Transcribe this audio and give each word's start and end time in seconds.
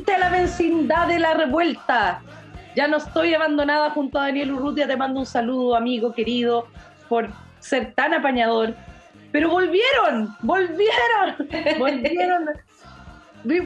Gente 0.00 0.14
a 0.14 0.18
la 0.18 0.30
vecindad 0.30 1.08
de 1.08 1.18
la 1.18 1.34
revuelta. 1.34 2.22
Ya 2.74 2.88
no 2.88 2.96
estoy 2.96 3.34
abandonada 3.34 3.90
junto 3.90 4.18
a 4.18 4.22
Daniel 4.22 4.52
Urrutia. 4.52 4.86
Te 4.86 4.96
mando 4.96 5.20
un 5.20 5.26
saludo, 5.26 5.76
amigo 5.76 6.14
querido, 6.14 6.68
por 7.06 7.28
ser 7.58 7.92
tan 7.92 8.14
apañador. 8.14 8.74
Pero 9.30 9.50
volvieron, 9.50 10.34
volvieron, 10.40 11.36
volvieron. 11.78 12.48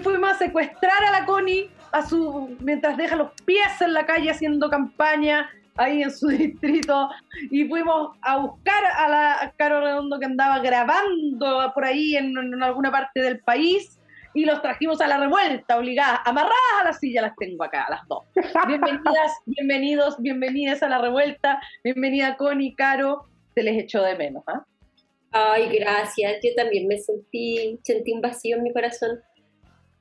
Fuimos 0.03 0.33
a 0.33 0.35
secuestrar 0.35 1.05
a 1.07 1.21
la 1.21 1.25
Connie 1.25 1.71
a 1.93 2.05
su, 2.05 2.57
mientras 2.59 2.97
deja 2.97 3.15
los 3.15 3.31
pies 3.45 3.81
en 3.81 3.93
la 3.93 4.05
calle 4.05 4.33
haciendo 4.33 4.69
campaña 4.69 5.49
ahí 5.77 6.03
en 6.03 6.11
su 6.11 6.27
distrito 6.31 7.11
y 7.49 7.69
fuimos 7.69 8.17
a 8.23 8.39
buscar 8.39 8.85
a 8.85 9.09
la 9.09 9.55
Caro 9.57 9.81
Redondo 9.81 10.19
que 10.19 10.27
andaba 10.27 10.59
grabando 10.59 11.71
por 11.73 11.85
ahí 11.85 12.17
en, 12.17 12.37
en 12.37 12.61
alguna 12.61 12.91
parte 12.91 13.23
del 13.23 13.39
país 13.39 14.01
y 14.35 14.45
los 14.45 14.61
trajimos 14.61 15.01
a 15.01 15.07
la 15.07 15.17
revuelta, 15.17 15.79
obligadas, 15.79 16.21
amarradas 16.25 16.81
a 16.81 16.85
la 16.85 16.93
silla, 16.93 17.23
las 17.23 17.37
tengo 17.37 17.63
acá, 17.63 17.87
las 17.89 18.07
dos. 18.09 18.25
Bienvenidas, 18.67 19.33
bienvenidos, 19.47 20.21
bienvenidas 20.21 20.83
a 20.83 20.89
la 20.89 20.99
revuelta, 20.99 21.61
bienvenida 21.85 22.37
Connie, 22.37 22.75
Caro, 22.75 23.29
se 23.55 23.63
les 23.63 23.81
echó 23.81 24.03
de 24.03 24.17
menos, 24.17 24.43
¿ah? 24.49 24.65
Ay, 25.31 25.79
gracias, 25.79 26.41
yo 26.43 26.51
también 26.57 26.89
me 26.89 26.99
sentí, 26.99 27.79
sentí 27.83 28.13
un 28.13 28.21
vacío 28.21 28.57
en 28.57 28.65
mi 28.65 28.73
corazón. 28.73 29.21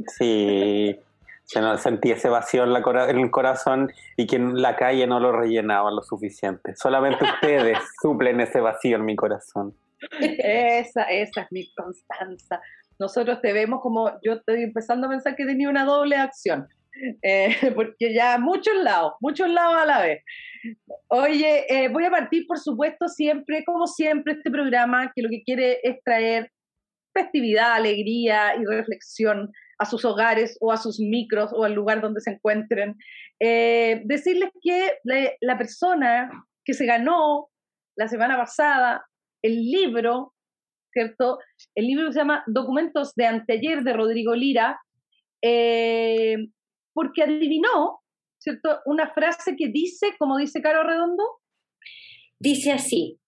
Sí, 0.08 1.00
sentí 1.78 2.12
ese 2.12 2.30
vacío 2.30 2.64
en, 2.64 2.74
la 2.74 2.84
en 3.10 3.20
el 3.20 3.32
corazón 3.32 3.92
y 4.18 4.26
que 4.26 4.36
en 4.36 4.62
la 4.62 4.76
calle 4.76 5.06
no 5.06 5.20
lo 5.20 5.32
rellenaban 5.32 5.96
lo 5.96 6.02
suficiente. 6.02 6.76
Solamente 6.76 7.24
ustedes 7.24 7.78
suplen 8.02 8.42
ese 8.42 8.60
vacío 8.60 8.98
en 8.98 9.06
mi 9.06 9.16
corazón. 9.16 9.76
Esa, 10.20 11.04
esa 11.04 11.42
es 11.42 11.52
mi 11.52 11.72
constanza 11.74 12.62
nosotros 13.04 13.42
te 13.42 13.52
vemos 13.52 13.82
como, 13.82 14.12
yo 14.24 14.34
estoy 14.34 14.64
empezando 14.64 15.08
a 15.08 15.10
pensar 15.10 15.36
que 15.36 15.46
tenía 15.46 15.70
una 15.70 15.84
doble 15.84 16.16
acción, 16.16 16.68
eh, 17.22 17.50
porque 17.76 18.14
ya 18.14 18.38
muchos 18.38 18.76
lados, 18.82 19.14
muchos 19.20 19.50
lados 19.50 19.76
a 19.76 19.86
la 19.86 20.02
vez. 20.02 20.24
Oye, 21.10 21.66
eh, 21.68 21.90
voy 21.90 22.06
a 22.06 22.10
partir, 22.10 22.48
por 22.48 22.60
supuesto, 22.60 23.10
siempre, 23.10 23.66
como 23.66 23.88
siempre, 23.88 24.34
este 24.34 24.50
programa 24.50 25.12
que 25.14 25.22
lo 25.22 25.30
que 25.30 25.44
quiere 25.44 25.80
es 25.84 25.98
traer 26.06 26.50
festividad, 27.14 27.74
alegría 27.74 28.56
y 28.56 28.64
reflexión 28.64 29.52
a 29.78 29.86
sus 29.86 30.06
hogares 30.06 30.58
o 30.62 30.72
a 30.72 30.78
sus 30.78 31.02
micros 31.02 31.52
o 31.54 31.66
al 31.66 31.74
lugar 31.74 32.00
donde 32.00 32.22
se 32.22 32.32
encuentren. 32.32 32.96
Eh, 33.42 34.02
decirles 34.06 34.50
que 34.62 34.94
la 35.42 35.58
persona 35.58 36.32
que 36.64 36.74
se 36.74 36.86
ganó 36.86 37.50
la 37.98 38.08
semana 38.08 38.38
pasada 38.38 39.06
el 39.44 39.62
libro 39.70 40.33
¿cierto? 40.94 41.40
El 41.76 41.88
libro 41.88 42.12
se 42.12 42.20
llama 42.20 42.44
Documentos 42.48 43.14
de 43.16 43.26
Anteayer 43.26 43.84
de 43.84 43.94
Rodrigo 43.94 44.36
Lira, 44.36 44.80
eh, 45.42 46.38
porque 46.94 47.24
adivinó, 47.24 48.00
¿cierto? 48.38 48.80
Una 48.86 49.12
frase 49.14 49.56
que 49.58 49.68
dice, 49.68 50.16
como 50.18 50.38
dice 50.38 50.62
Caro 50.62 50.84
Redondo. 50.84 51.24
Dice 52.40 52.72
así, 52.72 53.20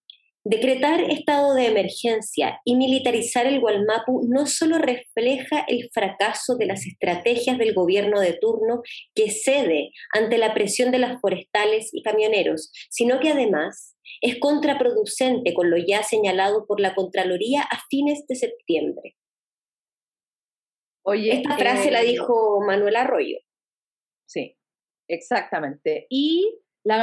Decretar 0.47 1.01
estado 1.01 1.55
de 1.55 1.65
emergencia 1.65 2.61
y 2.65 2.75
militarizar 2.75 3.47
el 3.47 3.59
Gualmapu 3.59 4.27
no 4.29 4.45
solo 4.45 4.77
refleja 4.77 5.65
el 5.67 5.89
fracaso 5.91 6.55
de 6.55 6.67
las 6.67 6.85
estrategias 6.85 7.57
del 7.57 7.73
gobierno 7.73 8.19
de 8.19 8.33
turno 8.33 8.83
que 9.15 9.31
cede 9.31 9.89
ante 10.13 10.37
la 10.37 10.53
presión 10.53 10.91
de 10.91 10.99
las 10.99 11.19
forestales 11.19 11.89
y 11.91 12.03
camioneros, 12.03 12.71
sino 12.91 13.19
que 13.19 13.31
además 13.31 13.97
es 14.21 14.37
contraproducente 14.37 15.55
con 15.55 15.71
lo 15.71 15.77
ya 15.77 16.03
señalado 16.03 16.67
por 16.67 16.79
la 16.79 16.93
Contraloría 16.93 17.63
a 17.63 17.81
fines 17.89 18.27
de 18.27 18.35
septiembre. 18.35 19.15
Oye, 21.03 21.37
Esta 21.37 21.57
frase 21.57 21.89
la 21.89 22.03
eh, 22.03 22.05
dijo 22.05 22.61
Manuel 22.61 22.97
Arroyo. 22.97 23.39
Sí, 24.27 24.55
exactamente. 25.07 26.05
Y 26.11 26.59
la 26.83 26.97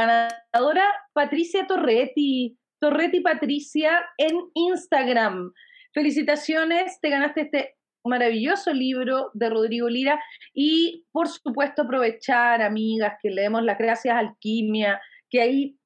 ganadora 0.53 0.89
Patricia 1.13 1.67
Torretti, 1.67 2.57
Torretti 2.83 3.21
Patricia 3.21 4.05
en 4.19 4.37
Instagram. 4.55 5.53
Felicitaciones, 5.95 6.99
te 7.01 7.11
ganaste 7.11 7.43
este 7.43 7.77
maravilloso 8.05 8.73
libro 8.73 9.31
de 9.35 9.51
Rodrigo 9.51 9.89
Lira 9.89 10.21
y 10.53 11.07
por 11.13 11.29
supuesto 11.29 11.83
aprovechar, 11.83 12.61
amigas, 12.61 13.15
que 13.23 13.31
leemos 13.31 13.63
las 13.63 13.79
gracias 13.79 14.17
a 14.17 14.19
Alquimia, 14.19 15.01
que 15.31 15.41
ahí 15.41 15.79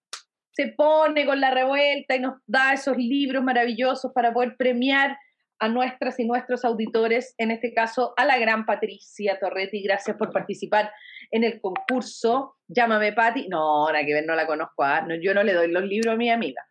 se 0.52 0.68
pone 0.68 1.26
con 1.26 1.38
la 1.38 1.50
revuelta 1.50 2.16
y 2.16 2.20
nos 2.20 2.36
da 2.46 2.72
esos 2.72 2.96
libros 2.96 3.44
maravillosos 3.44 4.10
para 4.14 4.32
poder 4.32 4.56
premiar 4.56 5.18
a 5.58 5.68
nuestras 5.68 6.18
y 6.18 6.24
nuestros 6.24 6.64
auditores, 6.64 7.34
en 7.36 7.50
este 7.50 7.74
caso 7.74 8.14
a 8.16 8.24
la 8.24 8.38
gran 8.38 8.64
Patricia 8.64 9.38
Torretti. 9.38 9.82
Gracias 9.82 10.16
por 10.16 10.32
participar 10.32 10.90
en 11.30 11.44
el 11.44 11.60
concurso. 11.60 12.56
Llámame 12.68 13.12
Pati. 13.12 13.48
No, 13.48 13.86
nada 13.92 14.02
que 14.06 14.22
no 14.22 14.34
la 14.34 14.46
conozco. 14.46 14.82
¿ah? 14.82 15.06
yo 15.20 15.34
no 15.34 15.42
le 15.42 15.52
doy 15.52 15.70
los 15.70 15.84
libros 15.84 16.14
a 16.14 16.16
mi 16.16 16.30
amiga. 16.30 16.62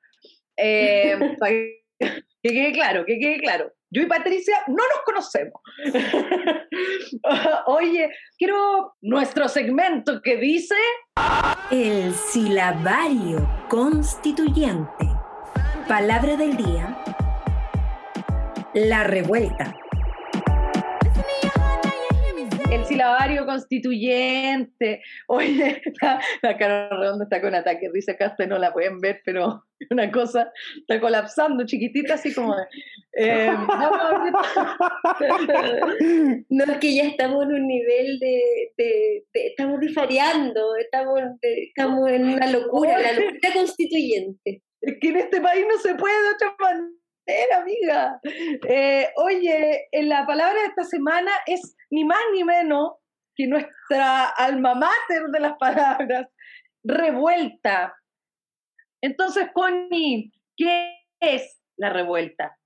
Eh, 0.57 1.17
que 1.99 2.49
quede 2.49 2.71
claro, 2.73 3.05
que 3.05 3.17
quede 3.19 3.39
claro. 3.39 3.71
Yo 3.91 4.01
y 4.01 4.07
Patricia 4.07 4.57
no 4.67 4.75
nos 4.75 5.01
conocemos. 5.05 5.61
Oye, 7.67 8.09
quiero 8.37 8.95
nuestro 9.01 9.47
segmento 9.47 10.21
que 10.21 10.35
dice... 10.37 10.75
El 11.71 12.13
silabario 12.13 13.47
constituyente. 13.69 15.07
Palabra 15.87 16.35
del 16.35 16.57
día. 16.57 16.97
La 18.73 19.05
revuelta 19.05 19.73
silabario 22.95 23.45
constituyente. 23.45 25.01
Oye, 25.27 25.81
la, 26.41 26.57
cara 26.57 26.89
redonda 26.89 27.25
está 27.25 27.39
con 27.41 27.53
ataque 27.55 27.89
risa 27.93 28.13
acá, 28.13 28.35
no 28.47 28.57
la 28.57 28.71
pueden 28.73 28.99
ver, 28.99 29.21
pero 29.25 29.63
una 29.91 30.09
cosa 30.11 30.51
está 30.77 30.99
colapsando, 30.99 31.65
chiquitita, 31.65 32.15
así 32.15 32.33
como... 32.33 32.55
Eh, 33.17 33.49
no, 36.49 36.65
es 36.65 36.77
que 36.79 36.95
ya 36.95 37.03
estamos 37.03 37.43
en 37.43 37.53
un 37.53 37.65
nivel 37.67 38.19
de... 38.19 39.23
estamos 39.33 39.79
disfariando, 39.79 40.75
estamos, 40.77 41.21
estamos 41.41 42.09
en 42.09 42.29
una 42.29 42.47
locura, 42.47 42.99
la 42.99 43.13
locura 43.13 43.53
constituyente. 43.53 44.63
Es 44.81 44.97
que 44.99 45.09
en 45.09 45.17
este 45.17 45.39
país 45.41 45.65
no 45.67 45.77
se 45.79 45.95
puede 45.95 46.13
de 46.13 46.29
otra 46.35 46.55
manera 46.59 47.04
amiga. 47.57 48.19
Eh, 48.67 49.07
oye, 49.17 49.87
la 50.03 50.25
palabra 50.25 50.59
de 50.61 50.67
esta 50.67 50.83
semana 50.83 51.31
es 51.45 51.75
ni 51.89 52.03
más 52.03 52.19
ni 52.33 52.43
menos 52.43 52.93
que 53.35 53.47
nuestra 53.47 54.29
alma 54.29 54.75
mater 54.75 55.23
de 55.31 55.39
las 55.39 55.57
palabras, 55.57 56.27
revuelta. 56.83 57.93
Entonces, 59.01 59.49
Connie, 59.53 60.31
¿qué 60.55 60.95
es 61.19 61.59
la 61.77 61.89
revuelta? 61.91 62.57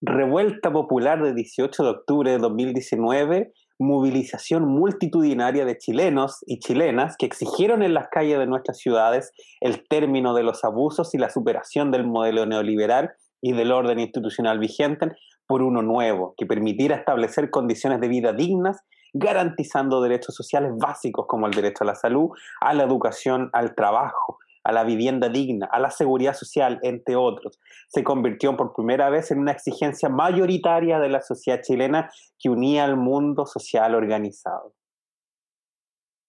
Revuelta 0.00 0.72
Popular 0.72 1.22
de 1.22 1.34
18 1.34 1.82
de 1.82 1.90
octubre 1.90 2.30
de 2.30 2.38
2019, 2.38 3.52
movilización 3.78 4.66
multitudinaria 4.66 5.64
de 5.64 5.76
chilenos 5.76 6.38
y 6.46 6.58
chilenas 6.60 7.16
que 7.18 7.26
exigieron 7.26 7.82
en 7.82 7.94
las 7.94 8.08
calles 8.08 8.38
de 8.38 8.46
nuestras 8.46 8.78
ciudades 8.78 9.32
el 9.60 9.86
término 9.88 10.34
de 10.34 10.42
los 10.42 10.64
abusos 10.64 11.14
y 11.14 11.18
la 11.18 11.30
superación 11.30 11.90
del 11.90 12.06
modelo 12.06 12.46
neoliberal 12.46 13.10
y 13.40 13.52
del 13.52 13.72
orden 13.72 13.98
institucional 14.00 14.58
vigente 14.58 15.12
por 15.46 15.62
uno 15.62 15.82
nuevo, 15.82 16.34
que 16.36 16.46
permitiera 16.46 16.96
establecer 16.96 17.50
condiciones 17.50 18.00
de 18.00 18.08
vida 18.08 18.32
dignas, 18.32 18.82
garantizando 19.12 20.02
derechos 20.02 20.34
sociales 20.34 20.72
básicos 20.76 21.26
como 21.28 21.46
el 21.46 21.52
derecho 21.52 21.84
a 21.84 21.86
la 21.86 21.94
salud, 21.94 22.30
a 22.60 22.74
la 22.74 22.84
educación, 22.84 23.50
al 23.52 23.74
trabajo, 23.74 24.38
a 24.64 24.72
la 24.72 24.82
vivienda 24.82 25.28
digna, 25.28 25.68
a 25.70 25.78
la 25.78 25.90
seguridad 25.90 26.34
social, 26.34 26.80
entre 26.82 27.14
otros. 27.14 27.60
Se 27.88 28.02
convirtió 28.02 28.56
por 28.56 28.74
primera 28.74 29.08
vez 29.10 29.30
en 29.30 29.38
una 29.38 29.52
exigencia 29.52 30.08
mayoritaria 30.08 30.98
de 30.98 31.08
la 31.08 31.20
sociedad 31.20 31.60
chilena 31.62 32.10
que 32.38 32.50
unía 32.50 32.84
al 32.84 32.96
mundo 32.96 33.46
social 33.46 33.94
organizado. 33.94 34.74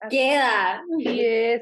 Queda. 0.09 0.83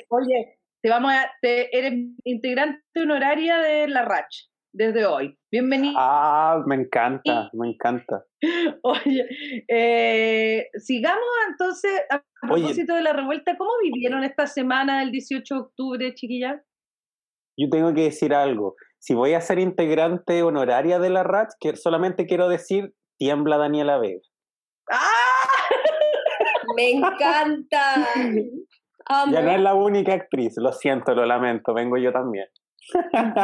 Oye, 0.10 0.60
te 0.82 0.90
vamos 0.90 1.14
a, 1.14 1.32
eres 1.42 1.94
integrante 2.26 2.82
honoraria 3.02 3.58
de 3.60 3.88
la 3.88 4.04
RACH. 4.04 4.50
Desde 4.76 5.06
hoy. 5.06 5.38
Bienvenido. 5.50 5.96
Ah, 5.98 6.62
me 6.66 6.76
encanta, 6.76 7.50
me 7.54 7.70
encanta. 7.70 8.26
Oye, 8.84 9.26
eh, 9.70 10.68
sigamos 10.78 11.24
entonces 11.50 11.92
a 12.10 12.22
propósito 12.42 12.94
de 12.94 13.02
la 13.02 13.14
revuelta. 13.14 13.58
¿Cómo 13.58 13.72
vivieron 13.82 14.24
esta 14.24 14.48
semana 14.48 15.00
del 15.00 15.12
18 15.12 15.54
de 15.54 15.62
octubre, 15.62 16.14
chiquilla? 16.14 16.62
Yo 17.58 17.70
tengo 17.70 17.94
que 17.94 18.04
decir 18.04 18.34
algo. 18.34 18.76
Si 19.00 19.14
voy 19.14 19.34
a 19.34 19.42
ser 19.42 19.60
integrante 19.60 20.44
honoraria 20.44 21.00
de 21.00 21.10
la 21.10 21.48
que 21.60 21.76
solamente 21.78 22.26
quiero 22.26 22.50
decir, 22.50 22.94
tiembla 23.18 23.58
Daniela 23.58 23.98
Vega. 23.98 24.20
¡Ah! 24.92 25.48
Me 26.76 26.92
encanta. 26.92 28.08
Ya 29.32 29.44
no 29.44 29.52
es 29.52 29.62
la 29.62 29.76
única 29.76 30.16
actriz, 30.16 30.56
lo 30.58 30.72
siento, 30.72 31.14
lo 31.14 31.28
lamento, 31.28 31.76
vengo 31.76 31.96
yo 31.96 32.12
también. 32.12 32.48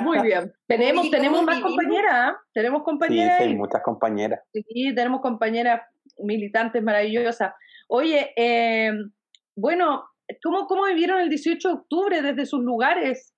Muy 0.04 0.22
bien. 0.24 0.54
Tenemos, 0.68 1.10
tenemos 1.10 1.44
más 1.44 1.60
compañeras, 1.62 2.14
¿ah? 2.14 2.38
Tenemos 2.54 2.84
compañeras. 2.84 3.38
Sí, 3.40 3.50
sí, 3.50 3.56
muchas 3.56 3.82
compañeras. 3.84 4.40
Sí, 4.54 4.96
tenemos 4.96 5.22
compañeras 5.22 5.82
militantes 6.18 6.84
maravillosas. 6.84 7.54
Oye, 7.88 8.32
eh, 8.36 8.92
bueno, 9.56 10.06
¿cómo, 10.44 10.68
¿cómo 10.68 10.86
vivieron 10.86 11.20
el 11.20 11.30
18 11.30 11.68
de 11.68 11.74
octubre 11.74 12.22
desde 12.22 12.46
sus 12.46 12.62
lugares? 12.62 13.34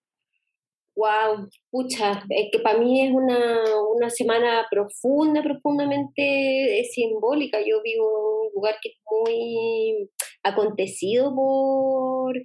Wow, 0.95 1.49
pucha, 1.71 2.23
es 2.29 2.49
que 2.51 2.59
para 2.59 2.77
mí 2.77 3.07
es 3.07 3.11
una, 3.11 3.63
una 3.95 4.11
semana 4.11 4.67
profunda, 4.69 5.41
profundamente 5.41 6.83
simbólica. 6.91 7.59
Yo 7.59 7.81
vivo 7.81 8.43
en 8.43 8.47
un 8.47 8.53
lugar 8.53 8.75
que 8.79 8.89
es 8.89 8.95
muy 9.09 10.09
acontecido 10.43 11.33
por 11.33 12.35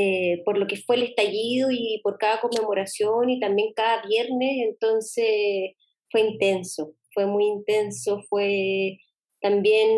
eh, 0.00 0.42
por 0.44 0.58
lo 0.58 0.68
que 0.68 0.76
fue 0.76 0.94
el 0.94 1.02
estallido 1.02 1.70
y 1.72 2.00
por 2.04 2.18
cada 2.18 2.40
conmemoración 2.40 3.30
y 3.30 3.40
también 3.40 3.72
cada 3.74 4.00
viernes, 4.06 4.58
entonces 4.68 5.72
fue 6.08 6.20
intenso, 6.20 6.94
fue 7.12 7.26
muy 7.26 7.46
intenso, 7.46 8.22
fue 8.28 8.98
también, 9.40 9.88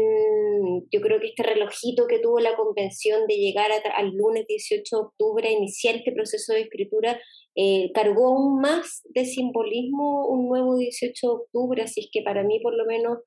yo 0.91 1.01
creo 1.03 1.21
que 1.21 1.27
este 1.27 1.43
relojito 1.43 2.07
que 2.07 2.19
tuvo 2.19 2.41
la 2.41 2.57
convención 2.57 3.27
de 3.27 3.37
llegar 3.37 3.71
al 3.95 4.11
lunes 4.15 4.47
18 4.47 4.97
de 4.97 5.03
octubre 5.03 5.49
a 5.49 5.53
iniciar 5.53 5.97
este 5.97 6.13
proceso 6.13 6.55
de 6.55 6.63
escritura, 6.63 7.21
eh, 7.55 7.91
cargó 7.93 8.29
aún 8.29 8.59
más 8.59 9.03
de 9.05 9.27
simbolismo 9.27 10.29
un 10.29 10.49
nuevo 10.49 10.79
18 10.79 11.27
de 11.27 11.35
octubre, 11.35 11.83
así 11.83 12.01
es 12.01 12.09
que 12.11 12.23
para 12.23 12.43
mí 12.43 12.61
por 12.61 12.75
lo 12.75 12.87
menos 12.87 13.19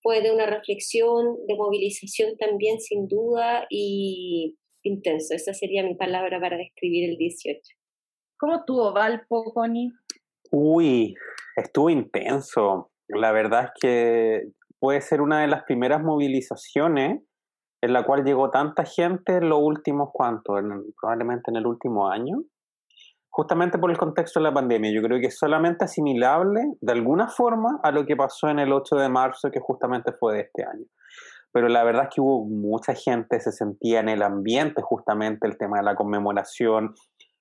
fue 0.00 0.22
de 0.22 0.30
una 0.30 0.46
reflexión, 0.46 1.44
de 1.48 1.56
movilización 1.56 2.36
también 2.36 2.80
sin 2.80 3.08
duda 3.08 3.66
y, 3.68 4.56
intenso. 4.82 5.34
Esa 5.34 5.52
sería 5.54 5.82
mi 5.82 5.94
palabra 5.94 6.40
para 6.40 6.56
describir 6.56 7.10
el 7.10 7.16
18. 7.16 7.60
¿Cómo 8.38 8.56
estuvo 8.56 8.92
Valpo, 8.92 9.44
Connie? 9.52 9.92
Uy, 10.50 11.14
estuvo 11.56 11.90
intenso. 11.90 12.90
La 13.08 13.32
verdad 13.32 13.64
es 13.64 13.70
que 13.80 14.42
puede 14.78 15.00
ser 15.00 15.20
una 15.20 15.42
de 15.42 15.48
las 15.48 15.64
primeras 15.64 16.02
movilizaciones 16.02 17.22
en 17.82 17.92
la 17.92 18.04
cual 18.04 18.24
llegó 18.24 18.50
tanta 18.50 18.84
gente 18.84 19.36
en 19.36 19.48
los 19.48 19.60
últimos, 19.62 20.10
¿cuántos? 20.12 20.60
probablemente 21.00 21.50
en 21.50 21.56
el 21.56 21.66
último 21.66 22.08
año. 22.08 22.42
Justamente 23.32 23.78
por 23.78 23.90
el 23.90 23.96
contexto 23.96 24.40
de 24.40 24.44
la 24.44 24.54
pandemia. 24.54 24.90
Yo 24.92 25.02
creo 25.02 25.20
que 25.20 25.28
es 25.28 25.38
solamente 25.38 25.84
asimilable 25.84 26.62
de 26.80 26.92
alguna 26.92 27.28
forma 27.28 27.78
a 27.82 27.92
lo 27.92 28.04
que 28.04 28.16
pasó 28.16 28.48
en 28.48 28.58
el 28.58 28.72
8 28.72 28.96
de 28.96 29.08
marzo, 29.08 29.50
que 29.50 29.60
justamente 29.60 30.12
fue 30.12 30.34
de 30.34 30.40
este 30.40 30.64
año 30.64 30.84
pero 31.52 31.68
la 31.68 31.84
verdad 31.84 32.04
es 32.04 32.14
que 32.14 32.20
hubo 32.20 32.44
mucha 32.44 32.94
gente, 32.94 33.40
se 33.40 33.52
sentía 33.52 34.00
en 34.00 34.08
el 34.08 34.22
ambiente 34.22 34.82
justamente 34.82 35.46
el 35.46 35.58
tema 35.58 35.78
de 35.78 35.84
la 35.84 35.94
conmemoración, 35.94 36.94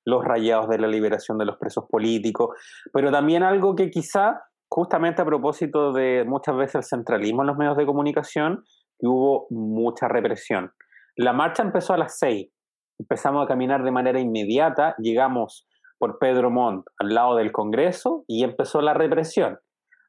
los 0.05 0.23
rayados 0.23 0.69
de 0.69 0.79
la 0.79 0.87
liberación 0.87 1.37
de 1.37 1.45
los 1.45 1.57
presos 1.57 1.85
políticos, 1.89 2.55
pero 2.91 3.11
también 3.11 3.43
algo 3.43 3.75
que 3.75 3.91
quizá, 3.91 4.41
justamente 4.67 5.21
a 5.21 5.25
propósito 5.25 5.93
de 5.93 6.25
muchas 6.27 6.55
veces 6.55 6.75
el 6.75 6.83
centralismo 6.83 7.41
en 7.41 7.47
los 7.47 7.57
medios 7.57 7.77
de 7.77 7.85
comunicación, 7.85 8.63
hubo 8.99 9.47
mucha 9.49 10.07
represión. 10.07 10.71
La 11.15 11.33
marcha 11.33 11.63
empezó 11.63 11.93
a 11.93 11.97
las 11.97 12.17
seis, 12.17 12.49
empezamos 12.97 13.43
a 13.43 13.47
caminar 13.47 13.83
de 13.83 13.91
manera 13.91 14.19
inmediata, 14.19 14.95
llegamos 14.97 15.67
por 15.97 16.17
Pedro 16.17 16.49
Montt 16.49 16.87
al 16.97 17.13
lado 17.13 17.35
del 17.35 17.51
Congreso 17.51 18.23
y 18.27 18.43
empezó 18.43 18.81
la 18.81 18.93
represión. 18.93 19.59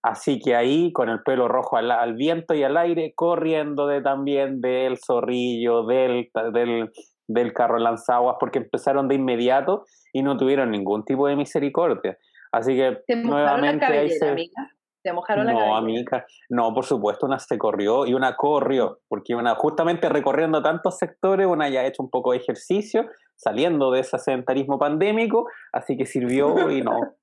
Así 0.03 0.41
que 0.41 0.57
ahí, 0.57 0.93
con 0.93 1.11
el 1.11 1.23
pelo 1.23 1.47
rojo 1.47 1.77
al, 1.77 2.15
viento 2.15 2.55
y 2.55 2.63
al 2.63 2.77
aire, 2.77 3.13
corriendo 3.15 3.87
de 3.87 4.01
también 4.01 4.61
del 4.61 4.97
zorrillo, 4.99 5.85
del, 5.85 6.31
del, 6.53 6.91
del 7.29 7.53
carro 7.53 7.79
lanzaguas, 7.79 8.37
porque 8.41 8.61
empezaron 8.61 9.09
de 9.09 9.17
inmediato 9.17 9.85
y 10.13 10.23
no 10.23 10.37
tuvieron 10.37 10.71
ningún 10.71 11.05
tipo 11.05 11.29
de 11.29 11.37
misericordia. 11.37 12.17
Así 12.53 12.75
que 12.75 12.99
¿Te 13.07 13.17
nuevamente 13.17 13.89
la 13.89 14.01
ahí 14.01 14.11
se... 14.11 14.29
amiga? 14.29 14.71
¿Te 15.03 15.13
mojaron 15.13 15.47
la 15.47 15.53
No, 15.53 15.77
amiga, 15.77 16.27
no, 16.51 16.75
por 16.75 16.85
supuesto, 16.85 17.25
una 17.25 17.39
se 17.39 17.57
corrió 17.57 18.07
y 18.07 18.13
una 18.13 18.37
corrió, 18.37 19.01
porque 19.09 19.35
una 19.35 19.55
justamente 19.55 20.11
recorriendo 20.11 20.63
tantos 20.63 20.99
sectores, 20.99 21.47
una 21.47 21.71
ya 21.71 21.81
ha 21.81 21.87
hecho 21.87 22.03
un 22.03 22.11
poco 22.11 22.33
de 22.33 22.39
ejercicio, 22.39 23.07
saliendo 23.35 23.91
de 23.93 24.01
ese 24.01 24.19
sedentarismo 24.19 24.79
pandémico, 24.79 25.47
así 25.73 25.97
que 25.97 26.05
sirvió 26.05 26.71
y 26.71 26.83
no, 26.83 26.93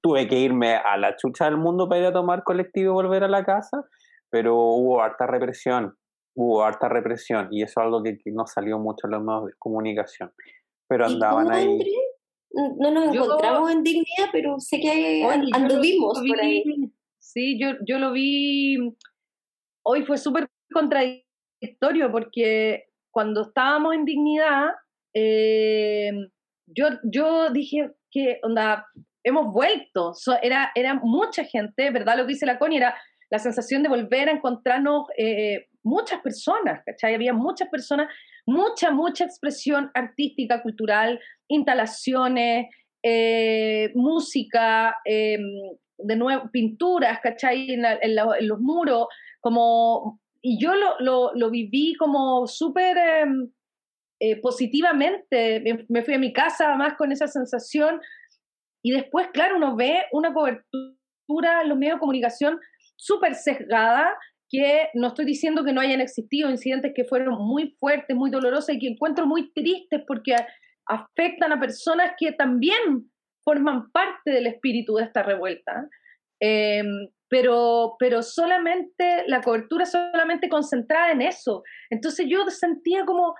tuve 0.00 0.28
que 0.28 0.38
irme 0.38 0.76
a 0.76 0.96
la 0.96 1.16
chucha 1.16 1.46
del 1.46 1.56
mundo 1.56 1.88
para 1.88 2.00
ir 2.00 2.06
a 2.06 2.12
tomar 2.12 2.42
colectivo 2.44 2.92
y 2.92 2.94
volver 2.94 3.24
a 3.24 3.28
la 3.28 3.44
casa, 3.44 3.84
pero 4.30 4.56
hubo 4.56 5.02
harta 5.02 5.26
represión, 5.26 5.96
hubo 6.34 6.62
harta 6.62 6.88
represión 6.88 7.48
y 7.50 7.62
eso 7.62 7.80
es 7.80 7.84
algo 7.84 8.02
que, 8.02 8.18
no 8.26 8.46
salió 8.46 8.78
mucho 8.78 9.06
en 9.06 9.12
los 9.12 9.22
medios 9.22 9.46
de 9.46 9.52
comunicación. 9.58 10.32
Pero 10.88 11.06
andaban 11.06 11.52
ahí. 11.52 11.78
No 12.52 12.90
nos 12.90 13.14
encontramos 13.14 13.70
en 13.70 13.82
dignidad, 13.82 14.28
pero 14.32 14.58
sé 14.58 14.80
que 14.80 15.24
anduvimos 15.52 16.20
por 16.26 16.40
ahí. 16.40 16.64
Sí, 17.18 17.60
yo, 17.60 17.74
yo 17.86 17.98
lo 17.98 18.12
vi. 18.12 18.76
Hoy 19.84 20.04
fue 20.04 20.18
súper 20.18 20.48
contradictorio 20.72 22.10
porque 22.10 22.86
cuando 23.12 23.42
estábamos 23.42 23.94
en 23.94 24.04
dignidad, 24.04 24.70
eh, 25.14 26.10
yo, 26.66 26.86
yo 27.04 27.50
dije 27.50 27.92
que, 28.10 28.40
onda, 28.42 28.86
hemos 29.24 29.52
vuelto. 29.52 30.12
era, 30.42 30.70
era 30.74 30.94
mucha 30.94 31.44
gente, 31.44 31.90
¿verdad? 31.90 32.16
Lo 32.16 32.24
que 32.24 32.32
dice 32.32 32.46
la 32.46 32.58
Connie 32.58 32.78
era 32.78 32.94
la 33.30 33.38
sensación 33.38 33.82
de 33.82 33.88
volver 33.88 34.28
a 34.28 34.32
encontrarnos 34.32 35.06
eh, 35.16 35.68
muchas 35.82 36.20
personas, 36.20 36.82
¿cachai? 36.84 37.14
Había 37.14 37.32
muchas 37.32 37.68
personas, 37.68 38.08
mucha, 38.44 38.90
mucha 38.90 39.24
expresión 39.24 39.90
artística, 39.94 40.62
cultural, 40.62 41.20
instalaciones, 41.48 42.66
eh, 43.02 43.92
música, 43.94 44.96
em, 45.04 45.42
de 45.98 46.16
nuevo, 46.16 46.50
pinturas, 46.50 47.20
¿cachai? 47.20 47.70
En, 47.70 48.16
los 48.48 48.60
muros, 48.60 49.06
como... 49.40 50.20
Y 50.42 50.58
yo 50.58 50.72
lo, 50.74 51.32
lo, 51.34 51.50
viví 51.50 51.94
como 51.96 52.46
súper... 52.46 52.96
Em, 52.96 53.50
eh, 54.22 54.38
positivamente, 54.38 55.64
me, 55.88 56.02
fui 56.02 56.12
a 56.12 56.18
mi 56.18 56.30
casa 56.30 56.76
más 56.76 56.92
con 56.98 57.10
esa 57.10 57.26
sensación 57.26 58.02
y 58.82 58.92
después, 58.92 59.28
claro, 59.32 59.56
uno 59.56 59.76
ve 59.76 60.04
una 60.12 60.32
cobertura 60.32 61.62
en 61.62 61.68
los 61.68 61.78
medios 61.78 61.96
de 61.96 62.00
comunicación 62.00 62.58
súper 62.96 63.34
sesgada, 63.34 64.16
que 64.48 64.88
no 64.94 65.08
estoy 65.08 65.24
diciendo 65.24 65.64
que 65.64 65.72
no 65.72 65.80
hayan 65.80 66.00
existido 66.00 66.50
incidentes 66.50 66.92
que 66.94 67.04
fueron 67.04 67.38
muy 67.38 67.76
fuertes, 67.78 68.16
muy 68.16 68.30
dolorosos 68.30 68.74
y 68.74 68.78
que 68.78 68.88
encuentro 68.88 69.26
muy 69.26 69.52
tristes 69.52 70.02
porque 70.06 70.34
afectan 70.86 71.52
a 71.52 71.60
personas 71.60 72.12
que 72.18 72.32
también 72.32 73.10
forman 73.44 73.90
parte 73.92 74.32
del 74.32 74.48
espíritu 74.48 74.96
de 74.96 75.04
esta 75.04 75.22
revuelta. 75.22 75.88
Em, 76.40 77.08
pero, 77.28 77.94
pero 77.98 78.22
solamente 78.22 79.24
la 79.28 79.40
cobertura 79.40 79.86
solamente 79.86 80.48
concentrada 80.48 81.12
en 81.12 81.22
eso. 81.22 81.62
Entonces 81.90 82.26
yo 82.28 82.44
sentía 82.50 83.04
como, 83.04 83.34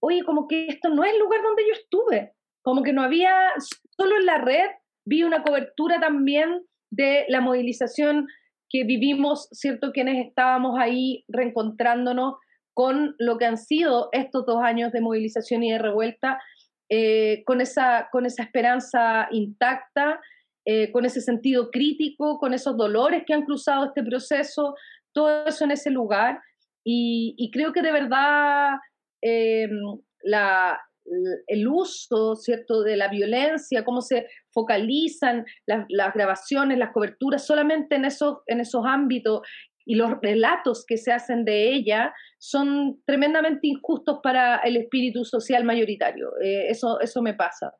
oye, 0.00 0.24
como 0.24 0.48
que 0.48 0.66
esto 0.66 0.88
no 0.88 1.04
es 1.04 1.12
el 1.12 1.18
lugar 1.18 1.42
donde 1.42 1.62
yo 1.66 1.72
estuve, 1.74 2.32
como 2.62 2.82
que 2.82 2.94
no 2.94 3.02
había, 3.02 3.52
solo 3.98 4.16
en 4.16 4.24
la 4.24 4.38
red 4.38 4.70
vi 5.04 5.22
una 5.22 5.42
cobertura 5.42 6.00
también 6.00 6.62
de 6.90 7.24
la 7.28 7.40
movilización 7.40 8.26
que 8.68 8.84
vivimos, 8.84 9.48
¿cierto? 9.52 9.92
Quienes 9.92 10.26
estábamos 10.26 10.78
ahí 10.78 11.24
reencontrándonos 11.28 12.34
con 12.74 13.14
lo 13.18 13.38
que 13.38 13.46
han 13.46 13.56
sido 13.56 14.08
estos 14.12 14.46
dos 14.46 14.62
años 14.62 14.92
de 14.92 15.00
movilización 15.00 15.62
y 15.62 15.72
de 15.72 15.78
revuelta, 15.78 16.40
eh, 16.90 17.44
con, 17.46 17.60
esa, 17.60 18.08
con 18.10 18.26
esa 18.26 18.42
esperanza 18.42 19.28
intacta, 19.30 20.20
eh, 20.66 20.90
con 20.92 21.04
ese 21.04 21.20
sentido 21.20 21.70
crítico, 21.70 22.38
con 22.38 22.52
esos 22.52 22.76
dolores 22.76 23.22
que 23.26 23.34
han 23.34 23.44
cruzado 23.44 23.86
este 23.86 24.02
proceso, 24.02 24.74
todo 25.12 25.46
eso 25.46 25.64
en 25.64 25.70
ese 25.70 25.90
lugar. 25.90 26.40
Y, 26.84 27.50
creo 27.52 27.72
que 27.72 27.80
de 27.80 27.92
verdad 27.92 28.72
eh, 29.22 29.68
la, 30.22 30.78
el 31.46 31.68
uso, 31.68 32.36
¿cierto?, 32.36 32.82
de 32.82 32.96
la 32.96 33.08
violencia, 33.08 33.84
cómo 33.84 34.00
se 34.00 34.26
focalizan 34.52 35.44
las, 35.66 36.14
grabaciones, 36.14 36.78
las 36.78 36.92
coberturas 36.92 37.46
solamente 37.46 37.96
en 37.96 38.04
esos, 38.04 38.38
en 38.46 38.60
esos 38.60 38.84
ámbitos 38.86 39.42
y 39.86 39.96
los 39.96 40.12
relatos 40.22 40.84
que 40.86 40.96
se 40.96 41.12
hacen 41.12 41.44
de 41.44 41.74
ella 41.74 42.14
son 42.38 43.02
tremendamente 43.04 43.68
injustos 43.68 44.20
para 44.22 44.56
el 44.56 44.76
espíritu 44.76 45.24
social 45.24 45.64
mayoritario. 45.64 46.30
Eh, 46.42 46.68
eso, 46.68 47.00
eso 47.00 47.20
me 47.20 47.34
pasa. 47.34 47.72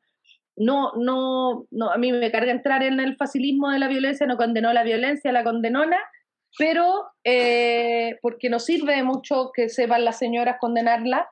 no, 0.57 0.93
no, 0.97 1.67
no, 1.71 1.91
a 1.91 1.97
mí 1.97 2.13
me 2.13 2.31
carga 2.31 2.53
entrar 2.53 2.83
en 2.83 3.01
el 3.01 3.17
facilismo 3.17 3.71
de 3.71 3.79
la 3.79 3.89
violencia, 3.89 4.27
no 4.27 4.37
condenó 4.37 4.73
la 4.73 4.85
violencia, 4.85 5.33
la 5.33 5.43
condenona, 5.45 5.99
pero 6.57 7.07
eh, 7.25 8.19
porque 8.23 8.49
no 8.49 8.59
sirve 8.59 9.03
mucho 9.03 9.51
que 9.53 9.69
sepan 9.69 10.05
las 10.05 10.19
señoras 10.19 10.57
condenarla 10.61 11.29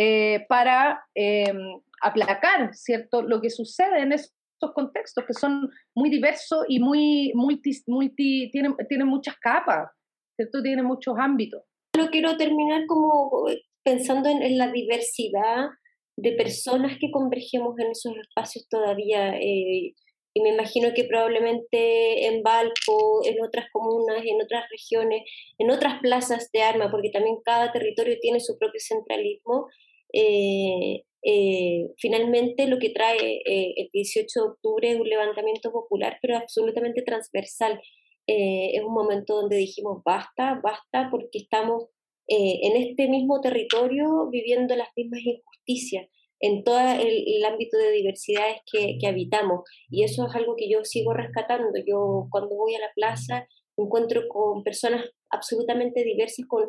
eh, 0.00 0.46
para 0.48 1.02
em, 1.14 1.58
aplacar, 2.02 2.72
¿cierto?, 2.72 3.22
lo 3.22 3.40
que 3.40 3.50
sucede 3.50 4.00
en 4.00 4.12
estos 4.12 4.72
contextos 4.72 5.24
que 5.26 5.34
son 5.34 5.68
muy 5.92 6.08
diversos 6.08 6.64
y 6.68 6.78
muy 6.78 7.32
multi, 7.34 7.72
multi 7.88 8.48
tienen, 8.52 8.76
tienen 8.88 9.08
muchas 9.08 9.36
capas, 9.40 9.90
¿cierto?, 10.36 10.62
tienen 10.62 10.84
muchos 10.84 11.16
ámbitos. 11.18 11.64
No 11.96 12.10
quiero 12.10 12.36
terminar 12.36 12.86
como 12.86 13.46
pensando 13.82 14.28
en 14.28 14.56
la 14.56 14.70
diversidad 14.70 15.70
de 16.16 16.32
personas 16.32 16.98
que 17.00 17.10
convergemos 17.10 17.78
en 17.78 17.90
esos 17.90 18.16
espacios 18.16 18.68
todavía. 18.68 19.36
Eh, 19.36 19.94
y 20.34 20.42
me 20.42 20.50
imagino 20.50 20.92
que 20.94 21.04
probablemente 21.04 22.26
en 22.26 22.42
Valpo, 22.42 23.24
en 23.24 23.42
otras 23.42 23.66
comunas, 23.72 24.22
en 24.24 24.40
otras 24.42 24.64
regiones, 24.70 25.22
en 25.58 25.70
otras 25.70 26.00
plazas 26.00 26.50
de 26.52 26.62
arma, 26.62 26.90
porque 26.90 27.10
también 27.10 27.38
cada 27.44 27.72
territorio 27.72 28.16
tiene 28.20 28.40
su 28.40 28.58
propio 28.58 28.80
centralismo, 28.80 29.66
eh, 30.12 31.04
eh, 31.22 31.90
finalmente 31.98 32.66
lo 32.66 32.78
que 32.78 32.90
trae 32.90 33.42
el 33.44 33.88
18 33.92 34.26
de 34.34 34.48
octubre 34.48 34.90
es 34.90 35.00
un 35.00 35.08
levantamiento 35.08 35.72
popular, 35.72 36.18
pero 36.22 36.36
absolutamente 36.36 37.02
transversal. 37.02 37.80
es 38.26 38.82
un 38.84 38.92
momento 38.92 39.36
donde 39.36 39.56
dijimos 39.56 40.02
basta, 40.04 40.60
basta, 40.62 41.08
porque 41.10 41.38
estamos 41.38 41.88
eh, 42.30 42.60
en 42.62 42.76
este 42.76 43.08
mismo 43.08 43.40
territorio 43.40 44.28
viviendo 44.30 44.76
las 44.76 44.88
mismas 44.94 45.20
injusticias 45.24 46.08
en 46.40 46.62
todo 46.62 46.78
el, 46.78 47.42
ámbito 47.46 47.78
de 47.78 47.90
diversidades 47.90 48.60
que, 48.70 48.98
habitamos. 49.06 49.62
Y 49.88 50.04
eso 50.04 50.26
es 50.26 50.34
algo 50.34 50.54
que 50.54 50.68
yo 50.70 50.84
sigo 50.84 51.14
rescatando. 51.14 51.70
Yo 51.86 52.28
cuando 52.30 52.54
voy 52.54 52.74
a 52.74 52.80
la 52.80 52.92
plaza 52.94 53.48
encuentro 53.78 54.28
con 54.28 54.62
personas 54.62 55.06
absolutamente 55.30 56.04
diversas, 56.04 56.44
con, 56.46 56.68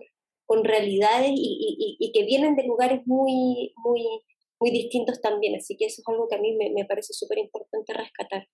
con 0.49 0.63
realidades 0.63 1.29
y, 1.31 2.11
que 2.11 2.25
vienen 2.25 2.55
de 2.55 2.63
lugares 2.63 3.01
muy, 3.05 3.71
muy, 3.77 4.01
muy 4.59 4.71
distintos 4.71 5.21
también. 5.21 5.55
Así 5.55 5.77
que 5.77 5.85
eso 5.85 6.01
es 6.01 6.07
algo 6.07 6.27
que 6.27 6.37
a 6.37 6.41
mí 6.41 6.57
me, 6.57 6.71
me 6.71 6.85
parece 6.85 7.13
súper 7.13 7.37
importante 7.37 7.93
rescatar. 7.93 8.47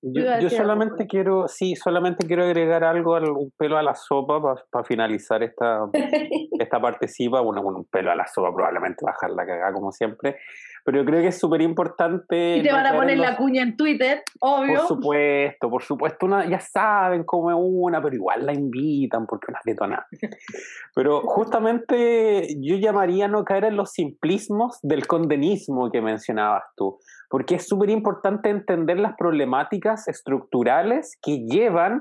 Yo, 0.00 0.50
solamente 0.50 1.06
quiero, 1.06 1.48
sí, 1.48 1.74
solamente 1.74 2.26
quiero 2.26 2.44
agregar 2.44 2.84
algo, 2.84 3.16
un 3.16 3.50
pelo 3.56 3.78
a 3.78 3.82
la 3.82 3.94
sopa 3.94 4.40
para 4.70 4.84
finalizar 4.84 5.42
esta, 5.42 5.90
esta 6.60 6.80
participa. 6.80 7.40
Bueno, 7.40 7.62
un 7.62 7.84
pelo 7.86 8.12
a 8.12 8.14
la 8.14 8.26
sopa, 8.26 8.54
probablemente 8.54 9.04
bajar 9.04 9.30
la 9.30 9.46
cagada 9.46 9.72
como 9.72 9.90
siempre. 9.90 10.36
Pero 10.88 11.02
yo 11.02 11.04
creo 11.04 11.20
que 11.20 11.28
es 11.28 11.38
súper 11.38 11.60
importante. 11.60 12.56
Y 12.56 12.62
te 12.62 12.72
van 12.72 12.86
a 12.86 12.94
poner 12.94 13.18
la 13.18 13.36
cuña 13.36 13.62
en 13.62 13.76
Twitter, 13.76 14.22
obvio. 14.40 14.78
Por 14.78 14.88
supuesto, 14.88 15.68
por 15.68 15.82
supuesto. 15.82 16.24
Una, 16.24 16.48
ya 16.48 16.60
saben 16.60 17.24
cómo 17.24 17.50
es 17.50 17.56
una, 17.60 18.00
pero 18.00 18.14
igual 18.14 18.46
la 18.46 18.54
invitan 18.54 19.26
porque 19.26 19.48
una 19.50 19.60
detona. 19.66 20.06
Pero 20.94 21.20
justamente 21.20 22.48
yo 22.58 22.76
llamaría 22.76 23.28
no 23.28 23.44
caer 23.44 23.64
en 23.64 23.76
los 23.76 23.92
simplismos 23.92 24.78
del 24.82 25.06
condenismo 25.06 25.90
que 25.90 26.00
mencionabas 26.00 26.62
tú 26.74 26.98
porque 27.28 27.56
es 27.56 27.68
súper 27.68 27.90
importante 27.90 28.48
entender 28.48 28.98
las 28.98 29.14
problemáticas 29.14 30.08
estructurales 30.08 31.18
que 31.20 31.44
llevan 31.46 32.00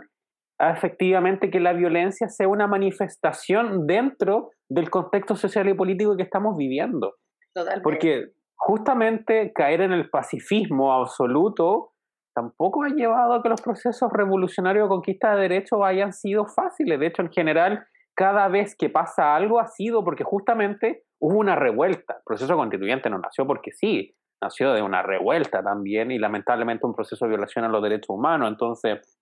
a 0.59 0.71
efectivamente 0.71 1.51
que 1.51 1.59
la 1.59 1.73
violencia 1.73 2.29
sea 2.29 2.47
una 2.47 2.67
manifestación 2.67 3.85
dentro 3.85 4.51
del 4.69 4.89
contexto 4.89 5.35
social 5.35 5.67
y 5.67 5.73
político 5.73 6.15
que 6.15 6.23
estamos 6.23 6.55
viviendo. 6.55 7.15
Totalmente. 7.53 7.83
Porque 7.83 8.36
justamente 8.57 9.53
caer 9.53 9.81
en 9.81 9.93
el 9.93 10.09
pacifismo 10.09 10.91
absoluto 10.91 11.93
tampoco 12.33 12.83
ha 12.83 12.89
llevado 12.89 13.33
a 13.33 13.41
que 13.41 13.49
los 13.49 13.61
procesos 13.61 14.11
revolucionarios 14.11 14.85
de 14.85 14.89
conquista 14.89 15.33
de 15.33 15.41
derechos 15.41 15.79
hayan 15.83 16.13
sido 16.13 16.45
fáciles. 16.45 16.99
De 16.99 17.07
hecho, 17.07 17.23
en 17.23 17.31
general, 17.31 17.87
cada 18.15 18.47
vez 18.47 18.75
que 18.75 18.89
pasa 18.89 19.35
algo 19.35 19.59
ha 19.59 19.67
sido 19.67 20.03
porque 20.03 20.23
justamente 20.23 21.05
hubo 21.19 21.39
una 21.39 21.55
revuelta. 21.55 22.15
El 22.17 22.23
proceso 22.25 22.55
constituyente 22.55 23.09
no 23.09 23.17
nació 23.17 23.47
porque 23.47 23.71
sí, 23.71 24.15
nació 24.41 24.73
de 24.73 24.81
una 24.81 25.01
revuelta 25.01 25.63
también 25.63 26.11
y 26.11 26.19
lamentablemente 26.19 26.85
un 26.85 26.93
proceso 26.93 27.25
de 27.25 27.29
violación 27.29 27.65
a 27.65 27.69
los 27.69 27.81
derechos 27.81 28.09
humanos. 28.09 28.49
Entonces, 28.49 29.17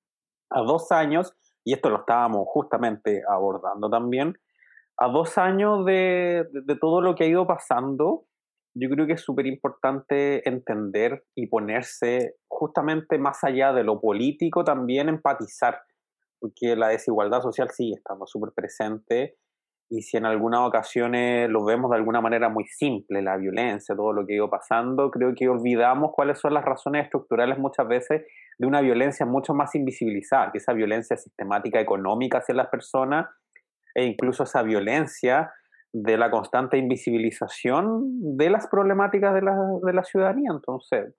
a 0.50 0.62
dos 0.62 0.92
años, 0.92 1.36
y 1.64 1.74
esto 1.74 1.90
lo 1.90 2.00
estábamos 2.00 2.46
justamente 2.48 3.22
abordando 3.30 3.90
también, 3.90 4.38
a 4.98 5.08
dos 5.08 5.38
años 5.38 5.86
de, 5.86 6.48
de, 6.52 6.76
todo 6.76 7.02
lo 7.02 7.16
que 7.16 7.26
ha 7.26 7.28
ido 7.28 7.46
pasando, 7.46 8.26
yo 8.76 8.90
creo 8.90 9.08
que 9.08 9.14
es 9.14 9.22
súper 9.22 9.48
importante 9.48 10.48
entender 10.48 11.24
y 11.34 11.48
ponerse 11.48 12.36
justamente 12.48 13.18
más 13.18 13.44
allá 13.44 13.72
de 13.72 13.84
lo 13.84 14.02
político, 14.02 14.64
también 14.64 15.08
empatizar, 15.08 15.82
porque 16.40 16.76
la 16.76 16.90
desigualdad 16.90 17.42
social 17.42 17.70
sigue 17.72 17.96
estando 17.96 18.28
súper 18.28 18.52
presente 18.54 19.38
y 19.90 20.02
si 20.02 20.18
en 20.18 20.26
algunas 20.26 20.62
ocasiones 20.62 21.50
lo 21.50 21.64
vemos 21.64 21.92
de 21.92 21.98
alguna 21.98 22.20
manera 22.20 22.50
muy 22.50 22.66
simple, 22.66 23.22
la 23.22 23.38
violencia, 23.38 23.96
todo 23.96 24.14
lo 24.14 24.26
que 24.26 24.34
ha 24.34 24.38
ido 24.38 24.50
pasando, 24.50 25.12
creo 25.12 25.34
que 25.36 25.48
olvidamos 25.48 26.12
cuáles 26.14 26.40
son 26.40 26.54
las 26.54 26.66
razones 26.66 27.06
estructurales 27.06 27.58
muchas 27.58 27.88
veces 27.88 28.26
de 28.58 28.68
una 28.68 28.82
violencia 28.82 29.26
mucho 29.26 29.54
más 29.54 29.74
invisibilizada, 29.76 30.52
que 30.52 30.58
esa 30.58 30.74
violencia 30.74 31.16
sistemática 31.16 31.80
económica 31.80 32.40
hacia 32.40 32.56
las 32.56 32.68
personas 32.68 33.28
e 33.94 34.06
incluso 34.06 34.44
esa 34.44 34.64
violencia 34.64 35.54
de 35.98 36.18
la 36.18 36.30
constante 36.30 36.78
invisibilización 36.78 38.36
de 38.36 38.50
las 38.50 38.68
problemáticas 38.68 39.34
de 39.34 39.42
la, 39.42 39.56
de 39.82 39.94
la 39.94 40.04
ciudadanía. 40.04 40.50
Entonces, 40.52 41.16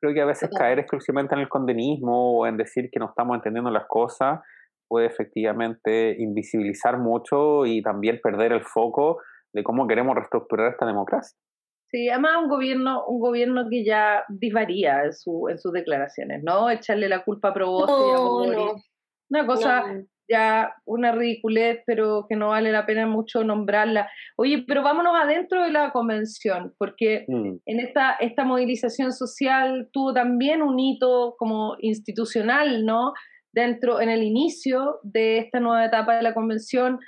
creo 0.00 0.14
que 0.14 0.20
a 0.20 0.26
veces 0.26 0.48
caer 0.56 0.78
exclusivamente 0.78 1.34
en 1.34 1.40
el 1.40 1.48
condenismo 1.48 2.38
o 2.38 2.46
en 2.46 2.56
decir 2.56 2.88
que 2.92 3.00
no 3.00 3.06
estamos 3.06 3.34
entendiendo 3.34 3.68
las 3.68 3.86
cosas 3.88 4.40
puede 4.86 5.06
efectivamente 5.06 6.14
invisibilizar 6.20 6.98
mucho 6.98 7.66
y 7.66 7.82
también 7.82 8.20
perder 8.22 8.52
el 8.52 8.62
foco 8.62 9.18
de 9.52 9.64
cómo 9.64 9.88
queremos 9.88 10.14
reestructurar 10.14 10.70
esta 10.70 10.86
democracia. 10.86 11.36
Sí, 11.90 12.08
además 12.08 12.44
un 12.44 12.48
gobierno, 12.48 13.04
un 13.06 13.18
gobierno 13.18 13.64
que 13.68 13.84
ya 13.84 14.22
disvaría 14.28 15.04
en, 15.04 15.12
su, 15.14 15.48
en 15.48 15.58
sus 15.58 15.72
declaraciones, 15.72 16.44
¿no? 16.44 16.70
Echarle 16.70 17.08
la 17.08 17.24
culpa 17.24 17.48
a 17.48 17.54
Proboste 17.54 17.92
Una 19.30 19.46
cosa 19.46 19.84
ya, 20.28 20.74
una 20.84 21.12
ridiculez, 21.12 21.82
pero 21.86 22.26
que 22.28 22.36
no 22.36 22.48
vale 22.48 22.72
la 22.72 22.86
pena 22.86 23.06
mucho 23.06 23.44
nombrarla. 23.44 24.08
Oye, 24.36 24.64
pero 24.66 24.82
vámonos 24.82 25.14
adentro 25.16 25.62
de 25.62 25.70
la 25.70 25.92
convención, 25.92 26.74
porque 26.78 27.24
mm. 27.28 27.56
en 27.66 27.80
esta, 27.80 28.12
esta 28.20 28.44
movilización 28.44 29.12
social 29.12 29.88
tuvo 29.92 30.12
también 30.12 30.62
un 30.62 30.78
hito 30.78 31.36
como 31.38 31.76
institucional, 31.80 32.84
¿no? 32.84 33.12
dentro, 33.56 34.02
en 34.02 34.10
el 34.10 34.22
inicio 34.22 35.00
de 35.02 35.38
esta 35.38 35.60
nueva 35.60 35.86
etapa 35.86 36.16
de 36.16 36.22
la 36.22 36.34
convención, 36.34 37.00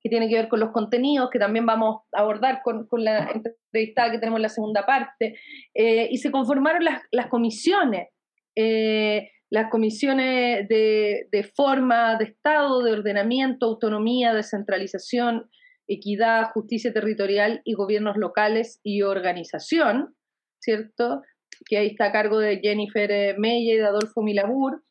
que 0.00 0.08
tiene 0.08 0.28
que 0.28 0.36
ver 0.36 0.48
con 0.48 0.60
los 0.60 0.70
contenidos, 0.70 1.30
que 1.30 1.40
también 1.40 1.66
vamos 1.66 2.02
a 2.12 2.20
abordar 2.20 2.60
con, 2.62 2.86
con 2.86 3.02
la 3.02 3.28
entrevista 3.28 4.08
que 4.12 4.18
tenemos 4.18 4.38
en 4.38 4.42
la 4.42 4.48
segunda 4.48 4.86
parte, 4.86 5.36
eh, 5.74 6.08
y 6.08 6.18
se 6.18 6.30
conformaron 6.30 6.84
las, 6.84 7.02
las 7.10 7.26
comisiones, 7.26 8.08
eh, 8.54 9.30
las 9.50 9.70
comisiones 9.70 10.68
de, 10.68 11.50
forma 11.54 12.16
de 12.16 12.24
Estado, 12.24 12.82
de 12.82 12.92
ordenamiento, 12.92 13.66
autonomía, 13.66 14.34
descentralización, 14.34 15.48
equidad, 15.86 16.50
justicia 16.52 16.92
territorial 16.92 17.60
y 17.64 17.74
gobiernos 17.74 18.16
locales 18.16 18.80
y 18.82 19.02
organización, 19.02 20.16
¿cierto? 20.58 21.22
Que 21.68 21.78
ahí 21.78 21.86
está 21.88 22.06
a 22.06 22.12
cargo 22.12 22.38
de 22.38 22.58
Jennifer 22.60 23.10
eh, 23.10 23.34
Meyer 23.38 23.76
y 23.76 23.78
de 23.78 23.86
Adolfo 23.86 24.22
Milabur. 24.22 24.82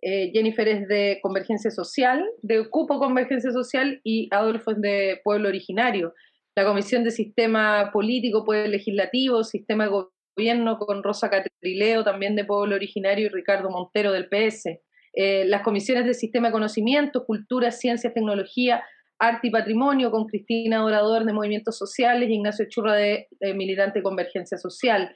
Eh, 0.00 0.30
Jennifer 0.32 0.66
es 0.68 0.88
de 0.88 1.18
Convergencia 1.22 1.70
Social, 1.70 2.24
de 2.42 2.68
Cupo 2.70 2.98
Convergencia 2.98 3.50
Social 3.50 4.00
y 4.04 4.28
Adolfo 4.30 4.70
es 4.70 4.80
de 4.80 5.20
Pueblo 5.22 5.48
Originario. 5.48 6.14
La 6.56 6.64
Comisión 6.64 7.04
de 7.04 7.10
Sistema 7.10 7.90
Político, 7.92 8.44
Poder 8.44 8.70
Legislativo, 8.70 9.44
Sistema 9.44 9.84
de 9.84 9.90
Gobierno 10.38 10.78
con 10.78 11.02
Rosa 11.02 11.28
Catrileo, 11.28 12.04
también 12.04 12.36
de 12.36 12.44
Pueblo 12.44 12.76
Originario, 12.76 13.26
y 13.26 13.28
Ricardo 13.28 13.70
Montero 13.70 14.12
del 14.12 14.28
PS. 14.28 14.80
Eh, 15.12 15.44
las 15.46 15.62
comisiones 15.62 16.06
de 16.06 16.14
Sistema 16.14 16.48
de 16.48 16.52
Conocimiento, 16.52 17.26
Cultura, 17.26 17.72
Ciencias, 17.72 18.14
Tecnología, 18.14 18.84
Arte 19.18 19.48
y 19.48 19.50
Patrimonio 19.50 20.12
con 20.12 20.26
Cristina 20.26 20.84
Orador 20.84 21.24
de 21.24 21.32
Movimientos 21.32 21.76
Sociales 21.76 22.30
y 22.30 22.34
Ignacio 22.34 22.66
Churra 22.68 22.94
de, 22.94 23.26
de 23.40 23.52
Militante 23.52 24.00
Convergencia 24.00 24.58
Social 24.58 25.12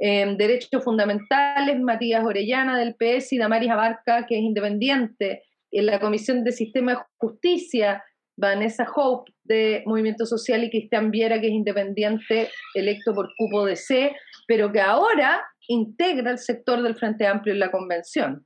Derechos 0.00 0.82
Fundamentales, 0.82 1.78
Matías 1.78 2.24
Orellana 2.24 2.78
del 2.78 2.94
PS 2.94 3.34
y 3.34 3.38
Damaris 3.38 3.70
Abarca, 3.70 4.26
que 4.26 4.36
es 4.36 4.42
independiente. 4.42 5.42
En 5.70 5.86
la 5.86 6.00
Comisión 6.00 6.42
de 6.42 6.52
Sistema 6.52 6.92
de 6.92 6.98
Justicia, 7.18 8.02
Vanessa 8.36 8.86
Hope 8.94 9.30
de 9.44 9.82
Movimiento 9.86 10.24
Social 10.24 10.64
y 10.64 10.70
Cristian 10.70 11.10
Viera, 11.10 11.40
que 11.40 11.48
es 11.48 11.52
independiente, 11.52 12.48
electo 12.74 13.14
por 13.14 13.28
cupo 13.36 13.66
de 13.66 13.76
C, 13.76 14.16
pero 14.50 14.72
que 14.72 14.80
ahora 14.80 15.40
integra 15.68 16.32
el 16.32 16.38
sector 16.38 16.82
del 16.82 16.96
Frente 16.96 17.24
Amplio 17.24 17.54
en 17.54 17.60
la 17.60 17.70
convención. 17.70 18.44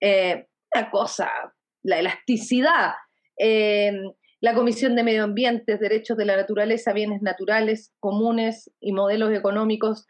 Eh, 0.00 0.46
una 0.74 0.90
cosa, 0.90 1.30
la 1.82 1.98
elasticidad. 1.98 2.92
Em, 3.36 4.10
la 4.40 4.54
Comisión 4.54 4.96
de 4.96 5.02
Medio 5.02 5.24
Ambiente, 5.24 5.76
Derechos 5.76 6.16
de 6.16 6.24
la 6.24 6.36
Naturaleza, 6.36 6.94
Bienes 6.94 7.20
Naturales, 7.20 7.92
Comunes 8.00 8.70
y 8.80 8.92
Modelos 8.92 9.30
Económicos 9.34 10.06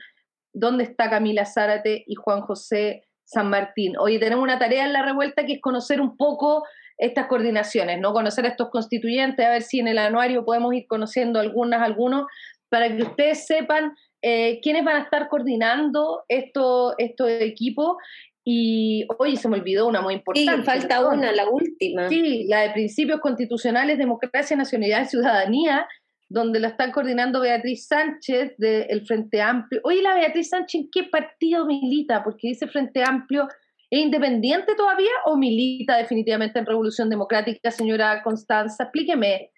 dónde 0.52 0.84
está 0.84 1.10
Camila 1.10 1.44
Zárate 1.44 2.04
y 2.06 2.14
Juan 2.14 2.42
José 2.42 3.08
San 3.24 3.50
Martín. 3.50 3.94
Oye, 3.98 4.20
tenemos 4.20 4.44
una 4.44 4.60
tarea 4.60 4.84
en 4.84 4.92
la 4.92 5.02
revuelta 5.02 5.44
que 5.44 5.54
es 5.54 5.60
conocer 5.60 6.00
un 6.00 6.16
poco 6.16 6.62
estas 6.98 7.26
coordinaciones, 7.26 7.98
¿no? 7.98 8.12
Conocer 8.12 8.44
a 8.44 8.50
estos 8.50 8.70
constituyentes, 8.70 9.44
a 9.44 9.50
ver 9.50 9.62
si 9.62 9.80
en 9.80 9.88
el 9.88 9.98
anuario 9.98 10.44
podemos 10.44 10.72
ir 10.72 10.86
conociendo 10.86 11.40
algunas, 11.40 11.82
algunos, 11.82 12.26
para 12.68 12.94
que 12.94 13.02
ustedes 13.02 13.44
sepan 13.44 13.92
eh, 14.22 14.60
quiénes 14.62 14.84
van 14.84 14.96
a 14.96 15.04
estar 15.04 15.28
coordinando 15.28 16.22
estos 16.28 16.94
esto 16.98 17.28
equipos. 17.28 17.96
Y, 18.44 19.06
oye, 19.18 19.36
se 19.36 19.48
me 19.48 19.58
olvidó 19.58 19.86
una 19.86 20.00
muy 20.00 20.14
importante. 20.14 20.56
Sí, 20.56 20.62
falta 20.64 21.06
una, 21.06 21.30
la 21.32 21.48
última. 21.48 22.08
Sí, 22.08 22.46
la 22.48 22.62
de 22.62 22.70
Principios 22.70 23.20
Constitucionales, 23.20 23.98
Democracia, 23.98 24.56
Nacionalidad 24.56 25.02
y 25.02 25.08
Ciudadanía, 25.08 25.86
donde 26.28 26.58
la 26.58 26.68
están 26.68 26.90
coordinando 26.90 27.40
Beatriz 27.40 27.86
Sánchez 27.86 28.54
del 28.56 29.06
Frente 29.06 29.40
Amplio. 29.40 29.80
Oye, 29.84 30.02
la 30.02 30.14
Beatriz 30.14 30.48
Sánchez, 30.48 30.80
¿en 30.80 30.90
qué 30.90 31.04
partido 31.04 31.66
milita? 31.66 32.24
Porque 32.24 32.48
dice 32.48 32.66
Frente 32.66 33.04
Amplio, 33.04 33.46
¿es 33.90 34.00
independiente 34.00 34.74
todavía 34.74 35.10
o 35.26 35.36
milita 35.36 35.96
definitivamente 35.96 36.58
en 36.58 36.66
Revolución 36.66 37.10
Democrática, 37.10 37.70
señora 37.70 38.22
Constanza? 38.24 38.84
Explíqueme. 38.84 39.50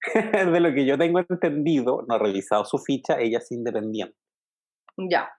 de 0.52 0.60
lo 0.60 0.72
que 0.72 0.86
yo 0.86 0.96
tengo 0.98 1.20
entendido, 1.20 2.04
no 2.08 2.16
he 2.16 2.18
revisado 2.18 2.64
su 2.64 2.78
ficha, 2.78 3.18
ella 3.18 3.38
es 3.38 3.50
independiente. 3.52 4.16
Ya. 4.96 5.30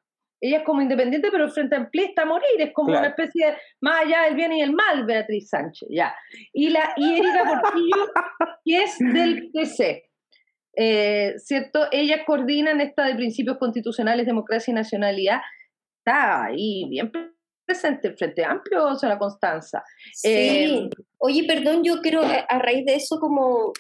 Ella 0.44 0.58
es 0.58 0.64
como 0.64 0.82
independiente, 0.82 1.30
pero 1.32 1.46
el 1.46 1.52
Frente 1.52 1.76
Amplio 1.76 2.06
está 2.06 2.24
a 2.24 2.26
morir, 2.26 2.50
es 2.58 2.74
como 2.74 2.90
una 2.90 3.10
especie 3.10 3.46
de 3.46 3.58
más 3.80 4.06
allá 4.06 4.24
del 4.24 4.36
bien 4.36 4.52
y 4.54 4.62
el 4.62 4.74
mal, 4.74 5.06
Beatriz 5.06 5.50
Sánchez, 5.50 5.88
ya. 5.92 6.16
Y, 6.52 6.70
la, 6.70 6.94
y 6.98 7.20
Erika 7.20 7.62
Portillo, 7.62 8.12
que 8.66 8.84
es 8.84 8.98
del 8.98 9.52
PC. 9.52 10.10
Eh, 10.76 11.34
¿cierto? 11.38 11.88
Ella 11.92 12.26
coordina 12.26 12.72
en 12.72 12.82
esta 12.82 13.06
de 13.06 13.16
principios 13.16 13.58
constitucionales, 13.58 14.26
democracia 14.26 14.72
y 14.72 14.76
nacionalidad. 14.76 15.42
Está 16.00 16.46
ahí 16.46 16.88
bien 16.90 17.12
presente 17.66 18.08
el 18.08 18.18
Frente 18.18 18.44
Amplio, 18.44 18.88
o 18.88 19.08
la 19.08 19.20
Constanza. 19.20 19.84
Sí. 20.14 20.30
Eh, 20.30 20.90
Oye, 21.20 21.44
perdón, 21.48 21.84
yo 21.84 22.02
quiero 22.02 22.22
a 22.24 22.60
raíz 22.60 22.86
de 22.86 22.96
eso 22.96 23.20
como 23.20 23.74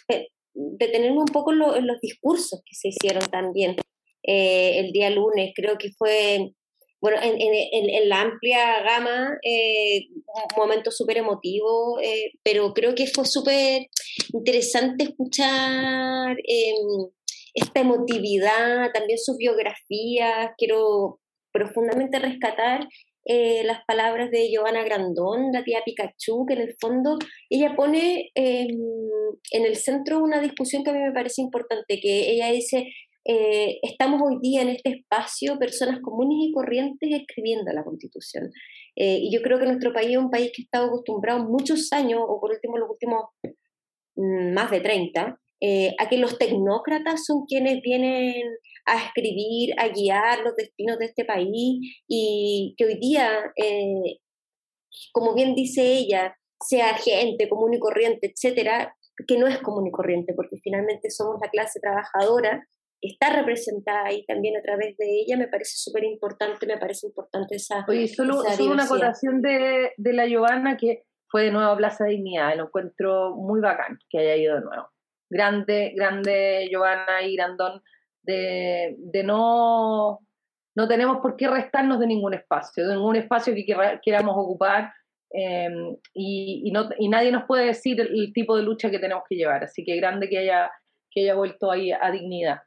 detenerme 0.53 1.20
un 1.20 1.25
poco 1.25 1.51
en, 1.51 1.88
los 1.88 2.00
discursos 2.01 2.62
que 2.65 2.75
se 2.75 2.89
hicieron 2.89 3.24
también 3.29 3.75
eh, 4.24 4.79
el 4.79 4.91
día 4.91 5.10
lunes. 5.10 5.51
Creo 5.55 5.77
que 5.77 5.91
fue, 5.98 6.53
bueno, 7.00 7.17
en, 7.22 7.36
en, 7.39 8.10
la 8.10 8.22
amplia 8.22 8.81
gama, 8.84 9.38
eh, 9.43 10.08
un 10.55 10.58
momento 10.58 10.91
súper 10.91 11.17
emotivo, 11.17 12.00
eh, 12.01 12.34
pero 12.43 12.74
creo 12.74 12.96
que 12.96 13.08
fue 13.08 13.25
súper 13.25 13.88
interesante 14.34 15.05
escuchar 15.05 16.38
esta 17.53 17.79
emotividad, 17.79 18.91
también 18.93 19.20
sus 19.20 19.38
biografías. 19.38 20.51
Quiero 20.58 21.20
profundamente 21.51 22.20
rescatar 22.20 22.88
eh, 23.25 23.63
las 23.63 23.86
palabras 23.86 24.32
de 24.32 24.50
Giovanna 24.50 24.84
Grandón, 24.84 25.51
la 25.51 25.63
tía 25.63 25.82
Pikachu, 25.86 26.46
que 26.46 26.54
en 26.54 26.62
el 26.62 26.75
fondo 26.80 27.18
ella 27.50 27.75
pone 27.75 28.32
em, 28.36 28.78
en 29.51 29.66
el 29.66 29.75
centro 29.75 30.20
una 30.20 30.42
discusión 30.42 30.84
que 30.84 30.90
a 30.90 30.94
mí 30.94 31.00
me 31.00 31.12
parece 31.12 31.42
importante, 31.42 32.00
que 32.01 32.32
ella 32.32 32.51
dice, 32.51 32.88
eh, 33.24 33.80
estamos 33.84 34.20
hoy 34.24 34.40
día 34.42 34.63
en 34.63 34.70
este 34.70 34.90
espacio 34.90 35.60
personas 35.60 36.00
comunes 36.01 36.38
y 36.42 36.51
corrientes 36.51 37.10
escribiendo 37.12 37.72
la 37.72 37.84
constitución. 37.84 38.51
Eh, 38.96 39.20
y 39.22 39.34
yo 39.34 39.42
creo 39.42 39.60
que 39.60 39.66
nuestro 39.66 39.94
país 39.94 40.12
es 40.12 40.18
un 40.18 40.32
país 40.32 40.51
que 40.56 40.63
estado 40.63 40.88
acostumbrado 40.88 41.44
muchos 41.48 41.92
años, 41.94 42.22
o 42.28 42.40
por 42.40 42.51
último 42.51 42.78
los 42.78 42.90
últimos 42.90 43.25
mm, 44.16 44.54
más 44.54 44.72
de 44.72 44.82
30, 44.82 45.40
eh, 45.62 45.94
a 46.00 46.10
que 46.10 46.18
los 46.18 46.40
tecnócratas 46.40 47.24
son 47.25 47.46
quienes 47.46 47.82
vienen 47.82 48.42
a 48.91 49.05
escribir, 49.05 49.74
a 49.77 49.88
guiar 49.88 50.39
los 50.39 50.55
destinos 50.55 51.00
de 51.00 51.05
este 51.05 51.25
país 51.25 52.03
y 52.07 52.75
que 52.77 52.86
hoy 52.86 53.00
día, 53.00 53.29
eh, 53.55 54.19
como 55.13 55.33
bien 55.33 55.55
dice 55.55 55.81
ella, 55.81 56.36
sea 56.60 56.93
gente 56.95 57.50
común 57.50 57.74
y 57.74 57.79
corriente, 57.79 58.31
etcétera, 58.33 58.95
que 59.27 59.38
no 59.38 59.48
es 59.48 59.60
común 59.60 59.88
y 59.88 59.91
corriente, 59.91 60.33
porque 60.33 60.57
finalmente 60.63 61.10
somos 61.10 61.38
la 61.41 61.50
clase 61.50 61.79
trabajadora, 61.79 62.67
está 63.01 63.33
representada 63.33 64.05
ahí 64.05 64.25
también 64.25 64.57
a 64.57 64.62
través 64.62 64.98
de 64.98 65.21
ella, 65.21 65.38
me 65.38 65.48
parece 65.48 65.74
súper 65.75 66.03
importante, 66.03 66.67
me 66.67 66.77
parece 66.77 67.07
importante 67.07 67.55
esa. 67.55 67.85
Oye, 67.87 68.07
solo, 68.07 68.44
una 68.59 68.83
acotación 68.83 69.42
de, 69.42 69.94
de 69.98 70.13
la 70.13 70.27
Giovanna 70.27 70.77
que 70.77 71.03
fue 71.29 71.44
de 71.44 71.51
nuevo 71.51 71.72
a 71.72 71.77
Plaza 71.77 72.05
Dignidad, 72.05 72.55
lo 72.57 72.66
encuentro 72.66 73.35
muy 73.35 73.61
bacán 73.61 73.98
que 74.09 74.20
haya 74.20 74.35
ido 74.35 74.55
de 74.55 74.61
nuevo 74.61 74.89
grande, 75.31 75.94
grande 75.96 76.68
Giovanna 76.70 77.24
y 77.24 77.35
Grandón, 77.35 77.81
de, 78.24 78.96
de 78.98 79.24
no, 79.24 80.20
no 80.75 80.88
tenemos 80.88 81.18
por 81.18 81.36
qué 81.36 81.48
restarnos 81.48 82.00
de 82.00 82.07
ningún 82.07 82.34
espacio, 82.34 82.88
de 82.88 82.96
ningún 82.96 83.16
espacio 83.16 83.53
que 83.53 83.66
queramos 84.01 84.36
ocupar 84.38 84.94
em, 85.31 85.96
y, 86.14 86.64
y, 86.66 86.72
no, 86.72 86.90
y 86.98 87.10
nadie 87.10 87.31
nos 87.31 87.46
puede 87.46 87.66
decir 87.66 88.00
el, 88.00 88.31
tipo 88.34 88.55
de 88.55 88.64
lucha 88.64 88.90
que 88.90 89.00
tenemos 89.00 89.24
que 89.29 89.36
llevar. 89.36 89.64
Así 89.64 89.84
que 89.84 89.96
grande 89.98 90.29
que 90.29 90.40
haya, 90.40 90.72
que 91.10 91.22
haya 91.22 91.36
vuelto 91.36 91.72
ahí 91.72 91.92
a 91.92 92.12
dignidad. 92.12 92.60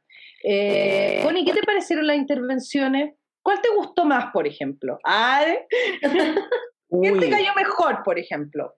Eh, 0.43 1.21
Connie, 1.23 1.45
¿qué 1.45 1.53
te 1.53 1.63
parecieron 1.63 2.05
las 2.05 2.17
intervenciones? 2.17 3.15
¿Cuál 3.41 3.61
te 3.61 3.69
gustó 3.75 4.05
más, 4.05 4.31
por 4.31 4.47
ejemplo? 4.47 4.99
¿Quién 6.89 7.19
te 7.19 7.29
cayó 7.29 7.53
mejor, 7.55 8.03
por 8.03 8.19
ejemplo? 8.19 8.75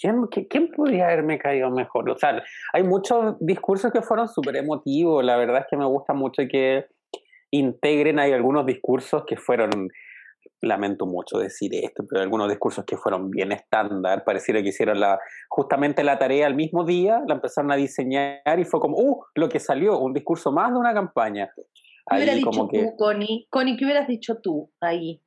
¿Quién, 0.00 0.26
¿Quién 0.48 0.70
podría 0.70 1.06
haberme 1.06 1.38
caído 1.38 1.70
mejor? 1.70 2.08
O 2.10 2.16
sea, 2.16 2.42
hay 2.72 2.82
muchos 2.82 3.36
discursos 3.38 3.92
que 3.92 4.00
fueron 4.00 4.28
súper 4.28 4.56
emotivos. 4.56 5.22
La 5.22 5.36
verdad 5.36 5.58
es 5.60 5.66
que 5.68 5.76
me 5.76 5.84
gusta 5.84 6.14
mucho 6.14 6.42
que 6.50 6.86
integren. 7.50 8.18
Hay 8.18 8.32
algunos 8.32 8.64
discursos 8.64 9.24
que 9.26 9.36
fueron, 9.36 9.90
lamento 10.62 11.04
mucho 11.04 11.38
decir 11.38 11.74
esto, 11.74 12.04
pero 12.08 12.22
algunos 12.22 12.48
discursos 12.48 12.84
que 12.86 12.96
fueron 12.96 13.30
bien 13.30 13.52
estándar. 13.52 14.24
Pareciera 14.24 14.62
que 14.62 14.70
hicieron 14.70 14.98
la, 15.00 15.18
justamente 15.50 16.02
la 16.02 16.18
tarea 16.18 16.46
al 16.46 16.54
mismo 16.54 16.84
día, 16.84 17.22
la 17.26 17.34
empezaron 17.34 17.70
a 17.70 17.76
diseñar 17.76 18.58
y 18.58 18.64
fue 18.64 18.80
como, 18.80 18.96
¡uh! 18.96 19.24
Lo 19.34 19.50
que 19.50 19.60
salió, 19.60 19.98
un 19.98 20.14
discurso 20.14 20.50
más 20.50 20.72
de 20.72 20.78
una 20.78 20.94
campaña. 20.94 21.50
¿Qué 22.10 22.16
hubieras 22.16 22.36
dicho 22.36 22.50
tú, 22.50 22.96
Connie? 22.96 23.46
Connie, 23.50 23.76
¿qué 23.76 23.84
hubieras 23.84 24.08
dicho 24.08 24.36
tú 24.42 24.70
ahí? 24.80 25.20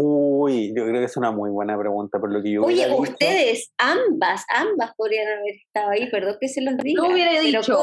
Uy, 0.00 0.72
yo 0.76 0.84
creo 0.84 1.00
que 1.00 1.06
es 1.06 1.16
una 1.16 1.32
muy 1.32 1.50
buena 1.50 1.76
pregunta 1.76 2.20
por 2.20 2.32
lo 2.32 2.40
que 2.40 2.52
yo 2.52 2.62
Oye, 2.62 2.86
ustedes, 2.96 3.72
ambas, 3.78 4.46
ambas 4.48 4.92
podrían 4.96 5.26
haber 5.26 5.56
estado 5.56 5.90
ahí, 5.90 6.08
perdón 6.08 6.36
que 6.40 6.46
se 6.46 6.62
los 6.62 6.76
diga. 6.76 7.02
Yo 7.02 7.12
hubiera 7.12 7.40
dicho, 7.40 7.82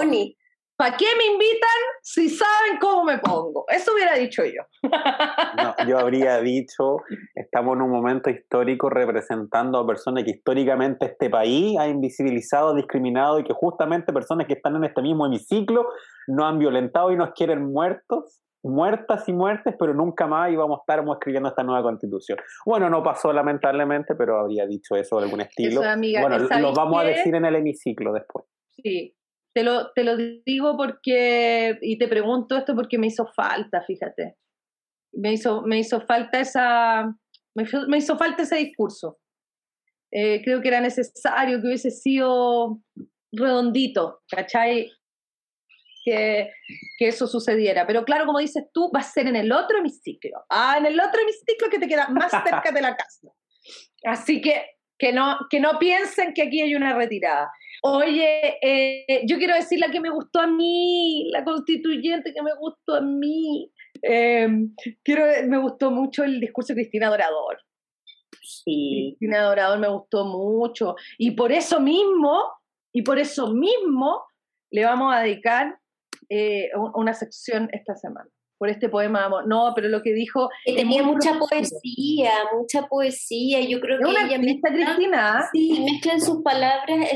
¿para 0.78 0.96
qué 0.96 1.08
me 1.18 1.26
invitan 1.34 1.82
si 2.04 2.30
saben 2.30 2.78
cómo 2.80 3.04
me 3.04 3.18
pongo? 3.18 3.66
Eso 3.68 3.92
hubiera 3.94 4.16
dicho 4.16 4.44
yo. 4.46 4.62
No, 5.58 5.76
yo 5.88 6.00
habría 6.00 6.40
dicho, 6.40 7.00
estamos 7.34 7.76
en 7.76 7.82
un 7.82 7.92
momento 7.92 8.30
histórico 8.30 8.90
representando 8.90 9.78
a 9.78 9.86
personas 9.86 10.24
que 10.24 10.32
históricamente 10.32 11.08
este 11.08 11.30
país 11.30 11.78
ha 11.78 11.88
invisibilizado, 11.88 12.76
discriminado 12.76 13.40
y 13.40 13.44
que 13.44 13.54
justamente 13.54 14.14
personas 14.14 14.48
que 14.48 14.54
están 14.54 14.78
en 14.78 14.86
este 14.86 15.02
mismo 15.02 15.26
hemiciclo 15.26 15.90
nos 16.28 16.46
han 16.46 16.60
violentado 16.60 17.12
y 17.12 17.18
nos 17.18 17.32
quieren 17.32 17.74
muertos 17.74 18.45
muertas 18.66 19.28
y 19.30 19.34
muertes, 19.34 19.76
pero 19.78 19.94
nunca 19.94 20.28
más 20.28 20.52
íbamos 20.52 20.80
a 20.80 20.82
estar 20.82 21.06
escribiendo 21.08 21.50
esta 21.50 21.64
nueva 21.64 21.84
constitución. 21.84 22.40
Bueno, 22.66 22.90
no 22.90 23.04
pasó 23.04 23.32
lamentablemente, 23.32 24.16
pero 24.16 24.40
habría 24.40 24.66
dicho 24.66 24.96
eso 24.96 25.18
de 25.18 25.26
algún 25.26 25.42
estilo. 25.42 25.82
bueno, 25.82 26.38
lo 26.38 26.74
vamos 26.74 27.02
a 27.02 27.04
decir 27.06 27.36
en 27.36 27.46
el 27.46 27.56
hemiciclo 27.56 28.12
después. 28.14 28.46
Sí, 28.72 29.16
te 29.54 29.64
lo, 29.64 29.92
te 29.92 30.04
lo 30.04 30.18
digo 30.18 30.76
porque, 30.76 31.78
y 31.82 31.98
te 31.98 32.08
pregunto 32.08 32.58
esto 32.58 32.76
porque 32.76 32.98
me 32.98 33.08
hizo 33.08 33.26
falta, 33.28 33.82
fíjate. 33.82 34.36
Me 35.14 35.34
hizo, 35.34 35.62
me 35.62 35.80
hizo 35.80 36.02
falta 36.02 36.40
esa, 36.42 37.16
me, 37.56 37.98
hizo 37.98 38.18
falta 38.18 38.44
ese 38.44 38.58
discurso. 38.58 39.18
Eh, 40.12 40.42
creo 40.44 40.62
que 40.62 40.68
era 40.68 40.82
necesario 40.82 41.62
que 41.62 41.68
hubiese 41.68 41.92
sido 41.92 42.80
redondito, 43.32 44.22
¿cachai? 44.30 44.92
Que, 46.06 46.52
eso 47.00 47.28
sucediera. 47.28 47.86
Pero 47.88 48.06
claro, 48.06 48.26
como 48.26 48.40
dices 48.40 48.66
tú, 48.72 48.92
va 48.96 49.00
a 49.00 49.04
ser 49.04 49.28
en 49.28 49.36
el 49.36 49.52
otro 49.52 49.80
hemiciclo. 49.80 50.46
Ah, 50.50 50.76
en 50.78 50.86
el 50.86 51.00
otro 51.00 51.22
hemiciclo 51.22 51.70
que 51.70 51.80
te 51.80 51.88
queda 51.88 52.08
más 52.10 52.32
cerca 52.44 52.72
de 52.72 52.82
la 52.82 52.96
casa. 52.96 53.28
Así 54.04 54.40
que 54.42 54.76
que 54.98 55.12
no, 55.12 55.38
que 55.50 55.60
no 55.60 55.78
piensen 55.80 56.34
que 56.34 56.44
aquí 56.44 56.62
hay 56.62 56.76
una 56.76 56.96
retirada. 56.96 57.52
Oye, 57.84 58.58
eh, 58.62 59.24
yo 59.28 59.38
quiero 59.38 59.54
decir 59.54 59.80
la 59.80 59.92
que 59.92 60.00
me 60.00 60.10
gustó 60.10 60.40
a 60.40 60.48
mí, 60.48 61.30
la 61.32 61.44
constituyente 61.44 62.34
que 62.34 62.42
me 62.42 62.56
gustó 62.56 62.96
a 62.96 63.02
mí. 63.02 63.72
Em, 64.02 64.74
quiero, 65.04 65.26
me 65.48 65.58
gustó 65.58 65.92
mucho 65.92 66.24
el 66.24 66.40
discurso 66.40 66.74
de 66.74 66.82
Cristina 66.82 67.10
Dorador. 67.10 67.58
Sí. 68.42 69.16
Cristina 69.20 69.44
Dorador 69.44 69.80
me 69.80 69.90
gustó 69.90 70.26
mucho. 70.26 70.96
Y 71.18 71.32
por 71.32 71.52
eso 71.52 71.80
mismo, 71.80 72.44
y 72.94 73.02
por 73.02 73.20
eso 73.20 73.54
mismo, 73.54 74.24
le 74.72 74.86
vamos 74.86 75.14
a 75.14 75.20
dedicar 75.20 75.78
eh, 76.30 76.70
una 76.94 77.14
sección 77.14 77.70
esta 77.72 77.96
semana 77.96 78.30
por 78.58 78.70
este 78.70 78.90
poema 78.90 79.26
amor. 79.26 79.48
No, 79.48 79.74
pero 79.76 79.90
lo 79.90 80.02
que 80.02 80.14
dijo... 80.14 80.50
tenía 80.66 81.04
mucha 81.04 81.38
poesía, 81.38 82.32
mucha 82.58 82.88
poesía. 82.88 83.62
Yo 83.62 83.80
creo 83.80 84.00
que 84.00 84.10
ella 84.10 84.38
mezcla, 84.38 84.72
Cristina. 84.72 85.50
Sí, 85.52 85.84
mezcla 85.84 86.14
en 86.14 86.22
sus 86.22 86.42
palabras 86.42 87.10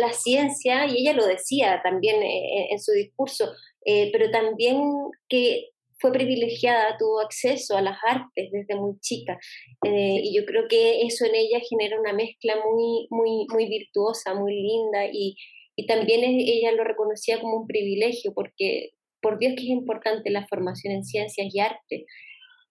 la 0.00 0.12
ciencia, 0.12 0.86
y 0.86 0.98
ella 0.98 1.12
lo 1.12 1.26
decía 1.26 1.80
también 1.82 2.22
eh, 2.22 2.68
en 2.70 2.80
su 2.80 2.92
discurso, 2.92 3.52
eh, 3.84 4.10
pero 4.12 4.30
también 4.30 4.80
que 5.28 5.70
fue 6.00 6.12
privilegiada, 6.12 6.96
tuvo 6.96 7.20
acceso 7.20 7.76
a 7.76 7.82
las 7.82 7.98
artes 8.06 8.50
desde 8.52 8.76
muy 8.76 8.98
chica. 9.00 9.38
Eh, 9.84 10.20
y 10.22 10.36
yo 10.36 10.44
creo 10.46 10.68
que 10.68 11.02
eso 11.02 11.26
en 11.26 11.34
ella 11.34 11.58
genera 11.68 11.98
una 12.00 12.12
mezcla 12.12 12.54
muy, 12.64 13.08
muy, 13.10 13.46
muy 13.52 13.68
virtuosa, 13.68 14.34
muy 14.34 14.54
linda. 14.54 15.06
Y, 15.12 15.36
y 15.78 15.86
también 15.86 16.24
ella 16.24 16.72
lo 16.72 16.82
reconocía 16.82 17.40
como 17.40 17.60
un 17.60 17.68
privilegio, 17.68 18.32
porque 18.34 18.90
por 19.22 19.38
Dios 19.38 19.54
que 19.56 19.62
es 19.62 19.68
importante 19.68 20.28
la 20.28 20.44
formación 20.48 20.92
en 20.92 21.04
ciencias 21.04 21.54
y 21.54 21.60
arte. 21.60 22.04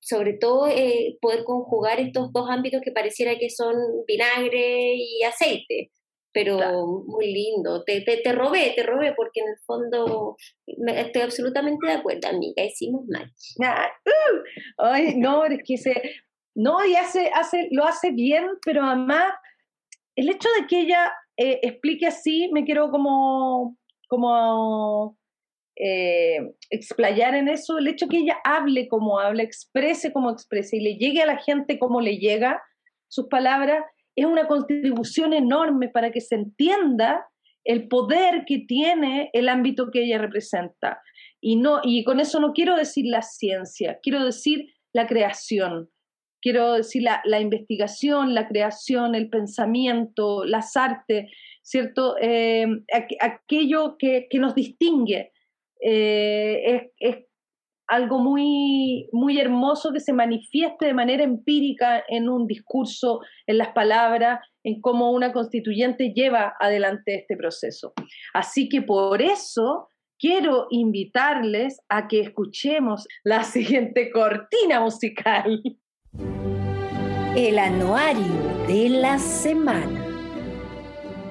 Sobre 0.01 0.33
todo 0.33 0.67
eh, 0.67 1.17
poder 1.21 1.45
conjugar 1.45 2.01
estos 2.01 2.33
dos 2.33 2.49
ámbitos 2.49 2.81
que 2.83 2.91
pareciera 2.91 3.39
que 3.39 3.49
son 3.49 3.75
vinagre 4.05 4.95
y 4.95 5.23
aceite 5.23 5.91
pero 6.33 6.59
muy 7.07 7.33
lindo. 7.33 7.83
Te, 7.83 8.01
te, 8.01 8.17
te, 8.17 8.31
robé, 8.31 8.73
te 8.75 8.83
robé, 8.83 9.15
porque 9.15 9.39
en 9.39 9.47
el 9.47 9.57
fondo 9.65 10.35
estoy 10.65 11.23
absolutamente 11.23 11.87
de 11.87 11.93
acuerdo, 11.93 12.27
amiga, 12.27 12.63
hicimos 12.63 13.05
mal. 13.07 13.33
Uh, 13.57 14.43
ay, 14.77 15.15
no, 15.15 15.45
es 15.45 15.61
que 15.65 15.77
se, 15.77 15.99
no, 16.53 16.85
y 16.85 16.93
hace, 16.93 17.31
hace, 17.33 17.69
lo 17.71 17.85
hace 17.85 18.11
bien, 18.11 18.45
pero 18.63 18.83
además 18.83 19.33
el 20.15 20.29
hecho 20.29 20.47
de 20.59 20.67
que 20.67 20.81
ella 20.81 21.11
eh, 21.37 21.59
explique 21.61 22.07
así, 22.07 22.49
me 22.51 22.65
quiero 22.65 22.89
como, 22.89 23.77
como 24.09 25.17
eh, 25.75 26.53
explayar 26.71 27.35
en 27.35 27.47
eso, 27.47 27.77
el 27.77 27.87
hecho 27.87 28.07
que 28.07 28.17
ella 28.17 28.37
hable 28.43 28.87
como 28.87 29.19
habla, 29.19 29.43
exprese 29.43 30.11
como 30.11 30.31
exprese 30.31 30.77
y 30.77 30.81
le 30.81 30.95
llegue 30.95 31.21
a 31.21 31.27
la 31.27 31.37
gente 31.37 31.77
como 31.77 32.01
le 32.01 32.17
llega 32.17 32.61
sus 33.07 33.27
palabras, 33.27 33.83
es 34.15 34.25
una 34.25 34.47
contribución 34.47 35.33
enorme 35.33 35.89
para 35.89 36.11
que 36.11 36.21
se 36.21 36.35
entienda 36.35 37.27
el 37.63 37.87
poder 37.87 38.45
que 38.47 38.59
tiene 38.67 39.29
el 39.33 39.49
ámbito 39.49 39.91
que 39.91 40.03
ella 40.03 40.17
representa. 40.17 41.01
Y, 41.39 41.57
no, 41.57 41.81
y 41.83 42.03
con 42.03 42.19
eso 42.19 42.39
no 42.39 42.53
quiero 42.53 42.75
decir 42.75 43.05
la 43.07 43.21
ciencia, 43.21 43.99
quiero 44.01 44.25
decir 44.25 44.65
la 44.93 45.05
creación, 45.05 45.89
quiero 46.47 46.75
decir 46.75 47.03
la, 47.03 47.41
investigación, 47.41 48.33
la 48.33 48.47
creación, 48.47 49.15
el 49.15 49.29
pensamiento, 49.29 50.45
las 50.45 50.77
artes, 50.77 51.29
¿cierto? 51.61 52.15
Eh, 52.21 52.65
aquello 53.19 53.97
que, 53.99 54.29
nos 54.35 54.55
distingue. 54.55 55.33
Eh, 55.81 56.89
es, 56.97 57.17
algo 57.89 58.19
muy, 58.19 59.09
muy 59.11 59.39
hermoso 59.39 59.91
que 59.91 59.99
se 59.99 60.13
manifieste 60.13 60.85
de 60.85 60.93
manera 60.93 61.23
empírica 61.23 62.03
en 62.07 62.29
un 62.29 62.47
discurso, 62.47 63.19
en 63.45 63.57
las 63.57 63.69
palabras, 63.69 64.39
en 64.63 64.79
cómo 64.79 65.11
una 65.11 65.33
constituyente 65.33 66.13
lleva 66.13 66.53
adelante 66.61 67.15
este 67.15 67.35
proceso. 67.35 67.93
Así 68.33 68.69
que 68.69 68.81
por 68.81 69.21
eso 69.21 69.89
quiero 70.17 70.67
invitarles 70.69 71.81
a 71.89 72.07
que 72.07 72.21
escuchemos 72.21 73.05
la 73.25 73.43
siguiente 73.43 74.11
cortina 74.11 74.79
musical. 74.79 75.61
El 77.37 77.59
anuario 77.59 78.65
de 78.65 78.89
la 78.89 79.19
semana. 79.19 80.03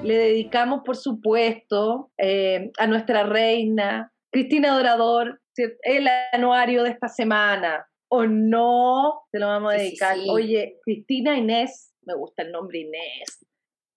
Le 0.05 0.17
dedicamos, 0.17 0.79
por 0.85 0.95
supuesto, 0.95 2.13
eh, 2.17 2.71
a 2.77 2.87
nuestra 2.87 3.23
reina, 3.23 4.13
Cristina 4.31 4.73
Dorador, 4.73 5.41
el 5.83 6.07
anuario 6.31 6.83
de 6.83 6.91
esta 6.91 7.09
semana. 7.09 7.85
O 8.09 8.25
no, 8.25 9.23
te 9.33 9.39
lo 9.39 9.47
vamos 9.47 9.73
a 9.73 9.77
dedicar. 9.79 10.15
Oye, 10.29 10.79
Cristina 10.85 11.37
Inés, 11.37 11.93
me 12.03 12.15
gusta 12.15 12.43
el 12.43 12.53
nombre 12.53 12.79
Inés, 12.79 13.45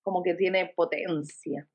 como 0.02 0.24
que 0.24 0.34
tiene 0.34 0.72
potencia. 0.74 1.68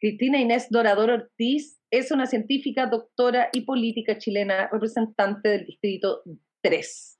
Cristina 0.00 0.40
Inés 0.40 0.66
Dorador 0.68 1.10
Ortiz 1.10 1.80
es 1.92 2.10
una 2.10 2.26
científica, 2.26 2.86
doctora 2.86 3.50
y 3.52 3.60
política 3.60 4.18
chilena, 4.18 4.68
representante 4.72 5.48
del 5.48 5.64
Distrito 5.64 6.22
3. 6.62 7.15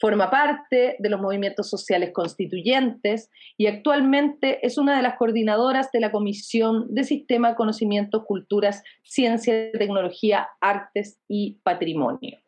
Forma 0.00 0.30
parte 0.30 0.96
de 0.98 1.10
los 1.10 1.20
movimientos 1.20 1.68
sociales 1.68 2.10
constituyentes 2.14 3.28
y 3.58 3.66
actualmente 3.66 4.64
es 4.66 4.78
una 4.78 4.96
de 4.96 5.02
las 5.02 5.18
coordinadoras 5.18 5.92
de 5.92 6.00
la 6.00 6.10
Comisión 6.10 6.86
de 6.94 7.04
Sistema, 7.04 7.54
Conocimiento, 7.54 8.24
Culturas, 8.24 8.82
Ciencia, 9.04 9.70
Tecnología, 9.72 10.48
Artes 10.60 11.20
y 11.28 11.60
Patrimonio. 11.62 12.38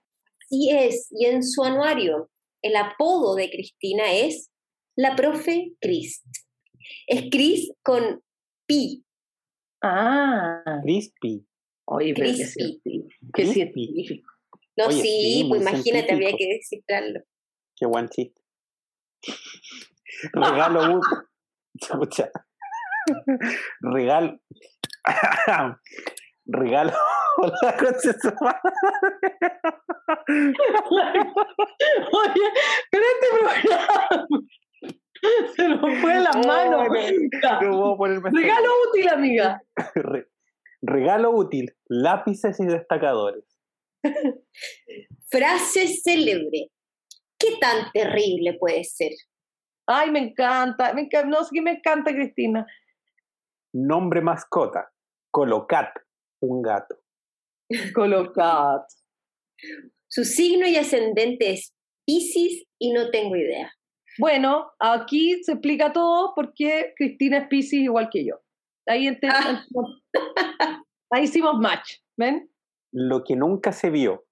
Sí 0.48 0.70
es, 0.70 1.08
y 1.10 1.26
en 1.26 1.42
su 1.42 1.62
anuario, 1.62 2.30
el 2.62 2.74
apodo 2.76 3.34
de 3.34 3.50
Cristina 3.50 4.12
es 4.12 4.50
la 4.96 5.14
profe 5.14 5.72
Crist. 5.80 6.24
Es 7.06 7.30
Cris 7.30 7.72
con 7.82 8.22
pi. 8.66 9.04
Ah. 9.82 10.80
Crispy. 10.82 11.44
Oye, 11.84 12.14
pero 12.14 12.30
qué 13.34 13.46
científico. 13.46 14.30
No, 14.76 14.90
sí, 14.90 15.44
pues 15.48 15.60
imagínate, 15.60 16.12
había 16.12 16.34
que 16.36 16.46
descifrarlo. 16.46 17.20
Qué 17.76 17.86
buen 17.86 18.08
chiste. 18.08 18.40
Regalo 20.32 21.00
Regalo. 23.80 24.38
Regalo. 26.46 26.92
Hola, 27.38 27.74
Oye, 32.12 32.46
pero 32.90 33.04
este 33.12 33.26
programa 33.30 34.16
se 35.56 35.68
nos 35.68 35.80
fue 36.00 36.14
de 36.14 36.20
las 36.20 36.46
manos. 36.46 36.88
Regalo 38.32 38.68
útil, 38.90 39.08
amiga. 39.08 39.62
regalo 40.82 41.30
útil, 41.30 41.74
lápices 41.88 42.60
y 42.60 42.66
destacadores. 42.66 43.44
Frase 45.30 45.86
célebre. 45.88 46.70
¿Qué 47.42 47.56
tan 47.60 47.90
terrible 47.92 48.54
puede 48.54 48.84
ser? 48.84 49.10
Ay, 49.86 50.12
me 50.12 50.20
encanta, 50.20 50.94
me 50.94 51.02
encanta, 51.02 51.28
no, 51.28 51.44
sí 51.44 51.60
me 51.60 51.72
encanta 51.72 52.12
Cristina. 52.12 52.64
Nombre 53.72 54.20
mascota, 54.20 54.92
Colocat, 55.32 55.92
un 56.40 56.62
gato. 56.62 56.96
Colocat. 57.94 58.82
Su 60.08 60.24
signo 60.24 60.68
y 60.68 60.76
ascendente 60.76 61.50
es 61.50 61.74
Pisces 62.06 62.64
y 62.78 62.92
no 62.92 63.10
tengo 63.10 63.34
idea. 63.34 63.72
Bueno, 64.18 64.70
aquí 64.78 65.42
se 65.42 65.52
explica 65.52 65.92
todo 65.92 66.34
porque 66.36 66.92
Cristina 66.96 67.38
es 67.38 67.48
Pisces 67.48 67.80
igual 67.80 68.08
que 68.12 68.24
yo. 68.24 68.36
Ahí, 68.86 69.08
ah. 69.08 69.64
ahí 71.10 71.24
hicimos 71.24 71.58
match, 71.58 71.94
¿ven? 72.16 72.50
Lo 72.92 73.24
que 73.24 73.34
nunca 73.34 73.72
se 73.72 73.90
vio, 73.90 74.26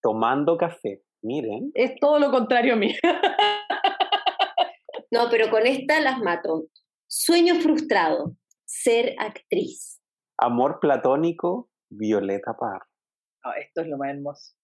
tomando 0.00 0.56
café, 0.56 1.02
Miren. 1.22 1.70
Es 1.74 1.94
todo 2.00 2.18
lo 2.18 2.30
contrario 2.30 2.74
a 2.74 2.76
mí. 2.76 2.94
no, 5.10 5.28
pero 5.30 5.50
con 5.50 5.66
esta 5.66 6.00
las 6.00 6.20
mato. 6.20 6.66
Sueño 7.06 7.56
frustrado, 7.56 8.34
ser 8.64 9.14
actriz. 9.18 10.00
Amor 10.36 10.78
platónico, 10.80 11.70
Violeta 11.90 12.54
Parr. 12.58 12.82
esto 13.58 13.80
es 13.80 13.88
lo 13.88 13.96
más 13.96 14.10
hermoso. 14.10 14.54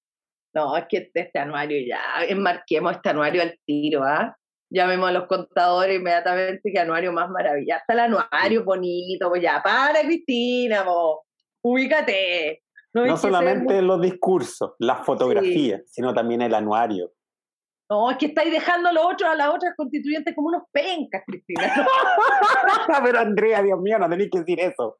No, 0.54 0.76
es 0.76 0.84
que 0.88 1.10
este 1.12 1.38
anuario 1.38 1.78
ya, 1.84 2.24
enmarquemos 2.28 2.92
este 2.92 3.08
anuario 3.08 3.42
al 3.42 3.58
tiro, 3.66 4.04
¿ah? 4.04 4.36
Llamemos 4.70 5.08
a 5.08 5.12
los 5.12 5.26
contadores 5.26 5.98
inmediatamente, 5.98 6.72
que 6.72 6.78
anuario 6.78 7.12
más 7.12 7.28
maravilloso. 7.28 7.80
Está 7.80 7.92
el 7.92 8.00
anuario 8.00 8.64
bonito, 8.64 9.28
pues 9.28 9.42
ya, 9.42 9.60
para 9.62 10.00
Cristina, 10.02 10.84
vos, 10.84 11.20
ubícate. 11.62 12.62
No, 12.94 13.16
solamente 13.16 13.82
los 13.82 14.00
discursos, 14.00 14.74
las 14.78 15.04
fotografías, 15.04 15.82
sino 15.86 16.14
también 16.14 16.42
el 16.42 16.54
anuario. 16.54 17.12
No, 17.90 18.10
es 18.10 18.16
que 18.16 18.26
estáis 18.26 18.52
dejando 18.52 18.88
a, 18.88 18.92
los 18.92 19.04
otros, 19.04 19.30
a 19.30 19.34
las 19.34 19.48
otras 19.48 19.74
constituyentes 19.76 20.34
como 20.34 20.48
unos 20.48 20.62
pencas, 20.72 21.22
Cristina. 21.26 21.72
Pero 23.04 23.18
Andrea, 23.18 23.62
Dios 23.62 23.80
mío, 23.80 23.98
no 23.98 24.08
tenéis 24.08 24.30
que 24.30 24.38
decir 24.38 24.60
eso. 24.60 24.98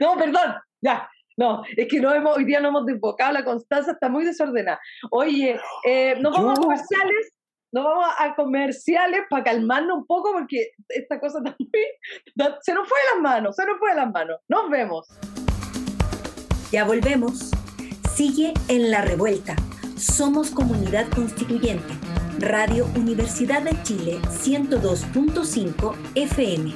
No, 0.00 0.16
perdón, 0.16 0.54
ya. 0.80 1.08
No, 1.36 1.62
es 1.76 1.88
que 1.88 2.00
no 2.00 2.12
hemos, 2.12 2.36
hoy 2.36 2.44
día 2.44 2.60
no 2.60 2.68
hemos 2.68 2.84
desbocado, 2.84 3.32
la 3.32 3.44
Constanza 3.44 3.92
está 3.92 4.08
muy 4.08 4.24
desordenada. 4.24 4.80
Oye, 5.10 5.58
eh, 5.86 6.16
nos 6.20 6.36
vamos 6.36 6.58
a 6.58 6.62
comerciales, 6.62 7.32
nos 7.72 7.84
vamos 7.84 8.06
a 8.18 8.34
comerciales 8.34 9.22
para 9.30 9.44
calmarnos 9.44 9.98
un 9.98 10.06
poco 10.06 10.32
porque 10.32 10.72
esta 10.88 11.18
cosa 11.20 11.38
también 11.42 12.58
se 12.60 12.74
nos 12.74 12.88
fue 12.88 12.98
de 12.98 13.14
las 13.14 13.22
manos, 13.22 13.56
se 13.56 13.64
nos 13.64 13.78
fue 13.78 13.90
de 13.90 13.96
las 13.96 14.10
manos. 14.10 14.40
Nos 14.48 14.68
vemos. 14.68 15.08
Ya 16.72 16.84
volvemos. 16.84 17.50
Sigue 18.14 18.54
en 18.68 18.92
la 18.92 19.02
revuelta. 19.02 19.56
Somos 19.96 20.50
comunidad 20.50 21.08
constituyente. 21.08 21.92
Radio 22.38 22.86
Universidad 22.94 23.62
de 23.62 23.76
Chile 23.82 24.20
102.5 24.22 25.94
FM. 26.14 26.74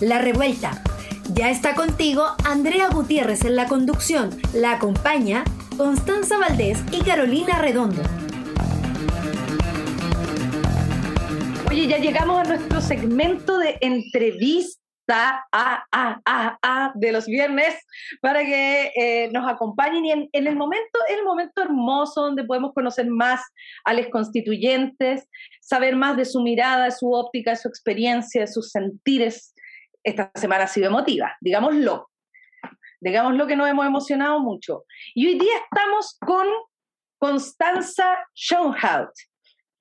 La 0.00 0.18
revuelta. 0.18 0.82
Ya 1.34 1.50
está 1.50 1.74
contigo 1.74 2.24
Andrea 2.44 2.88
Gutiérrez 2.88 3.44
en 3.44 3.54
la 3.54 3.66
conducción. 3.66 4.30
La 4.54 4.72
acompaña 4.72 5.44
Constanza 5.78 6.36
Valdés 6.38 6.82
y 6.90 7.04
Carolina 7.04 7.60
Redondo. 7.60 8.02
Oye, 11.70 11.86
ya 11.86 11.98
llegamos 11.98 12.40
a 12.40 12.42
nuestro 12.42 12.80
segmento 12.80 13.58
de 13.58 13.78
entrevista 13.80 14.80
a, 15.52 15.84
a, 15.92 16.20
a, 16.24 16.58
a 16.62 16.92
de 16.96 17.12
los 17.12 17.26
viernes 17.26 17.76
para 18.20 18.40
que 18.44 18.90
eh, 18.96 19.30
nos 19.32 19.48
acompañen 19.48 20.04
y 20.04 20.10
en, 20.10 20.28
el 20.32 20.56
momento, 20.56 20.98
el 21.08 21.24
momento 21.24 21.62
hermoso 21.62 22.22
donde 22.22 22.42
podemos 22.42 22.74
conocer 22.74 23.06
más 23.06 23.40
a 23.84 23.94
los 23.94 24.08
constituyentes, 24.08 25.28
saber 25.60 25.94
más 25.94 26.16
de 26.16 26.24
su 26.24 26.42
mirada, 26.42 26.86
de 26.86 26.90
su 26.90 27.12
óptica, 27.12 27.50
de 27.50 27.56
su 27.56 27.68
experiencia, 27.68 28.40
de 28.40 28.48
sus 28.48 28.72
sentires. 28.72 29.54
Esta 30.02 30.32
semana 30.34 30.64
ha 30.64 30.68
sido 30.68 30.88
emotiva, 30.88 31.36
digámoslo. 31.40 32.08
Digámoslo 33.00 33.46
que 33.46 33.56
nos 33.56 33.68
hemos 33.68 33.86
emocionado 33.86 34.40
mucho. 34.40 34.84
Y 35.14 35.26
hoy 35.26 35.38
día 35.38 35.54
estamos 35.70 36.16
con 36.20 36.46
Constanza 37.18 38.18
Schoenhout. 38.34 39.10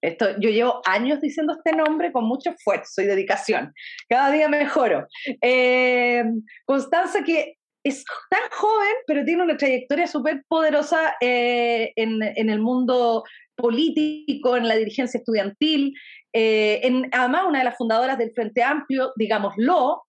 Esto, 0.01 0.39
yo 0.39 0.49
llevo 0.49 0.81
años 0.85 1.19
diciendo 1.21 1.53
este 1.53 1.75
nombre 1.75 2.11
con 2.11 2.25
mucho 2.25 2.51
esfuerzo 2.51 3.01
y 3.01 3.05
dedicación. 3.05 3.73
Cada 4.07 4.31
día 4.31 4.47
mejoro. 4.47 5.07
Eh, 5.41 6.23
Constanza, 6.65 7.23
que 7.23 7.55
es 7.83 8.03
tan 8.29 8.41
joven, 8.51 8.93
pero 9.07 9.23
tiene 9.25 9.43
una 9.43 9.57
trayectoria 9.57 10.07
súper 10.07 10.43
poderosa 10.47 11.15
eh, 11.21 11.93
en, 11.95 12.49
el 12.49 12.59
mundo 12.59 13.23
político, 13.55 14.55
en 14.55 14.67
la 14.67 14.75
dirigencia 14.75 15.17
estudiantil, 15.17 15.93
eh, 16.33 16.81
además 17.11 17.45
una 17.47 17.59
de 17.59 17.65
las 17.65 17.77
fundadoras 17.77 18.17
del 18.17 18.33
Frente 18.33 18.61
Amplio, 18.61 19.13
digámoslo, 19.15 20.03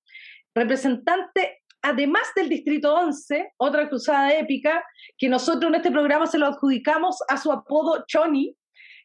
representante 0.54 1.57
además 1.82 2.22
del 2.34 2.48
Distrito 2.48 2.94
11, 2.94 3.52
otra 3.56 3.88
cruzada 3.88 4.36
épica, 4.36 4.84
que 5.16 5.28
nosotros 5.28 5.70
en 5.70 5.76
este 5.76 5.90
programa 5.90 6.26
se 6.26 6.38
lo 6.38 6.46
adjudicamos 6.46 7.16
a 7.28 7.36
su 7.36 7.52
apodo 7.52 8.04
Choni, 8.06 8.56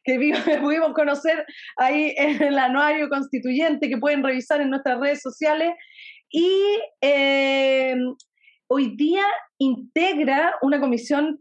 que 0.04 0.20
pudimos 0.62 0.94
conocer 0.94 1.46
ahí 1.78 2.14
en 2.18 2.42
el 2.42 2.58
anuario 2.58 3.10
constituyente, 3.10 3.90
que 3.90 3.98
pueden 3.98 4.24
revisar 4.24 4.62
en 4.62 4.70
nuestras 4.70 5.00
redes 5.00 5.22
sociales. 5.22 5.74
Y 6.30 6.80
eh, 7.02 7.96
hoy 8.68 8.96
día 8.96 9.26
integra 9.60 10.56
una 10.62 10.80
comisión 10.80 11.40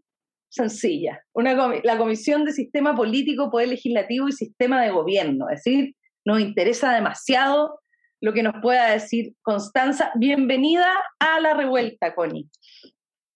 sencilla, 0.49 1.25
la 1.35 1.97
Comisión 1.97 2.45
de 2.45 2.53
Sistema 2.53 2.95
Político, 2.95 3.51
Poder 3.51 3.69
Legislativo 3.69 4.29
y 4.29 4.33
Sistema 4.33 4.83
de 4.83 4.91
Gobierno. 4.91 5.49
Es 5.49 5.65
decir, 5.65 5.97
nos 6.27 6.41
interesa 6.41 6.93
demasiado 6.93 7.81
lo 8.23 8.33
que 8.33 8.43
nos 8.43 8.55
pueda 8.63 8.93
decir 8.93 9.35
Constanza. 9.43 10.13
Bienvenida 10.15 10.87
a 11.19 11.41
la 11.41 11.55
revuelta, 11.55 12.15
Connie. 12.15 12.49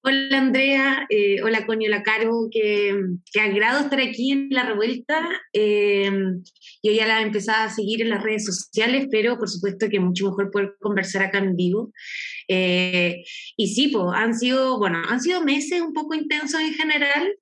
Hola 0.04 0.38
Andrea, 0.38 1.04
eh, 1.10 1.42
hola 1.42 1.66
Connie, 1.66 1.88
hola 1.88 2.04
Caro, 2.04 2.46
qué, 2.52 2.94
agrado 3.40 3.80
estar 3.80 4.00
aquí 4.00 4.30
en 4.30 4.48
la 4.50 4.62
revuelta. 4.62 5.28
Eh, 5.52 6.08
yo 6.84 6.92
ya 6.92 7.08
la 7.08 7.20
he 7.20 7.24
empezado 7.24 7.64
a 7.64 7.74
seguir 7.74 8.02
en 8.02 8.10
las 8.10 8.22
redes 8.22 8.44
sociales, 8.44 9.08
pero 9.10 9.36
por 9.36 9.48
supuesto 9.48 9.88
que 9.88 9.98
mucho 9.98 10.26
mejor 10.26 10.52
poder 10.52 10.76
conversar 10.80 11.24
acá 11.24 11.38
en 11.38 11.56
vivo. 11.56 11.90
Eh, 12.46 13.24
y 13.56 13.66
sí, 13.66 13.88
pues, 13.88 14.04
han 14.14 14.38
sido, 14.38 14.78
bueno, 14.78 15.02
han 15.08 15.20
sido 15.20 15.42
meses 15.42 15.80
un 15.80 15.92
poco 15.92 16.14
intensos 16.14 16.60
en 16.60 16.74
general, 16.74 17.34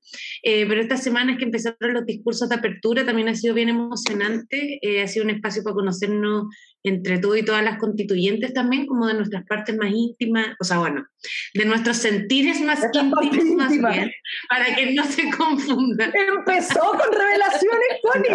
pero 0.43 0.81
estas 0.81 1.03
semanas 1.03 1.37
que 1.37 1.45
empezaron 1.45 1.93
los 1.93 2.07
discursos 2.07 2.49
de 2.49 2.55
apertura 2.55 3.05
también 3.05 3.29
ha 3.29 3.35
sido 3.35 3.53
bien 3.53 3.69
emocionante, 3.69 4.81
ha 5.03 5.07
sido 5.07 5.27
un 5.27 5.33
espacio 5.33 5.63
para 5.63 5.75
conocernos 5.75 6.47
entre 6.85 7.19
todo 7.19 7.35
y 7.35 7.45
todas 7.45 7.65
las 7.65 7.79
constituyentes 7.79 8.53
también, 8.53 8.87
como 8.87 9.07
de 9.07 9.15
nuestras 9.15 9.45
partes 9.47 9.75
más 9.77 9.91
íntimas, 9.91 10.49
o 10.61 10.65
sea, 10.65 10.79
bueno, 10.79 11.07
de 11.55 11.65
nuestros 11.65 11.97
sentires 11.97 12.61
más 12.61 12.85
íntimos 13.23 13.57
más 13.57 13.71
bien, 13.71 14.13
para 14.51 14.75
que 14.77 14.93
no 14.93 15.03
se 15.05 15.31
confundan. 15.31 16.13
Empezó 16.15 16.81
con 16.81 17.11
revelaciones, 17.11 17.89
Connie. 18.03 18.29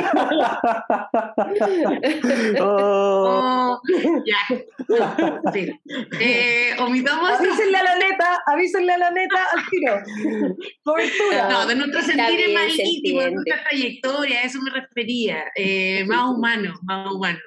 oh. 2.60 3.80
ya. 4.26 4.38
Sí. 5.54 5.70
Eh, 6.20 6.76
omitamos. 6.80 7.30
Avísenle 7.40 7.78
a 7.78 7.84
la 7.84 7.96
neta, 7.96 8.42
avísenle 8.48 8.94
a 8.94 8.98
la 8.98 9.12
neta 9.12 9.46
al 9.54 9.70
tiro. 9.70 10.02
Cobertura. 10.84 11.50
No, 11.50 11.68
de 11.68 11.76
nuestros 11.76 12.06
sentires 12.06 12.54
más 12.54 12.80
íntimos, 12.80 13.26
de 13.26 13.32
nuestra 13.32 13.64
trayectoria, 13.64 14.40
a 14.40 14.44
eso 14.44 14.60
me 14.62 14.72
refería. 14.72 15.46
Eh, 15.56 16.04
más 16.06 16.30
humano, 16.30 16.74
más 16.84 17.12
humano 17.12 17.40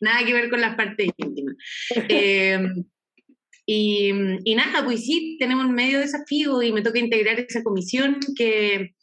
nada 0.00 0.24
que 0.24 0.32
ver 0.32 0.50
con 0.50 0.60
las 0.60 0.74
partes 0.76 1.08
íntimas. 1.16 1.56
Em, 2.08 2.84
y, 3.64 4.54
nada, 4.54 4.84
pues 4.84 5.04
sí, 5.04 5.36
tenemos 5.38 5.64
un 5.66 5.74
medio 5.74 6.00
desafío 6.00 6.62
y 6.62 6.72
me 6.72 6.82
toca 6.82 6.98
integrar 6.98 7.38
esa 7.40 7.62
comisión 7.62 8.18
que 8.36 8.94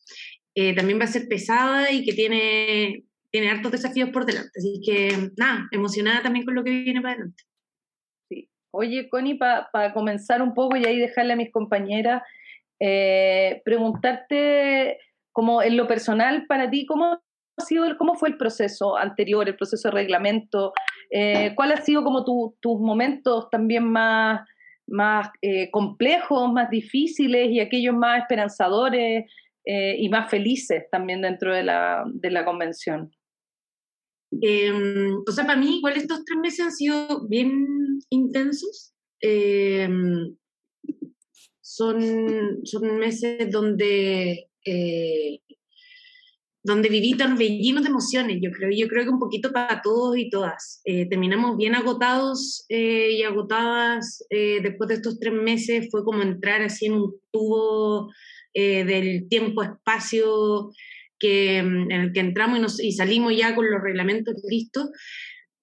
eh, 0.55 0.75
también 0.75 0.99
va 0.99 1.05
a 1.05 1.07
ser 1.07 1.27
pesada 1.27 1.91
y 1.91 2.03
que 2.03 2.13
tiene, 2.13 3.03
tiene 3.31 3.49
hartos 3.49 3.71
desafíos 3.71 4.09
por 4.09 4.25
delante. 4.25 4.51
Así 4.57 4.81
que 4.85 5.31
nada, 5.37 5.67
emocionada 5.71 6.21
también 6.21 6.45
con 6.45 6.55
lo 6.55 6.63
que 6.63 6.71
viene 6.71 7.01
para 7.01 7.13
adelante. 7.13 7.43
Sí. 8.29 8.49
Oye, 8.71 9.09
Connie, 9.09 9.35
para 9.37 9.93
comenzar 9.93 10.41
un 10.41 10.53
poco 10.53 10.75
y 10.75 10.85
ahí 10.85 10.99
dejarle 10.99 11.33
a 11.33 11.37
mis 11.37 11.51
compañeras, 11.51 12.21
eh, 12.79 13.61
preguntarte 13.63 14.99
como 15.31 15.61
en 15.61 15.77
lo 15.77 15.87
personal 15.87 16.45
para 16.47 16.69
ti, 16.69 16.85
¿cómo 16.85 17.21
sido, 17.59 17.85
cómo 17.97 18.15
fue 18.15 18.29
el 18.29 18.37
proceso 18.37 18.97
anterior, 18.97 19.47
el 19.47 19.55
proceso 19.55 19.89
de 19.89 19.95
reglamento? 19.95 20.73
Eh, 21.09 21.53
¿Cuál 21.55 21.71
ha 21.71 21.81
sido 21.81 22.03
como 22.03 22.23
tus 22.23 22.79
momentos 22.79 23.49
también 23.49 23.83
más, 23.85 24.47
más 24.87 25.29
eh, 25.41 25.69
complejos, 25.71 26.51
más 26.51 26.69
difíciles 26.69 27.49
y 27.49 27.59
aquellos 27.59 27.95
más 27.95 28.21
esperanzadores 28.21 29.31
eh, 29.65 29.95
y 29.97 30.09
más 30.09 30.29
felices 30.29 30.85
también 30.91 31.21
dentro 31.21 31.53
de 31.53 31.63
la, 31.63 32.03
de 32.13 32.31
la 32.31 32.45
convención? 32.45 33.11
Em, 34.41 35.23
o 35.27 35.31
sea, 35.31 35.45
para 35.45 35.59
mí 35.59 35.77
igual 35.77 35.97
estos 35.97 36.23
tres 36.23 36.39
meses 36.39 36.65
han 36.65 36.71
sido 36.71 37.27
bien 37.27 37.65
intensos. 38.09 38.93
Em, 39.21 40.35
son, 41.61 42.59
son 42.63 42.99
meses 42.99 43.51
donde 43.51 44.49
donde 46.63 46.89
viví 46.89 47.15
torbellinos 47.15 47.83
de 47.83 47.89
emociones, 47.89 48.39
yo 48.41 48.51
creo, 48.51 48.69
yo 48.71 48.87
creo 48.87 49.03
que 49.03 49.09
un 49.09 49.19
poquito 49.19 49.51
para 49.51 49.81
todos 49.81 50.17
y 50.17 50.29
todas. 50.29 50.81
Eh, 50.83 51.07
terminamos 51.07 51.55
bien 51.57 51.75
agotados 51.75 52.65
eh, 52.69 53.11
y 53.11 53.23
agotadas 53.23 54.25
eh, 54.29 54.59
después 54.61 54.89
de 54.89 54.95
estos 54.95 55.19
tres 55.19 55.33
meses, 55.33 55.87
fue 55.89 56.03
como 56.03 56.21
entrar 56.21 56.61
así 56.61 56.87
en 56.87 56.93
un 56.93 57.15
tubo 57.31 58.11
del 58.53 59.29
tiempo-espacio 59.29 60.71
que, 61.17 61.63
mm, 61.63 61.91
en 61.91 62.01
el 62.01 62.11
que 62.11 62.19
entramos 62.19 62.81
y, 62.81 62.87
y 62.87 62.91
salimos 62.91 63.37
ya 63.37 63.55
con 63.55 63.69
los 63.69 63.81
reglamentos 63.81 64.35
listos, 64.49 64.89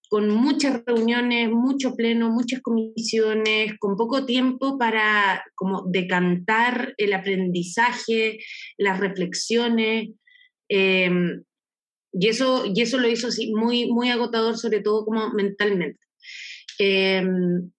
con 0.08 0.30
muchas 0.30 0.82
reuniones, 0.86 1.50
mucho 1.50 1.94
pleno, 1.94 2.30
muchas 2.30 2.62
comisiones, 2.62 3.74
con 3.78 3.96
poco 3.96 4.24
tiempo 4.24 4.78
para 4.78 5.44
como 5.54 5.84
decantar 5.88 6.94
el 6.96 7.12
aprendizaje, 7.12 8.38
las 8.78 9.00
reflexiones, 9.00 10.10
Em, 10.68 11.44
y, 12.12 12.28
eso, 12.28 12.64
y 12.66 12.80
eso 12.80 12.98
lo 12.98 13.08
hizo 13.08 13.28
muy, 13.54 13.86
muy 13.90 14.10
agotador, 14.10 14.56
sobre 14.58 14.80
todo 14.80 15.04
como 15.04 15.30
mentalmente. 15.32 16.00
Em, 16.78 17.70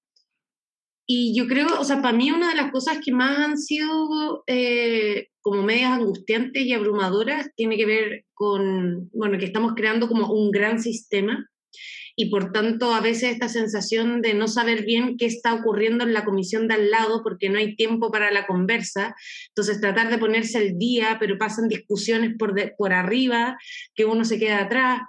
y 1.10 1.34
yo 1.38 1.47
creo, 1.47 1.67
o 1.80 1.84
sea, 1.86 2.02
para 2.02 2.17
mí 2.17 2.32
una 2.32 2.50
de 2.50 2.56
las 2.56 2.71
cosas 2.71 3.00
que 3.04 3.13
más 3.13 3.38
han 3.39 3.58
sido 3.58 4.43
eh, 4.47 5.30
como 5.41 5.63
medias 5.63 5.93
angustiantes 5.93 6.63
y 6.63 6.73
abrumadoras 6.73 7.50
tiene 7.56 7.78
que 7.78 7.86
ver 7.86 8.26
con, 8.34 9.10
bueno, 9.13 9.38
que 9.38 9.45
estamos 9.45 9.73
creando 9.76 10.10
como 10.10 10.32
un 10.34 10.52
gran 10.52 10.82
sistema 10.82 11.50
y 12.20 12.32
por 12.32 12.52
tanto 12.52 12.94
a 12.94 13.00
veces 13.00 13.32
esta 13.32 13.48
sensación 13.48 14.24
de 14.24 14.34
no 14.34 14.48
saber 14.48 14.84
bien 14.84 15.18
qué 15.18 15.28
está 15.28 15.54
ocurriendo 15.54 16.04
en 16.04 16.14
la 16.14 16.26
comisión 16.26 16.68
de 16.68 16.74
al 16.74 16.90
lado 16.90 17.22
porque 17.24 17.48
no 17.48 17.60
hay 17.60 17.76
tiempo 17.76 18.12
para 18.12 18.32
la 18.32 18.48
conversa, 18.48 19.16
entonces 19.50 19.80
tratar 19.80 20.10
de 20.10 20.18
ponerse 20.18 20.58
al 20.58 20.80
día, 20.80 21.18
pero 21.20 21.38
pasan 21.38 21.70
discusiones 21.70 22.36
por, 22.38 22.56
por 22.76 22.92
arriba, 22.92 23.56
que 23.94 24.06
uno 24.06 24.26
se 24.26 24.40
queda 24.40 24.64
atrás. 24.64 25.02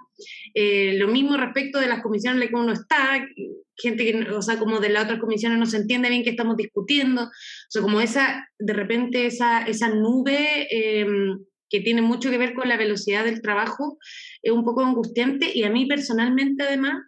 Eh, 0.53 0.93
lo 0.99 1.07
mismo 1.07 1.35
respecto 1.35 1.79
de 1.79 1.87
las 1.87 2.03
comisiones 2.03 2.35
en 2.35 2.39
las 2.41 2.49
que 2.49 2.55
uno 2.55 2.73
está, 2.73 3.27
gente 3.75 4.05
que, 4.05 4.29
o 4.29 4.41
sea, 4.43 4.59
como 4.59 4.79
de 4.79 4.89
las 4.89 5.05
otras 5.05 5.19
comisiones 5.19 5.57
no 5.57 5.65
se 5.65 5.77
entiende 5.77 6.09
bien 6.09 6.23
qué 6.23 6.29
estamos 6.29 6.57
discutiendo, 6.57 7.23
o 7.23 7.31
sea, 7.69 7.81
como 7.81 8.01
esa, 8.01 8.47
de 8.59 8.73
repente 8.73 9.25
esa, 9.25 9.63
esa 9.63 9.89
nube 9.89 10.67
em, 10.69 11.39
que 11.69 11.79
tiene 11.79 12.01
mucho 12.01 12.29
que 12.29 12.37
ver 12.37 12.53
con 12.53 12.67
la 12.67 12.77
velocidad 12.77 13.25
del 13.25 13.41
trabajo, 13.41 13.97
es 14.41 14.51
un 14.51 14.63
poco 14.63 14.81
angustiante 14.81 15.51
y 15.53 15.63
a 15.63 15.69
mí 15.69 15.85
personalmente 15.85 16.63
además 16.63 17.03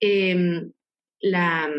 em, 0.00 0.72
la, 1.20 1.70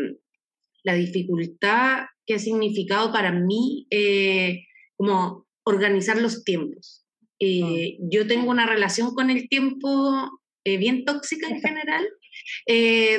la, 0.84 0.94
dificultad 0.94 2.04
que 2.26 2.34
ha 2.34 2.38
significado 2.38 3.12
para 3.12 3.32
mí 3.32 3.86
eh, 3.90 4.64
como 4.96 5.46
organizar 5.64 6.20
los 6.20 6.44
tiempos. 6.44 7.04
Eh, 7.38 7.98
ah. 8.00 8.04
Yo 8.10 8.26
tengo 8.26 8.50
una 8.50 8.66
relación 8.66 9.14
con 9.14 9.30
el 9.30 9.48
tiempo 9.48 10.30
eh, 10.64 10.76
bien 10.76 11.04
tóxica 11.04 11.48
en 11.48 11.60
general, 11.60 12.06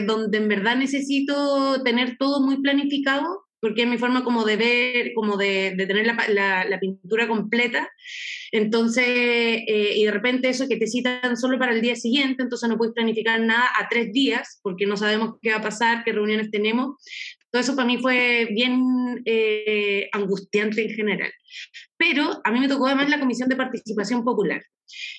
donde 0.07 0.37
en 0.37 0.47
verdad 0.47 0.75
necesito 0.75 1.83
tener 1.83 2.17
todo 2.17 2.41
muy 2.41 2.61
planificado 2.61 3.42
porque 3.63 3.83
es 3.83 3.87
mi 3.87 3.97
forma 3.97 4.25
como 4.25 4.43
de 4.43 4.57
ver, 4.57 5.13
como 5.15 5.37
de, 5.37 5.73
de 5.77 5.87
tener 5.87 6.05
la, 6.05 6.65
la, 6.65 6.79
pintura 6.81 7.29
completa. 7.29 7.89
Entonces, 8.51 9.05
eh, 9.07 9.93
y 9.95 10.03
de 10.03 10.11
repente 10.11 10.49
eso 10.49 10.67
que 10.67 10.75
te 10.75 10.85
citan 10.85 11.37
solo 11.37 11.57
para 11.57 11.71
el 11.71 11.79
día 11.79 11.95
siguiente, 11.95 12.43
entonces 12.43 12.67
no 12.67 12.77
puedes 12.77 12.93
planificar 12.93 13.39
nada 13.39 13.69
a 13.79 13.87
tres 13.87 14.11
días, 14.11 14.59
porque 14.63 14.85
no 14.85 14.97
sabemos 14.97 15.35
qué 15.41 15.51
va 15.51 15.59
a 15.59 15.61
pasar, 15.61 16.03
qué 16.03 16.11
reuniones 16.11 16.51
tenemos. 16.51 16.97
Todo 17.49 17.61
eso 17.61 17.73
para 17.73 17.87
mí 17.87 17.99
fue 17.99 18.49
bien 18.51 18.83
eh, 19.23 20.09
angustiante 20.11 20.83
en 20.83 20.93
general. 20.93 21.31
Pero 21.95 22.41
a 22.43 22.51
mí 22.51 22.59
me 22.59 22.67
tocó 22.67 22.87
además 22.87 23.09
la 23.09 23.21
Comisión 23.21 23.47
de 23.47 23.55
Participación 23.55 24.25
Popular. 24.25 24.61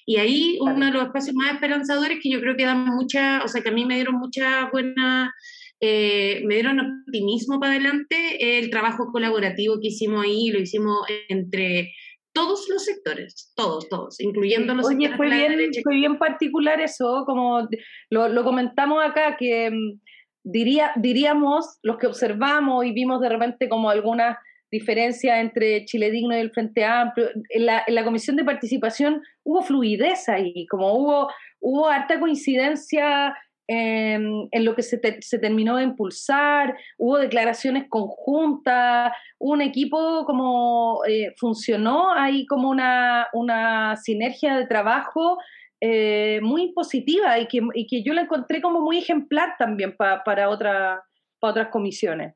Y 0.04 0.16
ahí 0.16 0.58
uno 0.60 0.84
de 0.84 0.92
los 0.92 1.06
espacios 1.06 1.34
más 1.34 1.54
esperanzadores 1.54 2.18
que 2.22 2.28
yo 2.28 2.42
creo 2.42 2.56
que 2.56 2.66
dan 2.66 2.84
mucha, 2.84 3.42
o 3.42 3.48
sea, 3.48 3.62
que 3.62 3.70
a 3.70 3.72
mí 3.72 3.86
me 3.86 3.94
dieron 3.94 4.16
mucha 4.16 4.68
buena 4.70 5.32
eh, 5.80 6.42
me 6.44 6.54
dieron 6.54 6.80
optimismo 6.80 7.60
para 7.60 7.72
adelante 7.72 8.58
el 8.58 8.70
trabajo 8.70 9.10
colaborativo 9.12 9.80
que 9.80 9.88
hicimos 9.88 10.24
ahí, 10.24 10.48
lo 10.48 10.60
hicimos 10.60 10.98
entre 11.28 11.92
todos 12.32 12.68
los 12.68 12.84
sectores, 12.84 13.52
todos, 13.54 13.88
todos, 13.88 14.20
incluyendo 14.20 14.74
los 14.74 14.86
Oye, 14.86 15.14
fue 15.16 15.30
bien, 15.30 15.70
fue 15.82 15.94
bien 15.94 16.18
particular 16.18 16.80
eso, 16.80 17.24
como 17.26 17.68
lo, 18.10 18.28
lo 18.28 18.44
comentamos 18.44 19.04
acá, 19.04 19.36
que 19.36 19.70
mm, 19.70 20.00
diría, 20.42 20.92
diríamos, 20.96 21.78
los 21.82 21.96
que 21.96 22.08
observamos 22.08 22.84
y 22.84 22.92
vimos 22.92 23.20
de 23.20 23.28
repente 23.28 23.68
como 23.68 23.88
algunas 23.88 24.36
diferencias 24.70 25.38
entre 25.38 25.84
Chile 25.84 26.10
Digno 26.10 26.36
y 26.36 26.40
el 26.40 26.50
Frente 26.50 26.84
Amplio, 26.84 27.28
en 27.50 27.66
la, 27.66 27.84
en 27.86 27.94
la 27.94 28.04
comisión 28.04 28.34
de 28.34 28.44
participación 28.44 29.22
hubo 29.44 29.62
fluidez 29.62 30.28
ahí, 30.28 30.66
como 30.66 30.92
hubo, 30.94 31.30
hubo 31.60 31.88
harta 31.88 32.18
coincidencia 32.18 33.36
en, 33.66 34.64
lo 34.64 34.74
que 34.74 34.82
se, 34.82 35.00
se, 35.20 35.38
terminó 35.38 35.76
de 35.76 35.84
impulsar, 35.84 36.76
hubo 36.98 37.18
declaraciones 37.18 37.86
conjuntas, 37.88 39.12
un 39.38 39.62
equipo 39.62 40.24
como 40.26 41.02
eh, 41.06 41.34
funcionó 41.38 42.12
ahí 42.12 42.46
como 42.46 42.70
una, 42.70 43.96
sinergia 44.02 44.56
de 44.56 44.66
trabajo 44.66 45.38
eh, 45.80 46.40
muy 46.42 46.72
positiva 46.72 47.38
y 47.38 47.46
que, 47.46 48.02
yo 48.02 48.12
la 48.12 48.22
encontré 48.22 48.60
como 48.60 48.80
muy 48.80 48.98
ejemplar 48.98 49.54
también 49.58 49.96
para, 49.96 50.48
otra, 50.48 51.02
para 51.38 51.50
otras 51.50 51.68
comisiones. 51.68 52.34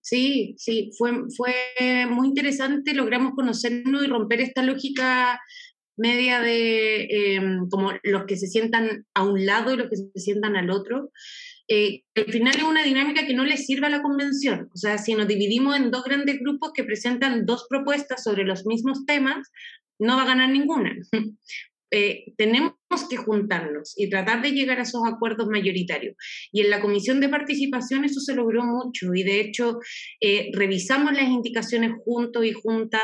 Sí, 0.00 0.56
sí, 0.58 0.90
fue 0.98 1.12
muy 2.08 2.26
interesante, 2.26 2.92
logramos 2.92 3.34
conocernos 3.34 4.02
y 4.02 4.08
romper 4.08 4.40
esta 4.40 4.64
lógica 4.64 5.40
media 5.96 6.40
de 6.40 7.06
em, 7.10 7.68
como 7.68 7.92
los 8.02 8.24
que 8.24 8.36
se 8.36 8.46
sientan 8.46 9.06
a 9.14 9.24
un 9.24 9.44
lado 9.46 9.72
y 9.72 9.76
los 9.76 9.88
que 9.88 9.96
se 9.96 10.10
sientan 10.16 10.56
al 10.56 10.70
otro. 10.70 11.10
Eh, 11.68 12.02
al 12.16 12.32
final 12.32 12.56
es 12.56 12.62
una 12.64 12.82
dinámica 12.82 13.26
que 13.26 13.34
no 13.34 13.44
le 13.44 13.56
sirve 13.56 13.86
a 13.86 13.90
la 13.90 14.02
convención. 14.02 14.68
O 14.74 14.76
sea, 14.76 14.98
si 14.98 15.14
nos 15.14 15.28
dividimos 15.28 15.76
en 15.76 15.90
dos 15.90 16.04
grandes 16.04 16.38
grupos 16.40 16.72
que 16.74 16.84
presentan 16.84 17.46
dos 17.46 17.66
propuestas 17.68 18.22
sobre 18.24 18.44
los 18.44 18.66
mismos 18.66 19.06
temas, 19.06 19.48
no 19.98 20.16
va 20.16 20.22
a 20.22 20.26
ganar 20.26 20.50
ninguna. 20.50 20.94
Eh, 21.94 22.32
tenemos 22.38 22.74
que 23.10 23.18
juntarnos 23.18 23.92
y 23.98 24.08
tratar 24.08 24.40
de 24.40 24.52
llegar 24.52 24.78
a 24.78 24.82
esos 24.82 25.02
acuerdos 25.06 25.48
mayoritarios. 25.48 26.16
Y 26.50 26.62
en 26.62 26.70
la 26.70 26.80
comisión 26.80 27.20
de 27.20 27.28
participación 27.28 28.04
eso 28.04 28.18
se 28.20 28.34
logró 28.34 28.64
mucho 28.64 29.14
y 29.14 29.22
de 29.22 29.40
hecho 29.40 29.78
eh, 30.20 30.50
revisamos 30.54 31.12
las 31.12 31.28
indicaciones 31.28 31.92
juntos 32.02 32.46
y 32.46 32.52
juntas, 32.52 33.02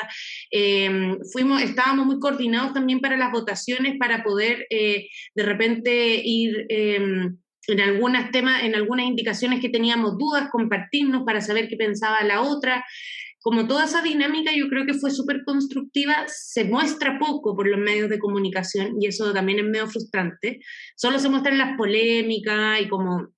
em, 0.50 1.18
fuimos, 1.32 1.62
estábamos 1.62 2.06
muy 2.06 2.18
coordinados 2.18 2.72
también 2.72 3.00
para 3.00 3.18
las 3.18 3.30
votaciones 3.30 3.98
para 3.98 4.22
poder 4.22 4.66
eh, 4.70 5.08
de 5.34 5.42
repente 5.42 6.22
ir 6.24 6.64
em, 6.70 7.36
en 7.68 7.80
algunas 7.80 8.30
temas, 8.30 8.64
en 8.64 8.74
algunas 8.74 9.06
indicaciones 9.06 9.60
que 9.60 9.68
teníamos 9.68 10.16
dudas, 10.16 10.48
compartirnos 10.50 11.24
para 11.24 11.42
saber 11.42 11.68
qué 11.68 11.76
pensaba 11.76 12.24
la 12.24 12.40
otra 12.40 12.84
como 13.40 13.66
toda 13.66 13.84
esa 13.84 14.02
dinámica 14.02 14.52
yo 14.54 14.68
creo 14.68 14.84
que 14.84 14.94
fue 14.94 15.10
súper 15.10 15.44
constructiva, 15.44 16.24
se 16.26 16.64
muestra 16.64 17.18
poco 17.18 17.54
por 17.54 17.68
los 17.68 17.78
medios 17.78 18.08
de 18.08 18.18
comunicación 18.18 18.96
y 19.00 19.06
eso 19.06 19.32
también 19.32 19.60
es 19.60 19.64
medio 19.64 19.86
frustrante. 19.86 20.60
Solo 20.96 21.18
se 21.18 21.28
muestran 21.28 21.58
las 21.58 21.76
polémicas 21.76 22.80
y 22.80 22.88
como 22.88 23.28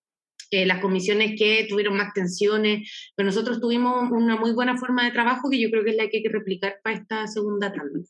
eh, 0.50 0.66
las 0.66 0.80
comisiones 0.80 1.34
que 1.38 1.66
tuvieron 1.68 1.96
más 1.96 2.12
tensiones, 2.14 3.12
pero 3.14 3.26
nosotros 3.26 3.60
tuvimos 3.60 4.10
una 4.10 4.36
muy 4.36 4.52
buena 4.52 4.76
forma 4.76 5.04
de 5.04 5.12
trabajo 5.12 5.48
que 5.50 5.60
yo 5.60 5.70
creo 5.70 5.84
que 5.84 5.90
es 5.90 5.96
la 5.96 6.08
que 6.08 6.18
hay 6.18 6.22
que 6.22 6.28
replicar 6.28 6.80
para 6.82 6.96
esta 6.96 7.26
segunda 7.26 7.72
tanda. 7.72 8.00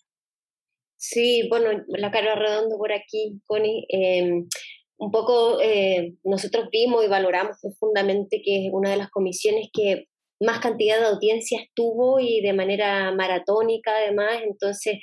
Sí, 0.96 1.46
bueno, 1.48 1.82
la 1.88 2.10
cara 2.10 2.34
redondo 2.34 2.76
por 2.76 2.92
aquí, 2.92 3.40
Connie. 3.46 3.84
Em, 3.88 4.46
un 4.98 5.10
poco 5.10 5.60
eh, 5.62 6.14
nosotros 6.24 6.68
vimos 6.70 7.04
y 7.04 7.08
valoramos 7.08 7.56
profundamente 7.60 8.42
que 8.44 8.66
es 8.66 8.72
una 8.72 8.90
de 8.90 8.98
las 8.98 9.10
comisiones 9.10 9.68
que 9.72 10.09
más 10.40 10.60
cantidad 10.60 10.98
de 10.98 11.06
audiencias 11.06 11.64
tuvo 11.74 12.18
y 12.20 12.40
de 12.40 12.52
manera 12.52 13.12
maratónica 13.12 13.92
además, 13.96 14.40
entonces 14.42 14.98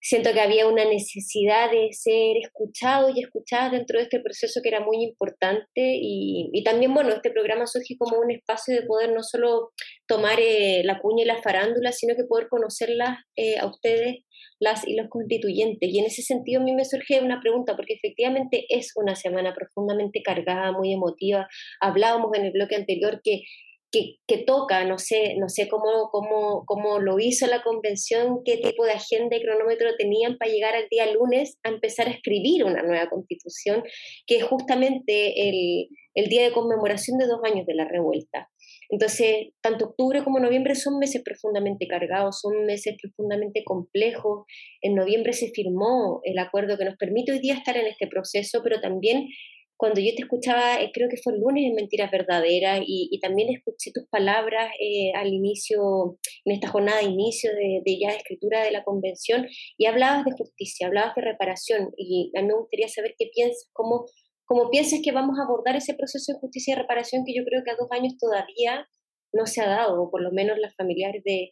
siento 0.00 0.32
que 0.32 0.40
había 0.40 0.66
una 0.66 0.84
necesidad 0.84 1.70
de 1.70 1.88
ser 1.92 2.36
escuchado 2.38 3.10
y 3.14 3.20
escuchada 3.20 3.70
dentro 3.70 3.98
de 3.98 4.04
este 4.04 4.20
proceso 4.20 4.60
que 4.62 4.68
era 4.68 4.80
muy 4.80 5.02
importante 5.02 5.98
y, 6.00 6.50
y 6.52 6.64
también, 6.64 6.94
bueno, 6.94 7.10
este 7.10 7.30
programa 7.30 7.66
surge 7.66 7.96
como 7.98 8.18
un 8.18 8.30
espacio 8.30 8.74
de 8.74 8.86
poder 8.86 9.12
no 9.12 9.22
solo 9.22 9.70
tomar 10.06 10.38
eh, 10.40 10.82
la 10.84 11.00
cuña 11.00 11.24
y 11.24 11.26
la 11.26 11.42
farándula, 11.42 11.92
sino 11.92 12.14
que 12.14 12.24
poder 12.24 12.48
conocerlas 12.48 13.18
eh, 13.36 13.58
a 13.58 13.66
ustedes, 13.66 14.24
las 14.60 14.86
y 14.86 14.94
los 14.94 15.08
constituyentes. 15.08 15.90
Y 15.92 15.98
en 15.98 16.06
ese 16.06 16.22
sentido 16.22 16.60
a 16.60 16.64
mí 16.64 16.74
me 16.74 16.84
surge 16.84 17.20
una 17.20 17.40
pregunta, 17.40 17.76
porque 17.76 17.94
efectivamente 17.94 18.66
es 18.68 18.92
una 18.96 19.14
semana 19.14 19.54
profundamente 19.54 20.22
cargada, 20.22 20.72
muy 20.72 20.92
emotiva. 20.92 21.48
Hablábamos 21.80 22.30
en 22.34 22.46
el 22.46 22.52
bloque 22.52 22.76
anterior 22.76 23.20
que 23.22 23.42
que, 23.90 24.44
toca, 24.46 24.84
no 24.84 24.98
sé, 24.98 25.34
no 25.38 25.48
sé 25.48 25.68
cómo, 25.68 26.10
cómo, 26.10 26.64
cómo 26.66 26.98
lo 26.98 27.18
hizo 27.18 27.46
la 27.46 27.62
convención, 27.62 28.40
qué 28.44 28.58
tipo 28.58 28.84
de 28.84 28.92
agenda 28.92 29.36
y 29.36 29.42
cronómetro 29.42 29.96
tenían 29.96 30.36
para 30.36 30.52
llegar 30.52 30.74
al 30.74 30.88
día 30.90 31.10
lunes 31.12 31.58
a 31.62 31.70
empezar 31.70 32.06
a 32.06 32.12
escribir 32.12 32.64
una 32.64 32.82
nueva 32.82 33.08
constitución, 33.08 33.82
que 34.26 34.36
es 34.36 34.44
justamente 34.44 35.48
el, 35.48 35.88
el 36.14 36.28
día 36.28 36.44
de 36.44 36.52
conmemoración 36.52 37.18
de 37.18 37.26
dos 37.26 37.40
años 37.44 37.66
de 37.66 37.74
la 37.74 37.86
revuelta. 37.88 38.48
Entonces, 38.90 39.48
tanto 39.60 39.86
octubre 39.86 40.24
como 40.24 40.40
noviembre 40.40 40.74
son 40.74 40.98
meses 40.98 41.22
profundamente 41.22 41.86
cargados, 41.86 42.40
son 42.40 42.64
meses 42.66 42.96
profundamente 43.00 43.62
complejos. 43.64 44.44
En 44.80 44.94
noviembre 44.94 45.32
se 45.32 45.50
firmó 45.50 46.20
el 46.24 46.38
acuerdo 46.38 46.78
que 46.78 46.86
nos 46.86 46.96
permite 46.96 47.32
hoy 47.32 47.38
día 47.38 47.54
estar 47.54 47.76
en 47.76 47.86
este 47.86 48.06
proceso, 48.06 48.60
pero 48.62 48.80
también 48.80 49.28
cuando 49.78 50.00
yo 50.00 50.10
te 50.16 50.22
escuchaba, 50.22 50.82
eh, 50.82 50.90
creo 50.92 51.08
que 51.08 51.16
fue 51.22 51.34
el 51.34 51.40
lunes 51.40 51.64
en 51.64 51.76
Mentiras 51.76 52.10
Verdaderas, 52.10 52.82
y, 52.84 53.16
también 53.20 53.48
escuché 53.50 53.92
tus 53.94 54.08
palabras 54.08 54.70
eh, 54.80 55.12
al 55.14 55.32
inicio, 55.32 56.18
en 56.44 56.54
esta 56.54 56.68
jornada 56.68 56.98
de 56.98 57.04
inicio 57.04 57.50
de, 57.54 57.98
ya 57.98 58.10
de 58.10 58.16
escritura 58.16 58.64
de 58.64 58.72
la 58.72 58.82
convención, 58.82 59.46
y 59.76 59.86
hablabas 59.86 60.24
de 60.24 60.32
justicia, 60.32 60.88
hablabas 60.88 61.14
de 61.14 61.22
reparación, 61.22 61.92
y 61.96 62.32
a 62.36 62.42
mí 62.42 62.48
me 62.48 62.58
gustaría 62.58 62.88
saber 62.88 63.14
qué 63.16 63.30
piensas, 63.32 63.70
cómo, 63.72 64.06
cómo 64.46 64.68
piensas 64.68 64.98
que 65.02 65.12
vamos 65.12 65.38
a 65.38 65.44
abordar 65.44 65.76
ese 65.76 65.94
proceso 65.94 66.32
de 66.32 66.40
justicia 66.40 66.72
y 66.74 66.76
reparación 66.76 67.24
que 67.24 67.34
yo 67.34 67.44
creo 67.44 67.62
que 67.64 67.70
a 67.70 67.76
dos 67.76 67.88
años 67.92 68.18
todavía 68.18 68.84
no 69.32 69.46
se 69.46 69.60
ha 69.60 69.68
dado, 69.68 70.02
o 70.02 70.10
por 70.10 70.22
lo 70.22 70.32
menos 70.32 70.58
las 70.58 70.74
familiares 70.74 71.22
de, 71.24 71.50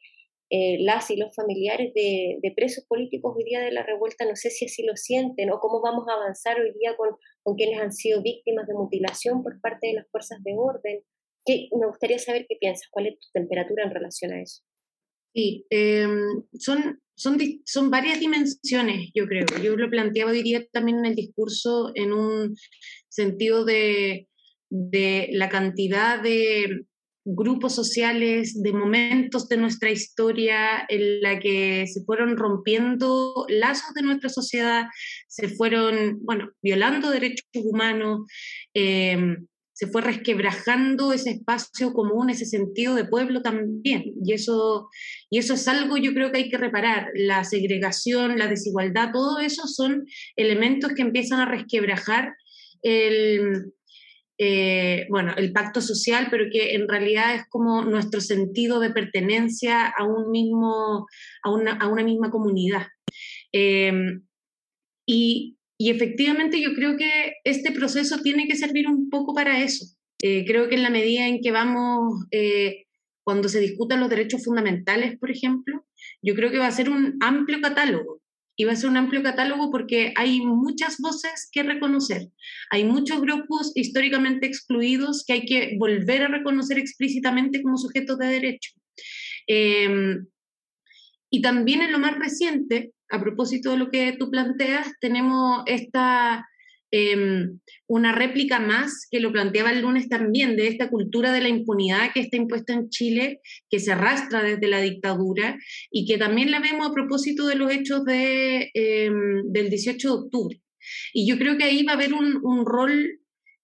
eh, 0.48 0.78
las 0.80 1.10
y 1.10 1.16
los 1.16 1.34
familiares 1.34 1.92
de, 1.94 2.52
presos 2.54 2.84
políticos 2.86 3.34
hoy 3.36 3.44
día 3.44 3.60
de 3.60 3.72
la 3.72 3.82
revuelta, 3.82 4.24
no 4.24 4.36
sé 4.36 4.50
si 4.50 4.66
así 4.66 4.84
lo 4.84 4.96
sienten 4.96 5.50
o 5.50 5.58
cómo 5.58 5.80
vamos 5.80 6.06
a 6.08 6.14
avanzar 6.14 6.60
hoy 6.60 6.72
día 6.78 6.96
con, 6.96 7.10
con 7.42 7.56
quienes 7.56 7.80
han 7.80 7.92
sido 7.92 8.22
víctimas 8.22 8.66
de 8.66 8.74
mutilación 8.74 9.42
por 9.42 9.60
parte 9.60 9.88
de 9.88 9.94
las 9.94 10.10
fuerzas 10.10 10.42
de 10.44 10.54
orden. 10.56 11.02
¿Qué, 11.44 11.68
me 11.78 11.86
gustaría 11.86 12.18
saber 12.18 12.46
qué 12.48 12.56
piensas, 12.60 12.88
cuál 12.90 13.06
es 13.06 13.18
tu 13.18 13.26
temperatura 13.32 13.84
en 13.84 13.90
relación 13.90 14.32
a 14.32 14.42
eso. 14.42 14.62
Sí, 15.34 15.66
em, 15.68 16.44
son, 16.58 17.00
son, 17.14 17.38
son 17.64 17.90
varias 17.90 18.20
dimensiones, 18.20 19.10
yo 19.14 19.26
creo. 19.26 19.44
Yo 19.62 19.76
lo 19.76 19.90
planteaba 19.90 20.30
hoy 20.30 20.42
día 20.42 20.64
también 20.72 20.98
en 21.00 21.06
el 21.06 21.14
discurso 21.14 21.90
en 21.94 22.12
un 22.12 22.56
sentido 23.08 23.64
de, 23.64 24.28
de 24.70 25.28
la 25.32 25.48
cantidad 25.48 26.22
de, 26.22 26.86
grupos 27.26 27.74
sociales, 27.74 28.62
de 28.62 28.72
momentos 28.72 29.48
de 29.48 29.56
nuestra 29.56 29.90
historia 29.90 30.86
en 30.88 31.20
la 31.20 31.40
que 31.40 31.84
se 31.88 32.04
fueron 32.04 32.36
rompiendo 32.36 33.46
lazos 33.48 33.92
de 33.94 34.02
nuestra 34.02 34.28
sociedad, 34.28 34.86
se 35.26 35.48
fueron, 35.48 36.20
bueno, 36.22 36.52
violando 36.62 37.10
derechos 37.10 37.44
humanos, 37.54 38.20
em, 38.74 39.44
se 39.72 39.88
fue 39.88 40.02
resquebrajando 40.02 41.12
ese 41.12 41.30
espacio 41.30 41.92
común, 41.92 42.30
ese 42.30 42.46
sentido 42.46 42.94
de 42.94 43.04
pueblo 43.04 43.42
también. 43.42 44.04
Y 44.24 44.32
eso, 44.32 44.88
y 45.28 45.38
eso 45.38 45.54
es 45.54 45.68
algo 45.68 45.98
yo 45.98 46.14
creo 46.14 46.30
que 46.30 46.38
hay 46.38 46.48
que 46.48 46.56
reparar. 46.56 47.10
La 47.14 47.44
segregación, 47.44 48.38
la 48.38 48.46
desigualdad, 48.46 49.10
todo 49.12 49.40
eso 49.40 49.66
son 49.66 50.06
elementos 50.36 50.92
que 50.94 51.02
empiezan 51.02 51.40
a 51.40 51.50
resquebrajar 51.50 52.34
el, 52.82 53.74
eh, 54.38 55.06
bueno, 55.08 55.32
el 55.36 55.52
pacto 55.52 55.80
social, 55.80 56.28
pero 56.30 56.44
que 56.52 56.74
en 56.74 56.88
realidad 56.88 57.34
es 57.34 57.42
como 57.48 57.82
nuestro 57.82 58.20
sentido 58.20 58.80
de 58.80 58.90
pertenencia 58.90 59.86
a 59.86 60.04
un 60.04 60.30
mismo, 60.30 61.06
a 61.42 61.50
una, 61.50 61.72
a 61.72 61.88
una 61.88 62.04
misma 62.04 62.30
comunidad. 62.30 62.86
Em, 63.52 64.22
y, 65.06 65.56
y, 65.78 65.90
efectivamente 65.90 66.60
yo 66.60 66.74
creo 66.74 66.96
que 66.96 67.34
este 67.44 67.72
proceso 67.72 68.20
tiene 68.22 68.46
que 68.46 68.56
servir 68.56 68.88
un 68.88 69.08
poco 69.08 69.34
para 69.34 69.62
eso. 69.62 69.86
Eh, 70.22 70.44
creo 70.46 70.68
que 70.68 70.76
en 70.76 70.82
la 70.82 70.90
medida 70.90 71.26
en 71.26 71.40
que 71.40 71.50
vamos 71.50 72.24
eh, 72.30 72.84
cuando 73.24 73.48
se 73.48 73.60
discutan 73.60 74.00
los 74.00 74.08
derechos 74.08 74.44
fundamentales, 74.44 75.18
por 75.18 75.30
ejemplo, 75.30 75.84
yo 76.22 76.34
creo 76.34 76.50
que 76.50 76.58
va 76.58 76.66
a 76.66 76.72
ser 76.72 76.90
un 76.90 77.16
amplio 77.20 77.60
catálogo. 77.60 78.20
Y 78.56 78.64
va 78.64 78.72
a 78.72 78.76
ser 78.76 78.90
un 78.90 78.96
amplio 78.96 79.22
catálogo 79.22 79.70
porque 79.70 80.12
hay 80.16 80.40
muchas 80.40 80.98
voces 80.98 81.48
que 81.52 81.62
reconocer. 81.62 82.28
Hay 82.70 82.84
muchos 82.84 83.20
grupos 83.20 83.72
históricamente 83.74 84.46
excluidos 84.46 85.24
que 85.26 85.34
hay 85.34 85.44
que 85.44 85.76
volver 85.78 86.22
a 86.22 86.28
reconocer 86.28 86.78
explícitamente 86.78 87.62
como 87.62 87.76
sujetos 87.76 88.18
de 88.18 88.26
derecho. 88.26 88.72
Em, 89.46 90.26
y 91.30 91.42
también 91.42 91.82
en 91.82 91.92
lo 91.92 91.98
más 91.98 92.18
reciente, 92.18 92.92
a 93.10 93.20
propósito 93.20 93.72
de 93.72 93.76
lo 93.76 93.90
que 93.90 94.16
tú 94.18 94.30
planteas, 94.30 94.90
tenemos 95.00 95.62
esta 95.66 96.46
Em, 96.92 97.58
una 97.88 98.12
réplica 98.12 98.60
más 98.60 99.08
que 99.10 99.18
lo 99.18 99.32
planteaba 99.32 99.72
el 99.72 99.82
lunes 99.82 100.08
también 100.08 100.56
de 100.56 100.68
esta 100.68 100.88
cultura 100.88 101.32
de 101.32 101.40
la 101.40 101.48
impunidad 101.48 102.12
que 102.12 102.20
está 102.20 102.36
impuesta 102.36 102.74
en 102.74 102.90
Chile, 102.90 103.40
que 103.68 103.80
se 103.80 103.92
arrastra 103.92 104.42
desde 104.42 104.68
la 104.68 104.80
dictadura 104.80 105.58
y 105.90 106.06
que 106.06 106.16
también 106.16 106.52
la 106.52 106.60
vemos 106.60 106.86
a 106.86 106.92
propósito 106.92 107.46
de 107.48 107.56
los 107.56 107.72
hechos 107.72 108.04
de, 108.04 108.70
em, 108.72 109.42
del 109.46 109.68
18 109.68 110.08
de 110.08 110.14
octubre. 110.14 110.60
Y 111.12 111.28
yo 111.28 111.38
creo 111.38 111.56
que 111.58 111.64
ahí 111.64 111.82
va 111.82 111.92
a 111.92 111.96
haber 111.96 112.14
un, 112.14 112.38
un 112.44 112.64
rol, 112.64 113.18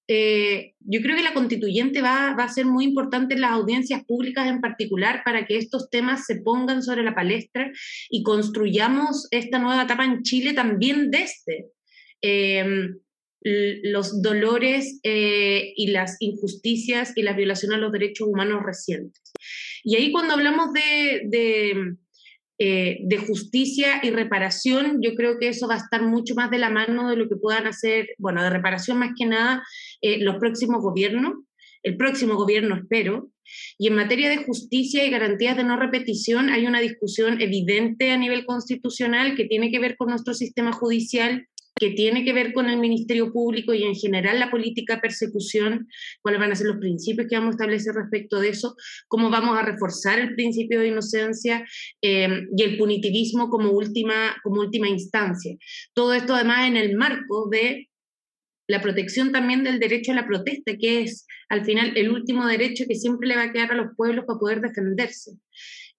eh, 0.09 0.75
yo 0.81 1.01
creo 1.01 1.17
que 1.17 1.23
la 1.23 1.35
constituyente 1.35 2.03
va, 2.03 2.35
va, 2.37 2.45
a 2.45 2.53
ser 2.53 2.67
muy 2.67 2.85
importante 2.85 3.35
en 3.35 3.43
las 3.43 3.53
audiencias 3.53 4.05
públicas 4.05 4.49
en 4.49 4.61
particular 4.61 5.23
para 5.25 5.47
que 5.47 5.57
estos 5.59 5.89
temas 5.91 6.27
se 6.27 6.41
pongan 6.43 6.83
sobre 6.83 7.05
la 7.05 7.15
palestra 7.15 7.71
y 8.11 8.25
construyamos 8.25 9.29
esta 9.31 9.61
nueva 9.61 9.85
etapa 9.85 10.05
en 10.05 10.23
Chile 10.23 10.55
también 10.55 11.11
desde. 11.11 11.71
Eh, 12.21 12.65
los 13.45 14.23
dolores 14.23 15.01
eh, 15.03 15.73
y 15.77 15.89
las 15.89 16.17
injusticias 16.21 17.13
y 17.17 17.23
la 17.23 17.33
violación 17.33 17.73
a 17.73 17.79
los 17.79 17.93
derechos 17.93 18.29
humanos 18.29 18.63
recientes. 18.65 19.23
Y 19.85 19.97
ahí 19.97 20.13
cuando 20.13 20.35
hablamos 20.35 20.73
de, 20.73 21.23
de, 21.25 21.97
eh, 22.59 22.99
de, 23.03 23.19
justicia 23.19 24.01
y 24.03 24.11
reparación, 24.11 24.99
yo 25.03 25.15
creo 25.15 25.39
que 25.39 25.49
eso 25.49 25.67
va 25.67 25.75
a 25.75 25.79
estar 25.79 26.03
mucho 26.03 26.35
más 26.35 26.51
de 26.51 26.59
la 26.59 26.71
mano 26.71 27.09
de 27.09 27.17
lo 27.17 27.29
que 27.29 27.37
puedan 27.37 27.67
hacer, 27.67 28.11
bueno, 28.19 28.43
de 28.43 28.51
reparación 28.51 28.99
más 28.99 29.11
que 29.19 29.27
nada, 29.27 29.65
eh, 30.01 30.19
los 30.19 30.37
próximos 30.37 30.81
gobiernos, 30.81 31.35
el 31.83 31.97
próximo 31.97 32.37
gobierno 32.37 32.77
espero. 32.77 33.31
Y 33.77 33.89
en 33.89 33.97
materia 33.97 34.31
de 34.31 34.45
justicia 34.45 35.05
y 35.05 35.11
garantías 35.11 35.57
de 35.57 35.65
no 35.65 35.77
repetición 35.77 36.49
hay 36.49 36.67
una 36.67 36.81
discusión 36.81 37.41
evidente 37.41 38.13
a 38.13 38.17
nivel 38.17 38.47
constitucional 38.47 39.35
que 39.35 39.45
tiene 39.45 39.71
que 39.71 39.81
ver 39.81 39.97
con 39.97 40.09
nuestro 40.09 40.33
sistema 40.33 40.73
judicial 40.73 41.49
que 41.83 41.91
tiene 41.91 42.25
que 42.25 42.33
ver 42.33 42.53
con 42.53 42.69
el 42.69 42.79
Ministerio 42.79 43.33
Público 43.33 43.75
y 43.75 43.83
en 43.83 43.97
general 43.97 44.39
la 44.39 44.53
política 44.53 44.95
de 44.95 45.01
persecución, 45.01 45.89
cuáles 46.21 46.41
van 46.41 46.53
a 46.53 46.55
ser 46.55 46.69
los 46.69 46.77
principios 46.77 47.27
que 47.29 47.35
vamos 47.35 47.49
a 47.49 47.57
establecer 47.57 47.93
respecto 47.93 48.39
de 48.39 48.51
eso, 48.51 48.77
cómo 49.09 49.31
vamos 49.31 49.59
a 49.59 49.63
reforzar 49.63 50.21
el 50.21 50.37
principio 50.37 50.79
de 50.79 50.87
inocencia 50.87 51.67
eh, 52.01 52.45
y 52.57 52.63
el 52.63 52.79
punitivismo 52.79 53.51
como 53.51 53.73
última, 53.73 54.37
como 54.45 54.61
última 54.61 54.89
instancia. 54.89 55.57
Todo 55.93 56.15
esto 56.15 56.37
además 56.37 56.69
en 56.69 56.77
el 56.77 56.97
marco 56.97 57.49
de 57.51 57.89
la 58.69 58.81
protección 58.81 59.33
también 59.33 59.65
del 59.65 59.81
derecho 59.81 60.13
a 60.13 60.15
la 60.15 60.27
protesta, 60.29 60.77
que 60.77 61.03
es 61.03 61.27
al 61.49 61.65
final 61.65 61.95
el 61.97 62.13
último 62.13 62.47
derecho 62.47 62.85
que 62.89 62.95
siempre 62.95 63.27
le 63.27 63.35
va 63.35 63.43
a 63.43 63.53
quedar 63.53 63.73
a 63.73 63.77
los 63.77 63.97
pueblos 63.97 64.25
para 64.25 64.39
poder 64.39 64.61
defenderse. 64.61 65.33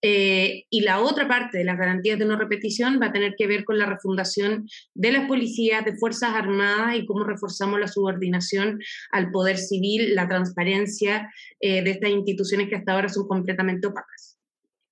Eh, 0.05 0.65
y 0.69 0.81
la 0.81 0.99
otra 0.99 1.29
parte 1.29 1.57
de 1.57 1.63
las 1.63 1.77
garantías 1.77 2.19
de 2.19 2.25
no 2.25 2.35
repetición 2.35 2.99
va 3.01 3.07
a 3.07 3.11
tener 3.13 3.35
que 3.37 3.47
ver 3.47 3.63
con 3.63 3.77
la 3.77 3.85
refundación 3.85 4.67
de 4.93 5.13
las 5.13 5.27
policías, 5.29 5.85
de 5.85 5.95
Fuerzas 5.95 6.31
Armadas 6.35 6.97
y 6.97 7.05
cómo 7.05 7.23
reforzamos 7.23 7.79
la 7.79 7.87
subordinación 7.87 8.81
al 9.11 9.31
poder 9.31 9.57
civil, 9.57 10.13
la 10.13 10.27
transparencia 10.27 11.31
eh, 11.61 11.81
de 11.81 11.91
estas 11.91 12.09
instituciones 12.09 12.67
que 12.67 12.75
hasta 12.75 12.91
ahora 12.91 13.07
son 13.07 13.29
completamente 13.29 13.87
opacas. 13.87 14.37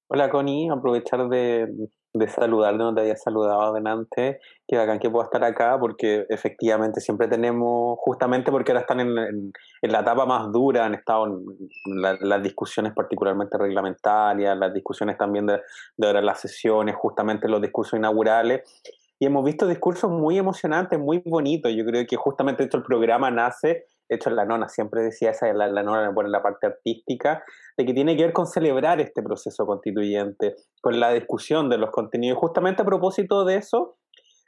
Hola 0.07 0.30
Connie, 0.30 0.70
aprovechar 0.70 1.28
de, 1.28 1.68
de 2.14 2.28
saludar, 2.28 2.76
no 2.76 2.93
te 2.93 3.01
había 3.01 3.16
saludado 3.16 3.62
adelante, 3.62 4.39
que 4.68 4.78
bacán 4.78 4.99
que 4.99 5.09
pueda 5.09 5.26
estar 5.26 5.43
acá, 5.43 5.78
porque 5.80 6.26
efectivamente 6.30 6.99
siempre 6.99 7.28
tenemos, 7.28 7.97
justamente 7.99 8.51
porque 8.51 8.72
ahora 8.72 8.82
están 8.82 8.99
en, 8.99 9.18
en, 9.18 9.91
la 9.91 10.01
etapa 10.01 10.26
más 10.26 10.51
dura, 10.51 10.86
han 10.86 10.93
estado 10.93 11.41
las 11.86 12.43
discusiones 12.43 12.93
particularmente 12.93 13.57
reglamentarias, 13.57 14.57
las 14.57 14.74
discusiones 14.74 15.18
también 15.18 15.45
de, 15.45 15.62
de 15.97 16.07
ahora 16.07 16.22
las 16.22 16.41
sesiones, 16.41 16.95
justamente 16.95 17.47
los 17.47 17.62
discursos 17.62 17.97
inaugurales, 17.97 18.62
y 19.18 19.26
hemos 19.28 19.45
visto 19.45 19.68
discursos 19.68 20.09
muy 20.09 20.38
emocionantes, 20.38 20.99
muy 20.99 21.22
bonitos, 21.26 21.72
yo 21.74 21.86
creo 21.86 22.05
que 22.07 22.16
justamente 22.16 22.64
esto 22.64 22.78
el 22.78 22.84
programa 22.84 23.30
nace 23.30 23.86
de 24.12 24.18
hecho 24.18 24.30
la 24.30 24.43
nona 24.43 24.68
siempre 24.68 25.01
decía 25.01 25.32
esa, 25.32 25.53
la, 25.53 25.68
la 25.68 25.84
nona 25.84 26.14
pone 26.14 26.28
la 26.28 26.43
parte 26.43 26.68
artística, 26.68 27.45
de 27.78 27.86
que 27.86 27.93
tiene 27.93 28.18
que 28.18 28.24
ver 28.24 28.34
con 28.34 28.45
celebrar 28.45 28.99
este 28.99 29.24
proceso 29.24 29.66
constituyente, 29.66 30.57
con 30.82 30.99
la 30.99 31.14
discusión 31.14 31.70
de 31.70 31.78
los 31.78 31.91
contenidos. 31.91 32.38
Justamente 32.38 32.82
a 32.82 32.86
propósito 32.86 33.45
de 33.45 33.55
eso, 33.55 33.95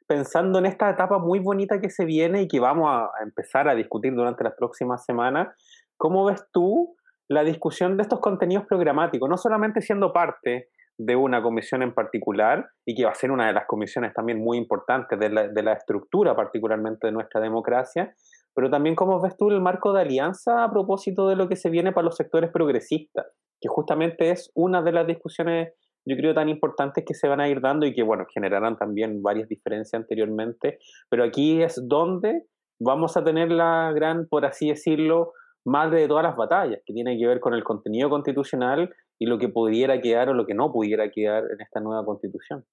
pensando 0.06 0.60
en 0.60 0.66
esta 0.66 0.90
etapa 0.90 1.18
muy 1.18 1.40
bonita 1.40 1.80
que 1.80 1.90
se 1.90 2.04
viene 2.04 2.42
y 2.42 2.50
que 2.50 2.60
vamos 2.60 2.90
a, 2.92 3.10
empezar 3.24 3.70
a 3.70 3.76
discutir 3.76 4.14
durante 4.14 4.44
las 4.44 4.54
próximas 4.54 5.06
semanas, 5.06 5.56
¿cómo 5.96 6.26
ves 6.26 6.44
tú 6.52 6.98
la 7.30 7.46
discusión 7.46 7.96
de 7.96 8.04
estos 8.04 8.20
contenidos 8.20 8.66
programáticos? 8.66 9.30
No 9.30 9.38
solamente 9.38 9.80
siendo 9.80 10.12
parte 10.12 10.68
de 10.98 11.16
una 11.16 11.42
comisión 11.42 11.84
en 11.84 11.94
particular 11.94 12.70
y 12.86 12.96
que 12.96 13.06
va 13.06 13.12
a 13.12 13.16
ser 13.16 13.32
una 13.32 13.48
de 13.48 13.54
las 13.54 13.66
comisiones 13.66 14.14
también 14.14 14.44
muy 14.44 14.58
importantes 14.58 15.18
de 15.18 15.30
la, 15.30 15.48
de 15.48 15.64
la 15.64 15.72
estructura 15.72 16.36
particularmente 16.36 17.08
de 17.08 17.14
nuestra 17.14 17.40
democracia, 17.40 18.14
pero 18.56 18.70
también 18.70 18.96
cómo 18.96 19.22
ves 19.22 19.36
tú 19.38 19.50
el 19.50 19.62
marco 19.62 19.94
de 19.94 20.02
alianza 20.02 20.64
a 20.64 20.72
propósito 20.72 21.28
de 21.28 21.36
lo 21.36 21.48
que 21.48 21.56
se 21.56 21.70
viene 21.70 21.92
para 21.92 22.06
los 22.06 22.16
sectores 22.16 22.52
progresistas, 22.52 23.26
que 23.60 23.70
justamente 23.70 24.30
es 24.30 24.52
una 24.56 24.82
de 24.82 24.92
las 24.92 25.08
discusiones, 25.08 25.74
yo 26.06 26.16
creo, 26.18 26.34
tan 26.34 26.50
importantes 26.50 27.04
que 27.06 27.14
se 27.14 27.28
van 27.28 27.40
a 27.40 27.48
ir 27.48 27.62
dando 27.62 27.86
y 27.86 27.94
que, 27.94 28.04
bueno, 28.04 28.26
generarán 28.34 28.78
también 28.78 29.22
varias 29.22 29.48
diferencias 29.48 30.02
anteriormente, 30.02 30.80
pero 31.10 31.24
aquí 31.24 31.62
es 31.62 31.82
donde 31.88 32.44
vamos 32.80 33.16
a 33.18 33.24
tener 33.24 33.52
la 33.52 33.92
gran, 33.94 34.28
por 34.28 34.46
así 34.46 34.70
decirlo, 34.70 35.34
madre 35.66 36.02
de 36.02 36.08
todas 36.08 36.24
las 36.24 36.36
batallas, 36.36 36.82
que 36.86 36.94
tiene 36.94 37.18
que 37.18 37.26
ver 37.26 37.40
con 37.40 37.54
el 37.54 37.64
contenido 37.64 38.10
constitucional 38.10 38.94
y 39.20 39.26
lo 39.26 39.38
que 39.38 39.50
pudiera 39.50 40.02
quedar 40.02 40.30
o 40.30 40.34
lo 40.34 40.46
que 40.46 40.54
no 40.54 40.72
pudiera 40.72 41.10
quedar 41.10 41.44
en 41.44 41.62
esta 41.62 41.80
nueva 41.80 42.06
constitución. 42.06 42.66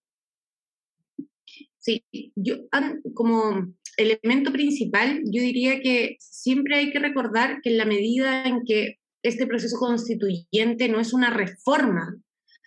Sí, 1.81 2.05
yo 2.37 2.57
como 3.14 3.74
elemento 3.97 4.53
principal, 4.53 5.22
yo 5.24 5.43
diría 5.43 5.81
que 5.81 6.16
siempre 6.20 6.76
hay 6.76 6.93
que 6.93 6.99
recordar 6.99 7.61
que 7.62 7.70
en 7.70 7.78
la 7.78 7.87
medida 7.87 8.45
en 8.45 8.64
que 8.64 8.99
este 9.22 9.47
proceso 9.47 9.78
constituyente 9.78 10.89
no 10.89 11.01
es 11.01 11.12
una 11.12 11.31
reforma 11.31 12.16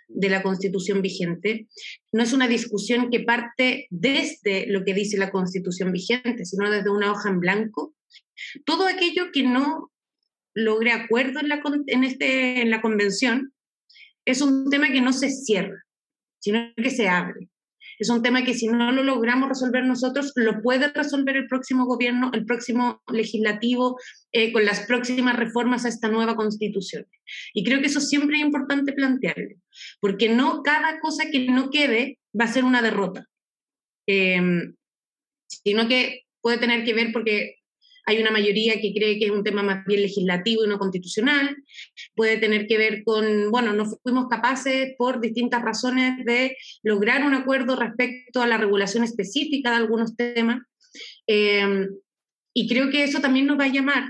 de 0.07 0.29
la 0.29 0.43
constitución 0.43 1.01
vigente, 1.01 1.67
no 2.11 2.23
es 2.23 2.33
una 2.33 2.47
discusión 2.47 3.09
que 3.09 3.21
parte 3.21 3.87
desde 3.89 4.67
lo 4.67 4.83
que 4.83 4.93
dice 4.93 5.17
la 5.17 5.31
constitución 5.31 5.91
vigente, 5.91 6.45
sino 6.45 6.69
desde 6.69 6.89
una 6.89 7.11
hoja 7.11 7.29
en 7.29 7.39
blanco. 7.39 7.95
Todo 8.65 8.87
aquello 8.87 9.31
que 9.31 9.43
no 9.43 9.91
logre 10.55 10.91
acuerdo 10.91 11.39
en 11.39 11.49
la, 11.49 11.61
en 11.87 12.03
este, 12.03 12.61
en 12.61 12.69
la 12.69 12.81
convención 12.81 13.53
es 14.25 14.41
un 14.41 14.69
tema 14.69 14.91
que 14.91 15.01
no 15.01 15.13
se 15.13 15.29
cierra, 15.29 15.83
sino 16.39 16.73
que 16.75 16.91
se 16.91 17.07
abre. 17.07 17.49
Es 17.99 18.09
un 18.09 18.21
tema 18.21 18.43
que 18.43 18.53
si 18.53 18.67
no 18.67 18.91
lo 18.91 19.03
logramos 19.03 19.49
resolver 19.49 19.83
nosotros, 19.85 20.31
lo 20.35 20.61
puede 20.61 20.87
resolver 20.89 21.35
el 21.35 21.47
próximo 21.47 21.85
gobierno, 21.85 22.31
el 22.33 22.45
próximo 22.45 23.01
legislativo, 23.11 23.97
eh, 24.31 24.51
con 24.51 24.65
las 24.65 24.81
próximas 24.81 25.35
reformas 25.35 25.85
a 25.85 25.89
esta 25.89 26.09
nueva 26.09 26.35
constitución. 26.35 27.05
Y 27.53 27.63
creo 27.63 27.79
que 27.79 27.87
eso 27.87 28.01
siempre 28.01 28.37
es 28.37 28.43
importante 28.43 28.93
plantearlo, 28.93 29.55
porque 29.99 30.29
no 30.29 30.63
cada 30.63 30.99
cosa 30.99 31.25
que 31.31 31.47
no 31.47 31.69
quede 31.69 32.19
va 32.39 32.45
a 32.45 32.53
ser 32.53 32.63
una 32.63 32.81
derrota, 32.81 33.27
em, 34.07 34.75
sino 35.47 35.87
que 35.87 36.23
puede 36.41 36.57
tener 36.57 36.83
que 36.83 36.93
ver 36.93 37.11
porque 37.13 37.55
hay 38.05 38.21
una 38.21 38.31
mayoría 38.31 38.79
que 38.81 38.93
cree 38.93 39.17
que 39.17 39.25
es 39.25 39.31
un 39.31 39.43
tema 39.43 39.63
más 39.63 39.85
bien 39.85 40.01
legislativo 40.01 40.65
y 40.65 40.67
no 40.67 40.79
constitucional, 40.79 41.55
puede 42.15 42.37
tener 42.37 42.67
que 42.67 42.77
ver 42.77 43.03
con, 43.03 43.51
bueno, 43.51 43.73
no 43.73 43.85
fuimos 43.85 44.27
capaces 44.27 44.93
por 44.97 45.21
distintas 45.21 45.61
razones 45.61 46.23
de 46.25 46.57
lograr 46.83 47.25
un 47.25 47.33
acuerdo 47.33 47.75
respecto 47.75 48.41
a 48.41 48.47
la 48.47 48.57
regulación 48.57 49.03
específica 49.03 49.71
de 49.71 49.77
algunos 49.77 50.15
temas. 50.15 50.61
Eh, 51.27 51.87
y 52.53 52.67
creo 52.67 52.89
que 52.89 53.03
eso 53.03 53.19
también 53.19 53.47
nos 53.47 53.59
va 53.59 53.65
a 53.65 53.73
llamar 53.73 54.03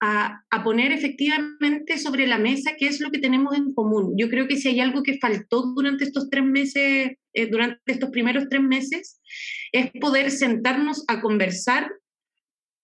a, 0.00 0.42
a, 0.50 0.64
poner 0.64 0.92
efectivamente 0.92 1.98
sobre 1.98 2.26
la 2.26 2.38
mesa 2.38 2.72
qué 2.78 2.86
es 2.86 3.00
lo 3.00 3.10
que 3.10 3.20
tenemos 3.20 3.56
en 3.56 3.72
común. 3.72 4.14
Yo 4.18 4.28
creo 4.28 4.48
que 4.48 4.56
si 4.56 4.68
hay 4.68 4.80
algo 4.80 5.02
que 5.02 5.18
faltó 5.18 5.72
durante 5.74 6.04
estos 6.04 6.28
tres 6.28 6.44
meses, 6.44 7.12
eh, 7.32 7.46
durante 7.46 7.80
estos 7.86 8.10
primeros 8.10 8.48
tres 8.50 8.62
meses, 8.62 9.20
es 9.72 9.90
poder 10.00 10.30
sentarnos 10.30 11.04
a 11.08 11.20
conversar 11.20 11.90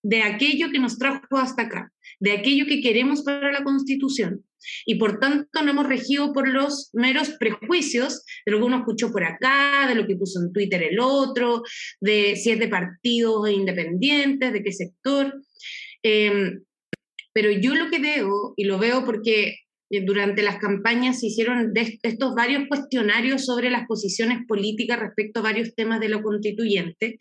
de 0.03 0.23
aquello 0.23 0.71
que 0.71 0.79
nos 0.79 0.99
trajo 0.99 1.37
hasta 1.37 1.63
acá, 1.63 1.93
de 2.19 2.33
aquello 2.33 2.67
que 2.67 2.81
queremos 2.81 3.23
para 3.23 3.53
la 3.53 3.65
Constitución. 3.65 4.45
Y 4.85 4.97
por 4.97 5.19
tanto 5.19 5.63
no 5.63 5.71
hemos 5.71 5.87
regido 5.87 6.33
por 6.33 6.49
los 6.49 6.91
meros 6.93 7.31
prejuicios 7.39 8.25
de 8.45 8.53
lo 8.53 8.59
que 8.59 8.65
uno 8.65 8.79
escuchó 8.79 9.11
por 9.11 9.25
acá, 9.25 9.87
de 9.89 9.95
lo 9.95 10.07
que 10.07 10.17
puso 10.17 10.41
en 10.41 10.53
Twitter 10.53 10.83
el 10.83 11.01
otro, 11.01 11.63
de 12.01 12.37
si 12.37 12.51
es 12.51 12.59
de 12.59 12.69
partidos 12.69 13.51
independientes, 13.51 14.53
de 14.53 14.63
qué 14.63 14.73
sector. 14.73 15.43
Em, 16.03 16.63
pero 17.33 17.51
yo 17.51 17.75
lo 17.75 17.91
que 17.91 18.01
veo, 18.01 18.55
y 18.57 18.65
lo 18.65 18.79
veo 18.79 19.05
porque 19.05 19.57
durante 19.91 20.43
las 20.43 20.59
campañas 20.59 21.21
se 21.21 21.27
hicieron 21.27 21.73
estos 21.75 22.35
varios 22.35 22.69
cuestionarios 22.69 23.45
sobre 23.45 23.71
las 23.71 23.87
posiciones 23.87 24.39
políticas 24.47 25.01
respecto 25.01 25.41
a 25.41 25.45
varios 25.45 25.75
temas 25.75 26.01
de 26.01 26.09
lo 26.09 26.23
constituyente. 26.23 27.19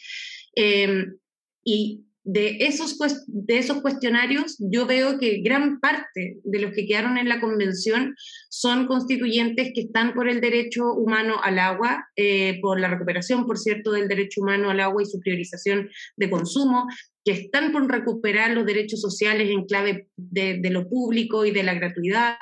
y 1.63 2.03
de 2.31 2.57
esos, 2.59 2.95
de 3.25 3.57
esos 3.57 3.81
cuestionarios, 3.81 4.55
yo 4.59 4.85
veo 4.85 5.17
que 5.17 5.41
gran 5.41 5.79
parte 5.79 6.37
de 6.43 6.59
los 6.59 6.73
que 6.73 6.85
quedaron 6.85 7.17
en 7.17 7.27
la 7.27 7.41
convención 7.41 8.15
son 8.49 8.85
constituyentes 8.85 9.71
que 9.73 9.81
están 9.81 10.13
por 10.13 10.29
el 10.29 10.39
derecho 10.39 10.93
humano 10.93 11.37
al 11.41 11.57
agua, 11.57 12.05
eh, 12.15 12.59
por 12.61 12.79
la 12.79 12.87
recuperación, 12.87 13.47
por 13.47 13.57
cierto, 13.57 13.91
del 13.91 14.07
derecho 14.07 14.41
humano 14.41 14.69
al 14.69 14.79
agua 14.79 15.01
y 15.01 15.07
su 15.07 15.19
priorización 15.19 15.89
de 16.17 16.29
consumo, 16.29 16.87
que 17.23 17.31
están 17.31 17.71
por 17.71 17.89
recuperar 17.89 18.51
los 18.51 18.65
derechos 18.65 19.01
sociales 19.01 19.49
en 19.49 19.65
clave 19.65 20.07
de, 20.15 20.59
lo 20.69 20.87
público 20.87 21.45
y 21.45 21.51
de 21.51 21.63
la 21.63 21.73
gratuidad, 21.73 22.37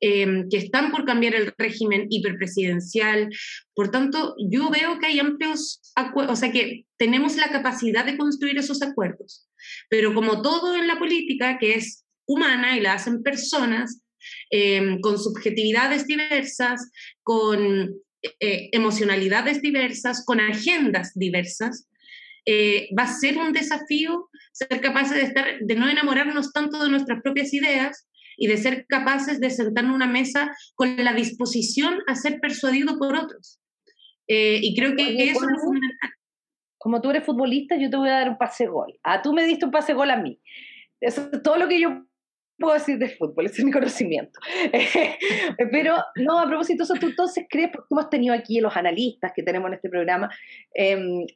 em, 0.00 0.48
que 0.48 0.56
están 0.56 0.90
por 0.90 1.04
cambiar 1.04 1.34
el 1.34 1.52
régimen 1.56 2.06
hiperpresidencial. 2.10 3.28
Por 3.74 3.90
tanto, 3.90 4.34
yo 4.38 4.70
veo 4.70 4.98
que 4.98 5.06
hay 5.06 5.18
amplios 5.20 5.80
acuerdos, 5.94 6.38
o 6.38 6.40
sea, 6.40 6.52
que 6.52 6.84
tenemos 6.96 7.36
la 7.36 7.48
capacidad 7.50 8.04
de 8.04 8.16
construir 8.16 8.58
esos 8.58 8.82
acuerdos. 8.82 9.48
Pero 9.88 10.14
como 10.14 10.42
todo 10.42 10.76
en 10.76 10.86
la 10.86 10.98
política, 10.98 11.58
que 11.58 11.74
es 11.74 12.04
humana 12.26 12.76
y 12.76 12.80
la 12.80 12.94
hacen 12.94 13.22
personas, 13.22 14.02
em, 14.50 15.00
con 15.00 15.18
subjetividades 15.18 16.06
diversas, 16.06 16.90
con 17.22 17.94
eh, 18.40 18.70
emocionalidades 18.72 19.62
diversas, 19.62 20.24
con 20.24 20.40
agendas 20.40 21.12
diversas, 21.14 21.86
eh, 22.46 22.88
va 22.96 23.02
a 23.02 23.12
ser 23.12 23.38
un 23.38 23.52
desafío 23.52 24.28
ser 24.52 24.80
capaces 24.80 25.16
de, 25.16 25.22
estar, 25.22 25.44
de 25.60 25.74
no 25.74 25.88
enamorarnos 25.88 26.52
tanto 26.52 26.82
de 26.82 26.88
nuestras 26.88 27.20
propias 27.22 27.52
ideas 27.52 28.08
y 28.38 28.46
de 28.46 28.56
ser 28.56 28.86
capaces 28.88 29.40
de 29.40 29.50
sentarnos 29.50 29.90
en 29.90 29.96
una 29.96 30.06
mesa 30.06 30.50
con 30.74 30.96
la 31.04 31.12
disposición 31.12 32.00
a 32.06 32.14
ser 32.14 32.40
persuadido 32.40 32.98
por 32.98 33.16
otros. 33.16 33.60
Eh, 34.28 34.60
y 34.62 34.74
creo 34.76 34.94
que 34.96 35.24
eso 35.24 35.40
es 35.40 35.62
fundamental. 35.62 36.10
Como 36.78 37.00
tú 37.00 37.10
eres 37.10 37.24
futbolista, 37.24 37.76
yo 37.76 37.90
te 37.90 37.96
voy 37.96 38.08
a 38.08 38.20
dar 38.20 38.28
un 38.28 38.38
pase 38.38 38.66
gol. 38.66 38.98
Ah, 39.02 39.20
tú 39.22 39.32
me 39.32 39.44
diste 39.44 39.64
un 39.64 39.70
pase 39.70 39.94
gol 39.94 40.10
a 40.10 40.16
mí. 40.16 40.40
Eso 41.00 41.28
es 41.32 41.42
todo 41.42 41.56
lo 41.56 41.68
que 41.68 41.80
yo 41.80 42.06
puedo 42.58 42.74
decir 42.74 42.98
de 42.98 43.10
fútbol, 43.10 43.46
ese 43.46 43.58
es 43.58 43.64
mi 43.64 43.72
conocimiento. 43.72 44.38
Pero 45.70 45.96
no, 46.16 46.38
a 46.38 46.46
propósito, 46.46 46.84
eso 46.84 46.94
tú 46.94 47.08
entonces 47.08 47.44
crees, 47.50 47.70
porque 47.72 47.88
hemos 47.90 48.08
tenido 48.08 48.34
aquí 48.34 48.60
los 48.60 48.76
analistas 48.76 49.32
que 49.34 49.42
tenemos 49.42 49.68
en 49.68 49.74
este 49.74 49.90
programa, 49.90 50.30
eh, 50.74 51.26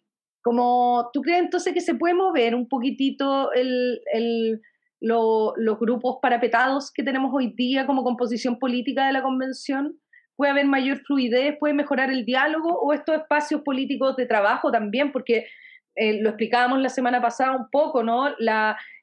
como, 0.42 1.10
¿Tú 1.12 1.20
crees 1.22 1.40
entonces 1.40 1.74
que 1.74 1.80
se 1.80 1.94
puede 1.94 2.14
mover 2.14 2.54
un 2.54 2.68
poquitito 2.68 3.52
el, 3.52 4.60
los 5.00 5.78
grupos 5.78 6.18
parapetados 6.22 6.92
que 6.92 7.02
tenemos 7.02 7.30
hoy 7.34 7.54
día 7.54 7.86
como 7.86 8.04
composición 8.04 8.58
política 8.58 9.06
de 9.06 9.12
la 9.12 9.22
convención? 9.22 9.98
¿Puede 10.36 10.52
haber 10.52 10.66
mayor 10.66 11.00
fluidez? 11.00 11.56
¿Puede 11.58 11.74
mejorar 11.74 12.10
el 12.10 12.24
diálogo? 12.24 12.70
¿O 12.80 12.94
estos 12.94 13.16
espacios 13.16 13.60
políticos 13.62 14.16
de 14.16 14.24
trabajo 14.24 14.70
también? 14.70 15.12
Porque 15.12 15.46
eh, 15.96 16.22
lo 16.22 16.30
explicábamos 16.30 16.80
la 16.80 16.88
semana 16.88 17.20
pasada 17.20 17.56
un 17.56 17.68
poco, 17.68 18.02
¿no? 18.02 18.28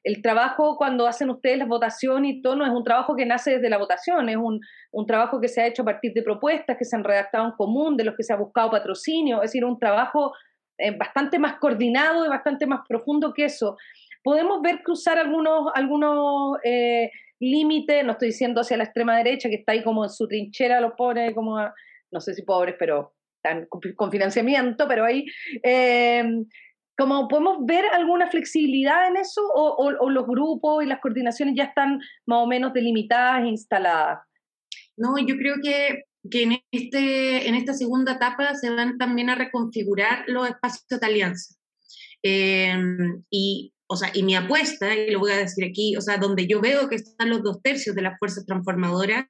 El 0.02 0.22
trabajo 0.22 0.76
cuando 0.76 1.06
hacen 1.06 1.30
ustedes 1.30 1.58
la 1.58 1.66
votación 1.66 2.24
y 2.24 2.42
todo 2.42 2.56
no 2.56 2.64
es 2.64 2.72
un 2.72 2.82
trabajo 2.82 3.14
que 3.14 3.26
nace 3.26 3.52
desde 3.52 3.70
la 3.70 3.78
votación, 3.78 4.28
es 4.28 4.36
un, 4.36 4.60
un, 4.90 5.06
trabajo 5.06 5.40
que 5.40 5.48
se 5.48 5.60
ha 5.60 5.66
hecho 5.66 5.82
a 5.82 5.84
partir 5.84 6.12
de 6.14 6.22
propuestas 6.22 6.76
que 6.76 6.84
se 6.84 6.96
han 6.96 7.04
redactado 7.04 7.44
en 7.44 7.52
común, 7.52 7.96
de 7.96 8.04
los 8.04 8.16
que 8.16 8.22
se 8.24 8.32
ha 8.32 8.36
buscado 8.36 8.70
patrocinio, 8.70 9.36
es 9.36 9.50
decir, 9.50 9.64
un 9.64 9.78
trabajo 9.78 10.32
eh, 10.78 10.96
bastante 10.96 11.38
más 11.38 11.58
coordinado 11.58 12.24
y 12.24 12.28
bastante 12.28 12.66
más 12.66 12.80
profundo 12.88 13.32
que 13.34 13.46
eso. 13.46 13.76
Podemos 14.22 14.62
ver 14.62 14.82
cruzar 14.82 15.18
algunos, 15.18 15.70
algunos 15.74 16.58
eh, 16.64 17.10
límites, 17.40 18.04
no 18.04 18.12
estoy 18.12 18.28
diciendo 18.28 18.60
hacia 18.60 18.76
la 18.76 18.84
extrema 18.84 19.16
derecha, 19.16 19.48
que 19.48 19.56
está 19.56 19.72
ahí 19.72 19.82
como 19.82 20.04
en 20.04 20.10
su 20.10 20.28
trinchera, 20.28 20.80
lo 20.80 20.94
pone 20.96 21.34
como, 21.34 21.58
no 22.10 22.20
sé 22.20 22.34
si 22.34 22.42
pobres, 22.42 22.76
pero 22.78 23.14
están 23.36 23.66
con, 23.66 24.10
financiamiento, 24.10 24.86
pero 24.88 25.04
ahí... 25.04 25.24
Eh, 25.62 26.24
como 26.96 27.28
podemos 27.28 27.58
ver 27.64 27.84
alguna 27.92 28.28
flexibilidad 28.28 29.06
en 29.06 29.18
eso 29.18 29.40
o, 29.54 29.86
o, 30.00 30.10
los 30.10 30.26
grupos 30.26 30.82
y 30.82 30.88
las 30.88 30.98
coordinaciones 30.98 31.54
ya 31.56 31.62
están 31.62 32.00
más 32.26 32.40
o 32.40 32.46
menos 32.48 32.72
delimitadas 32.72 33.44
e 33.44 33.48
instaladas? 33.50 34.18
No, 34.96 35.16
yo 35.16 35.36
creo 35.36 35.54
que 35.62 36.07
que 36.30 36.42
en, 36.42 36.58
este, 36.70 37.48
en 37.48 37.54
esta 37.54 37.74
segunda 37.74 38.12
etapa 38.12 38.54
se 38.54 38.70
van 38.70 38.98
también 38.98 39.30
a 39.30 39.34
reconfigurar 39.34 40.24
los 40.26 40.48
espacios 40.48 41.00
de 41.00 41.06
alianza. 41.06 41.54
Em, 42.22 43.22
y, 43.30 43.72
o 43.86 43.96
sea, 43.96 44.10
y 44.12 44.22
mi 44.22 44.34
apuesta, 44.34 44.94
y 44.94 45.10
lo 45.10 45.20
voy 45.20 45.32
a 45.32 45.36
decir 45.36 45.64
aquí, 45.64 45.96
o 45.96 46.00
sea, 46.00 46.18
donde 46.18 46.46
yo 46.46 46.60
veo 46.60 46.88
que 46.88 46.96
están 46.96 47.30
los 47.30 47.42
dos 47.42 47.62
tercios 47.62 47.94
de 47.94 48.02
las 48.02 48.18
fuerzas 48.18 48.44
transformadoras, 48.46 49.26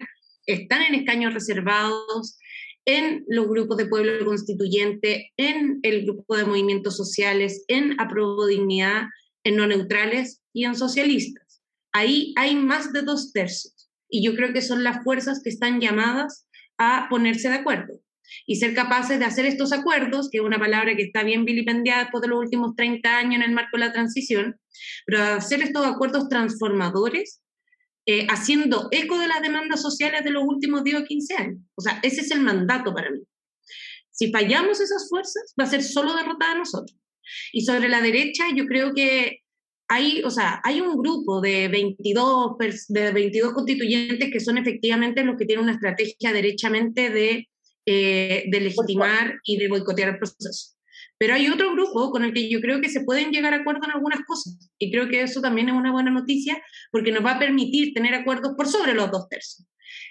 están 0.46 0.82
en 0.82 0.94
escaños 0.94 1.34
reservados, 1.34 2.38
en 2.86 3.24
los 3.28 3.46
grupos 3.48 3.76
de 3.76 3.84
pueblo 3.84 4.24
constituyente, 4.24 5.32
en 5.36 5.78
el 5.82 6.04
grupo 6.04 6.36
de 6.36 6.46
movimientos 6.46 6.96
sociales, 6.96 7.64
en 7.68 8.00
Aprobo 8.00 8.46
Dignidad, 8.46 9.02
en 9.44 9.56
no 9.56 9.66
neutrales 9.66 10.40
y 10.54 10.64
en 10.64 10.74
socialistas. 10.74 11.62
Ahí 11.92 12.32
hay 12.36 12.54
más 12.54 12.92
de 12.94 13.02
dos 13.02 13.32
tercios. 13.32 13.90
Y 14.08 14.24
yo 14.24 14.34
creo 14.34 14.54
que 14.54 14.62
son 14.62 14.84
las 14.84 15.04
fuerzas 15.04 15.42
que 15.44 15.50
están 15.50 15.80
llamadas 15.80 16.47
a 16.78 17.08
ponerse 17.10 17.48
de 17.48 17.56
acuerdo 17.56 18.00
y 18.46 18.56
ser 18.56 18.74
capaces 18.74 19.18
de 19.18 19.24
hacer 19.24 19.46
estos 19.46 19.72
acuerdos, 19.72 20.28
que 20.30 20.38
es 20.38 20.44
una 20.44 20.58
palabra 20.58 20.94
que 20.96 21.02
está 21.02 21.22
bien 21.22 21.44
vilipendiada 21.44 22.02
después 22.02 22.22
de 22.22 22.28
los 22.28 22.38
últimos 22.38 22.74
30 22.76 23.18
años 23.18 23.36
en 23.36 23.42
el 23.42 23.52
marco 23.52 23.76
de 23.76 23.86
la 23.86 23.92
transición, 23.92 24.60
pero 25.06 25.22
hacer 25.22 25.62
estos 25.62 25.86
acuerdos 25.86 26.28
transformadores, 26.28 27.42
eh, 28.06 28.26
haciendo 28.30 28.88
eco 28.90 29.18
de 29.18 29.28
las 29.28 29.42
demandas 29.42 29.82
sociales 29.82 30.24
de 30.24 30.30
los 30.30 30.44
últimos 30.44 30.84
10 30.84 31.02
o 31.02 31.04
15 31.04 31.34
años. 31.36 31.60
O 31.74 31.82
sea, 31.82 32.00
ese 32.02 32.22
es 32.22 32.30
el 32.30 32.40
mandato 32.40 32.94
para 32.94 33.10
mí. 33.10 33.20
Si 34.10 34.32
fallamos 34.32 34.80
esas 34.80 35.08
fuerzas, 35.08 35.54
va 35.58 35.64
a 35.64 35.70
ser 35.70 35.82
solo 35.82 36.14
derrotada 36.14 36.52
a 36.52 36.58
nosotros. 36.58 36.98
Y 37.52 37.64
sobre 37.64 37.88
la 37.88 38.00
derecha, 38.00 38.44
yo 38.54 38.66
creo 38.66 38.94
que 38.94 39.42
hay, 39.88 40.22
o 40.22 40.30
sea, 40.30 40.60
hay 40.64 40.80
un 40.80 40.96
grupo 40.98 41.40
de 41.40 41.68
22, 41.68 42.56
de 42.88 43.12
22 43.12 43.52
constituyentes 43.54 44.30
que 44.30 44.40
son 44.40 44.58
efectivamente 44.58 45.24
los 45.24 45.36
que 45.36 45.46
tienen 45.46 45.64
una 45.64 45.72
estrategia 45.72 46.32
derechamente 46.32 47.10
de, 47.10 47.48
eh, 47.86 48.44
de 48.46 48.60
legitimar 48.60 49.40
y 49.44 49.56
de 49.56 49.68
boicotear 49.68 50.10
el 50.10 50.18
proceso. 50.18 50.74
Pero 51.16 51.34
hay 51.34 51.48
otro 51.48 51.72
grupo 51.72 52.10
con 52.10 52.22
el 52.22 52.32
que 52.32 52.48
yo 52.48 52.60
creo 52.60 52.80
que 52.80 52.90
se 52.90 53.00
pueden 53.00 53.30
llegar 53.30 53.54
a 53.54 53.56
acuerdo 53.56 53.80
en 53.84 53.92
algunas 53.92 54.20
cosas. 54.26 54.70
Y 54.78 54.92
creo 54.92 55.08
que 55.08 55.22
eso 55.22 55.40
también 55.40 55.68
es 55.68 55.74
una 55.74 55.90
buena 55.90 56.10
noticia 56.10 56.62
porque 56.92 57.10
nos 57.10 57.24
va 57.24 57.32
a 57.32 57.38
permitir 57.38 57.92
tener 57.94 58.14
acuerdos 58.14 58.52
por 58.56 58.68
sobre 58.68 58.94
los 58.94 59.10
dos 59.10 59.28
tercios. 59.28 59.66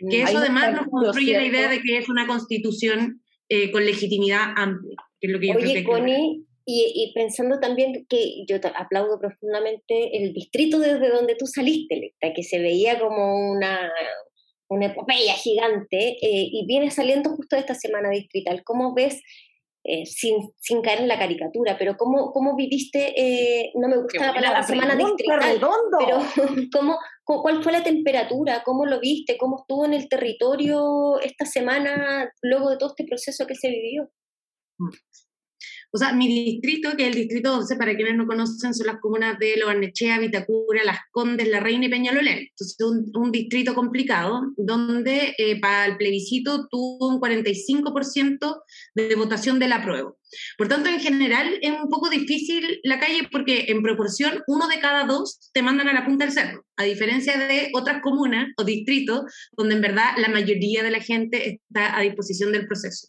Que 0.09 0.23
mm, 0.23 0.27
eso 0.27 0.37
además 0.39 0.73
nos 0.73 0.87
construye 0.87 1.33
la 1.33 1.45
idea 1.45 1.69
de 1.69 1.81
que 1.81 1.99
es 1.99 2.09
una 2.09 2.27
constitución 2.27 3.21
eh, 3.47 3.71
con 3.71 3.85
legitimidad 3.85 4.53
amplia. 4.57 4.97
Que 5.21 5.27
es 5.27 5.33
lo 5.33 5.39
que 5.39 5.47
yo 5.47 5.53
Oye, 5.53 5.83
Connie, 5.83 6.46
y, 6.69 7.13
pensando 7.15 7.61
también 7.61 8.05
que 8.09 8.43
yo 8.45 8.59
te 8.59 8.67
aplaudo 8.67 9.17
profundamente 9.21 10.17
el 10.17 10.33
distrito 10.33 10.79
desde 10.79 11.07
donde 11.07 11.35
tú 11.35 11.45
saliste, 11.45 12.13
que 12.19 12.43
se 12.43 12.59
veía 12.59 12.99
como 12.99 13.51
una, 13.51 13.89
una 14.67 14.87
epopeya 14.87 15.33
gigante, 15.35 16.17
eh, 16.21 16.49
y 16.51 16.65
viene 16.67 16.91
saliendo 16.91 17.29
justo 17.29 17.55
esta 17.55 17.73
semana 17.73 18.09
distrital. 18.09 18.63
¿Cómo 18.65 18.93
ves, 18.93 19.21
eh, 19.85 20.05
sin, 20.05 20.51
sin, 20.59 20.81
caer 20.81 20.99
en 20.99 21.07
la 21.07 21.17
caricatura, 21.17 21.77
pero 21.77 21.95
cómo, 21.95 22.33
cómo 22.33 22.57
viviste, 22.57 23.13
eh, 23.15 23.71
no 23.75 23.87
me 23.87 24.01
gusta 24.01 24.25
la 24.25 24.33
palabra 24.33 24.63
semana 24.63 24.97
distrital, 24.97 25.61
pero 25.97 26.19
¿cómo, 26.73 26.97
¿cuál 27.23 27.63
fue 27.63 27.71
la 27.71 27.83
temperatura? 27.83 28.63
¿Cómo 28.65 28.85
lo 28.85 28.99
viste? 28.99 29.37
¿Cómo 29.37 29.59
estuvo 29.61 29.85
en 29.85 29.93
el 29.93 30.09
territorio 30.09 31.17
esta 31.21 31.45
semana 31.45 32.29
luego 32.41 32.71
de 32.71 32.77
todo 32.77 32.89
este 32.89 33.05
proceso 33.05 33.47
que 33.47 33.55
se 33.55 33.69
vivió? 33.69 34.11
O 35.91 35.97
sea, 35.97 36.11
mi 36.13 36.27
distrito, 36.27 36.95
que 36.97 37.03
es 37.03 37.09
el 37.09 37.15
distrito 37.15 37.57
11, 37.57 37.75
para 37.77 37.95
quienes 37.95 38.15
no 38.15 38.27
conocen, 38.27 38.73
son 38.73 38.87
las 38.87 38.99
comunas 38.99 39.39
de 39.39 39.57
Lobarnechea, 39.57 40.19
Vitacura, 40.19 40.83
Las 40.83 40.99
Condes, 41.11 41.47
La 41.47 41.59
Reina 41.59 41.85
y 41.85 41.89
Peñalolén. 41.89 42.39
Entonces, 42.49 42.77
un, 42.81 43.09
un 43.13 43.31
distrito 43.31 43.73
complicado, 43.73 44.41
donde 44.57 45.33
eh, 45.37 45.59
para 45.59 45.85
el 45.85 45.97
plebiscito 45.97 46.67
tuvo 46.69 47.07
un 47.07 47.21
45% 47.21 48.61
de 48.95 49.15
votación 49.15 49.59
del 49.59 49.71
apruebo. 49.71 50.17
Por 50.57 50.67
tanto, 50.67 50.89
en 50.89 50.99
general, 50.99 51.57
es 51.61 51.71
un 51.71 51.89
poco 51.89 52.09
difícil 52.09 52.79
la 52.83 52.99
calle 52.99 53.27
porque 53.31 53.65
en 53.69 53.81
proporción, 53.81 54.43
uno 54.47 54.67
de 54.67 54.79
cada 54.79 55.05
dos 55.05 55.49
te 55.53 55.61
mandan 55.61 55.87
a 55.87 55.93
la 55.93 56.05
punta 56.05 56.25
del 56.25 56.33
cerro, 56.33 56.65
a 56.75 56.83
diferencia 56.83 57.37
de 57.37 57.69
otras 57.73 58.01
comunas 58.01 58.49
o 58.57 58.63
distritos 58.63 59.21
donde 59.55 59.75
en 59.75 59.81
verdad 59.81 60.15
la 60.17 60.27
mayoría 60.27 60.83
de 60.83 60.91
la 60.91 60.99
gente 60.99 61.61
está 61.65 61.97
a 61.97 62.01
disposición 62.01 62.51
del 62.51 62.67
proceso. 62.67 63.07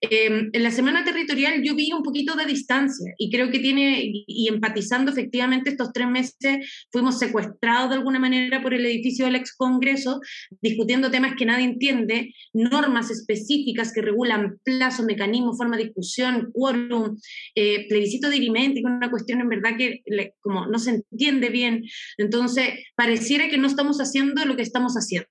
Em, 0.00 0.50
en 0.52 0.62
la 0.62 0.70
semana 0.70 1.04
territorial 1.04 1.60
yo 1.64 1.74
vi 1.74 1.92
un 1.92 2.04
poquito 2.04 2.36
de 2.36 2.46
distancia 2.46 3.12
y 3.18 3.30
creo 3.30 3.50
que 3.50 3.58
tiene, 3.58 4.00
y, 4.04 4.48
empatizando 4.48 5.10
efectivamente 5.10 5.70
estos 5.70 5.92
tres 5.92 6.08
meses, 6.08 6.86
fuimos 6.92 7.18
secuestrados 7.18 7.90
de 7.90 7.96
alguna 7.96 8.20
manera 8.20 8.62
por 8.62 8.74
el 8.74 8.86
edificio 8.86 9.24
del 9.24 9.34
ex 9.34 9.56
Congreso, 9.56 10.20
discutiendo 10.62 11.10
temas 11.10 11.34
que 11.36 11.46
nadie 11.46 11.64
entiende, 11.64 12.32
normas 12.52 13.10
específicas 13.10 13.92
que 13.92 14.02
regulan 14.02 14.58
plazos, 14.62 15.04
mecanismos, 15.04 15.56
forma 15.56 15.76
de 15.76 15.84
discusión, 15.84 16.50
quórum, 16.52 17.16
eh, 17.56 17.88
plebiscito 17.88 18.30
dirimente, 18.30 18.82
una 18.84 19.10
cuestión 19.10 19.40
en 19.40 19.48
verdad 19.48 19.76
que 19.76 20.02
como 20.40 20.66
no 20.66 20.78
se 20.78 20.90
entiende 20.90 21.48
bien. 21.48 21.84
Entonces, 22.18 22.68
pareciera 22.94 23.48
que 23.48 23.58
no 23.58 23.66
estamos 23.66 23.98
haciendo 23.98 24.44
lo 24.44 24.56
que 24.56 24.62
estamos 24.62 24.94
haciendo. 24.94 25.28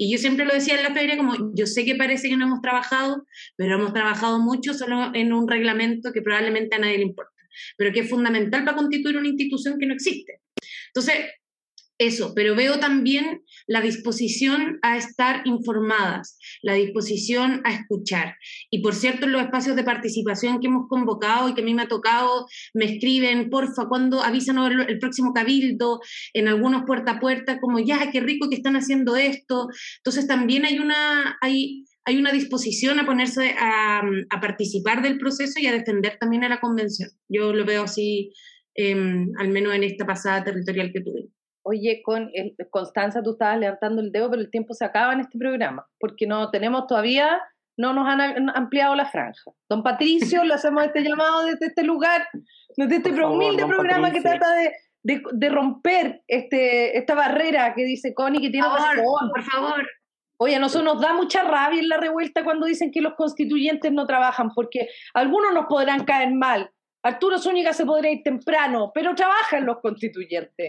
Y 0.00 0.12
yo 0.12 0.18
siempre 0.18 0.46
lo 0.46 0.54
decía 0.54 0.76
en 0.76 0.84
la 0.84 0.94
feria, 0.94 1.16
como 1.16 1.52
yo 1.54 1.66
sé 1.66 1.84
que 1.84 1.96
parece 1.96 2.28
que 2.28 2.36
no 2.36 2.46
hemos 2.46 2.62
trabajado, 2.62 3.26
pero 3.56 3.74
hemos 3.74 3.92
trabajado 3.92 4.38
mucho 4.38 4.72
solo 4.72 5.10
en 5.12 5.32
un 5.32 5.48
reglamento 5.48 6.12
que 6.12 6.22
probablemente 6.22 6.76
a 6.76 6.78
nadie 6.78 6.98
le 6.98 7.02
importa, 7.02 7.34
pero 7.76 7.92
que 7.92 8.00
es 8.00 8.08
fundamental 8.08 8.64
para 8.64 8.76
constituir 8.76 9.16
una 9.16 9.28
institución 9.28 9.76
que 9.78 9.86
no 9.86 9.94
existe. 9.94 10.40
Entonces, 10.86 11.16
eso, 11.98 12.32
pero 12.32 12.54
veo 12.54 12.78
también 12.78 13.42
la 13.68 13.82
disposición 13.82 14.78
a 14.82 14.96
estar 14.96 15.42
informadas, 15.44 16.38
la 16.62 16.72
disposición 16.72 17.60
a 17.64 17.74
escuchar. 17.74 18.34
Y 18.70 18.80
por 18.82 18.94
cierto, 18.94 19.26
en 19.26 19.32
los 19.32 19.42
espacios 19.42 19.76
de 19.76 19.84
participación 19.84 20.58
que 20.58 20.66
hemos 20.66 20.88
convocado 20.88 21.48
y 21.48 21.54
que 21.54 21.60
a 21.60 21.64
mí 21.64 21.74
me 21.74 21.82
ha 21.82 21.88
tocado, 21.88 22.46
me 22.74 22.86
escriben, 22.86 23.50
porfa, 23.50 23.86
cuando 23.88 24.22
avísanos 24.22 24.70
el, 24.88 24.98
próximo 24.98 25.32
cabildo, 25.34 26.00
en 26.32 26.48
algunos 26.48 26.84
puerta 26.86 27.12
a 27.12 27.20
puerta, 27.20 27.60
como 27.60 27.78
ya, 27.78 28.10
qué 28.10 28.20
rico 28.20 28.48
que 28.48 28.56
están 28.56 28.74
haciendo 28.74 29.16
esto. 29.16 29.68
Entonces 29.98 30.26
también 30.26 30.64
hay 30.64 30.78
una, 30.78 31.36
hay, 31.42 31.84
hay 32.06 32.16
una 32.16 32.32
disposición 32.32 32.98
a 32.98 33.06
ponerse 33.06 33.54
a, 33.58 34.02
participar 34.40 35.02
del 35.02 35.18
proceso 35.18 35.60
y 35.60 35.66
a 35.66 35.72
defender 35.72 36.16
también 36.18 36.42
a 36.44 36.48
la 36.48 36.60
convención. 36.60 37.10
Yo 37.28 37.52
lo 37.52 37.66
veo 37.66 37.82
así, 37.82 38.32
em, 38.74 39.30
al 39.38 39.50
menos 39.50 39.74
en 39.74 39.84
esta 39.84 40.06
pasada 40.06 40.42
territorial 40.42 40.90
que 40.90 41.02
tuvimos. 41.02 41.37
Oye, 41.70 42.00
con 42.02 42.30
Constanza, 42.70 43.22
tú 43.22 43.32
estabas 43.32 43.58
levantando 43.58 44.00
el 44.00 44.10
dedo, 44.10 44.30
pero 44.30 44.40
el 44.40 44.50
tiempo 44.50 44.72
se 44.72 44.86
acaba 44.86 45.12
en 45.12 45.20
este 45.20 45.38
programa, 45.38 45.86
porque 46.00 46.26
no 46.26 46.50
tenemos 46.50 46.86
todavía, 46.86 47.38
no 47.76 47.92
nos 47.92 48.08
han 48.08 48.48
ampliado 48.56 48.94
la 48.94 49.04
franja. 49.04 49.50
Don 49.68 49.82
Patricio, 49.82 50.44
le 50.44 50.54
hacemos 50.54 50.82
este 50.84 51.02
llamado 51.02 51.44
desde 51.44 51.66
este 51.66 51.82
lugar, 51.82 52.26
desde 52.74 52.96
este 52.96 53.22
humilde 53.22 53.66
programa 53.66 54.10
que 54.10 54.22
trata 54.22 54.50
de, 54.54 54.72
de, 55.30 55.48
romper 55.50 56.22
este, 56.26 56.96
esta 56.96 57.14
barrera 57.14 57.74
que 57.74 57.84
dice 57.84 58.14
Connie 58.14 58.40
que 58.40 58.48
tiene 58.48 58.66
por 58.66 58.78
favor, 58.78 59.30
por 59.30 59.42
favor. 59.42 59.86
Oye, 60.40 60.56
a 60.56 60.58
nosotros 60.60 60.94
nos 60.94 61.02
da 61.02 61.12
mucha 61.12 61.42
rabia 61.42 61.80
en 61.80 61.88
la 61.90 61.98
revuelta 61.98 62.44
cuando 62.44 62.64
dicen 62.64 62.92
que 62.92 63.02
los 63.02 63.14
constituyentes 63.14 63.92
no 63.92 64.06
trabajan, 64.06 64.52
porque 64.54 64.88
algunos 65.12 65.52
nos 65.52 65.66
podrán 65.66 66.04
caer 66.04 66.32
mal, 66.32 66.70
Arturo 67.02 67.38
Zúñiga 67.38 67.72
se 67.72 67.86
podría 67.86 68.12
ir 68.12 68.22
temprano, 68.22 68.90
pero 68.94 69.14
trabajan 69.14 69.64
los 69.64 69.80
constituyentes. 69.80 70.68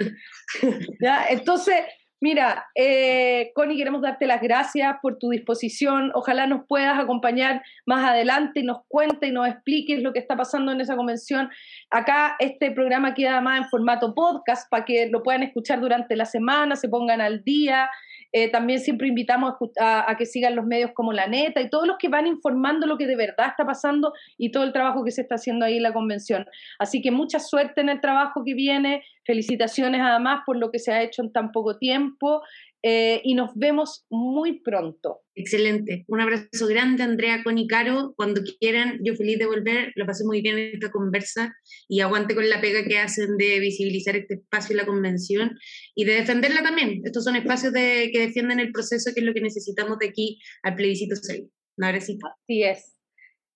Entonces, 1.30 1.76
mira, 2.22 2.68
eh, 2.76 3.52
Connie, 3.56 3.78
queremos 3.78 4.02
darte 4.02 4.28
las 4.28 4.42
gracias 4.42 4.98
por 5.02 5.18
tu 5.18 5.30
disposición. 5.30 6.12
Ojalá 6.14 6.46
nos 6.46 6.66
puedas 6.68 7.00
acompañar 7.00 7.64
más 7.86 8.08
adelante 8.08 8.60
y 8.60 8.64
nos 8.64 8.80
cuente 8.88 9.28
y 9.28 9.32
nos 9.32 9.48
expliques 9.48 10.04
lo 10.04 10.14
que 10.14 10.20
está 10.20 10.36
pasando 10.38 10.72
en 10.72 10.82
esa 10.82 10.96
convención. 10.96 11.50
Acá 11.90 12.36
este 12.40 12.72
programa 12.72 13.14
queda 13.14 13.42
más 13.42 13.64
en 13.64 13.70
formato 13.70 14.14
podcast 14.14 14.70
para 14.70 14.86
que 14.86 15.10
lo 15.10 15.24
puedan 15.24 15.44
escuchar 15.44 15.80
durante 15.80 16.16
la 16.16 16.26
semana, 16.26 16.76
se 16.76 16.90
pongan 16.90 17.22
al 17.22 17.44
día. 17.44 17.90
Eh, 18.32 18.52
también 18.52 18.80
siempre 18.80 19.08
invitamos 19.08 19.56
a, 19.80 20.16
que 20.18 20.26
sigan 20.26 20.56
los 20.56 20.66
medios 20.66 20.92
como 20.94 21.14
La 21.14 21.28
Neta 21.28 21.62
y 21.62 21.70
todos 21.70 21.88
los 21.88 21.98
que 21.98 22.10
van 22.10 22.28
informando 22.28 22.86
lo 22.86 22.98
que 22.98 23.08
de 23.08 23.16
verdad 23.16 23.48
está 23.48 23.66
pasando 23.66 24.14
y 24.38 24.52
todo 24.52 24.64
el 24.64 24.74
trabajo 24.74 25.04
que 25.04 25.12
se 25.12 25.22
está 25.22 25.36
haciendo 25.36 25.66
ahí 25.66 25.78
en 25.78 25.84
la 25.84 25.94
convención. 25.94 26.46
Así 26.78 27.02
que 27.02 27.12
mucha 27.12 27.40
suerte 27.40 27.82
en 27.82 27.90
el 27.90 28.02
trabajo 28.02 28.44
que 28.46 28.54
viene. 28.54 29.04
Felicitaciones 29.26 30.02
además 30.02 30.42
por 30.46 30.58
lo 30.58 30.72
que 30.72 30.80
se 30.80 30.92
ha 30.92 31.02
hecho 31.02 31.22
en 31.22 31.32
tan 31.32 31.52
poco 31.52 31.78
tiempo. 31.78 32.42
Eh, 32.82 33.22
y 33.24 33.34
nos 33.34 33.52
vemos 33.56 34.06
muy 34.10 34.62
pronto. 34.62 35.22
Excelente. 35.36 36.06
Un 36.08 36.22
abrazo 36.22 36.68
grande, 36.68 37.04
Andrea, 37.04 37.44
con 37.44 37.56
Caro. 37.68 38.14
Cuando 38.16 38.42
quieran, 38.60 39.00
yo 39.04 39.16
feliz 39.16 39.38
de 39.38 39.46
volver. 39.46 39.92
Lo 39.96 40.06
pasé 40.06 40.24
muy 40.26 40.42
bien 40.42 40.58
en 40.58 40.76
esta 40.76 40.92
conversa 40.92 41.54
y 41.88 42.00
aguante 42.00 42.36
con 42.36 42.50
la 42.50 42.62
pega 42.62 42.84
que 42.86 42.98
hacen 42.98 43.38
de 43.38 43.60
visibilizar 43.60 44.16
este 44.16 44.36
espacio 44.36 44.74
y 44.74 44.78
la 44.78 44.86
convención 44.86 45.58
y 45.94 46.06
de 46.06 46.14
defenderla 46.14 46.64
también. 46.64 47.02
Estos 47.04 47.26
son 47.26 47.36
espacios 47.36 47.74
de, 47.74 48.10
que 48.14 48.20
defienden 48.20 48.60
el 48.60 48.72
proceso, 48.72 49.12
que 49.14 49.20
es 49.20 49.26
lo 49.26 49.34
que 49.34 49.42
necesitamos 49.42 50.00
de 50.00 50.08
aquí 50.08 50.40
al 50.64 50.76
plebiscito 50.76 51.16
salir. 51.16 51.50
Un 51.78 51.86
Así 51.86 52.18
es. 52.64 52.96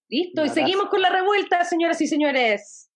Listo, 0.09 0.45
y 0.45 0.49
seguimos 0.49 0.89
con 0.89 1.01
la 1.01 1.09
revuelta, 1.09 1.63
señoras 1.63 1.99
y 2.01 2.07
señores. 2.07 2.92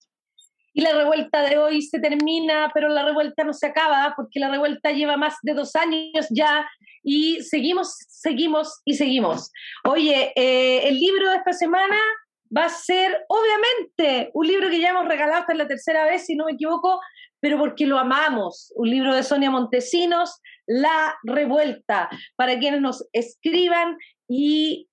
Y 0.78 0.82
la 0.82 0.94
revuelta 0.94 1.42
de 1.42 1.58
hoy 1.58 1.82
se 1.82 2.00
termina, 2.00 2.70
pero 2.72 2.88
la 2.88 3.04
revuelta 3.04 3.44
no 3.44 3.52
se 3.52 3.66
acaba 3.66 4.14
porque 4.16 4.40
la 4.40 4.52
revuelta 4.52 4.92
lleva 4.92 5.18
más 5.18 5.34
de 5.42 5.56
dos 5.56 5.76
años 5.76 6.28
ya 6.30 6.70
y 7.02 7.42
seguimos, 7.42 7.98
seguimos 8.08 8.84
y 8.86 8.94
seguimos. 8.94 9.52
Oye, 9.86 10.34
eh, 10.36 10.88
el 10.88 11.00
libro 11.00 11.32
de 11.32 11.38
esta 11.38 11.54
semana 11.54 11.98
va 12.56 12.66
a 12.66 12.70
ser, 12.70 13.26
obviamente, 13.28 14.30
un 14.36 14.46
libro 14.46 14.70
que 14.70 14.80
ya 14.80 14.90
hemos 14.90 15.08
regalado 15.08 15.40
hasta 15.40 15.56
la 15.56 15.68
tercera 15.68 16.06
vez, 16.06 16.28
si 16.28 16.36
no 16.36 16.46
me 16.46 16.52
equivoco, 16.52 17.02
pero 17.40 17.58
porque 17.58 17.88
lo 17.88 17.98
amamos. 17.98 18.72
Un 18.76 18.92
libro 18.92 19.16
de 19.16 19.24
Sonia 19.24 19.50
Montesinos, 19.50 20.40
La 20.68 21.18
Revuelta, 21.24 22.08
para 22.36 22.60
quienes 22.60 22.82
nos 22.82 23.04
escriban 23.14 23.98
y 24.30 24.88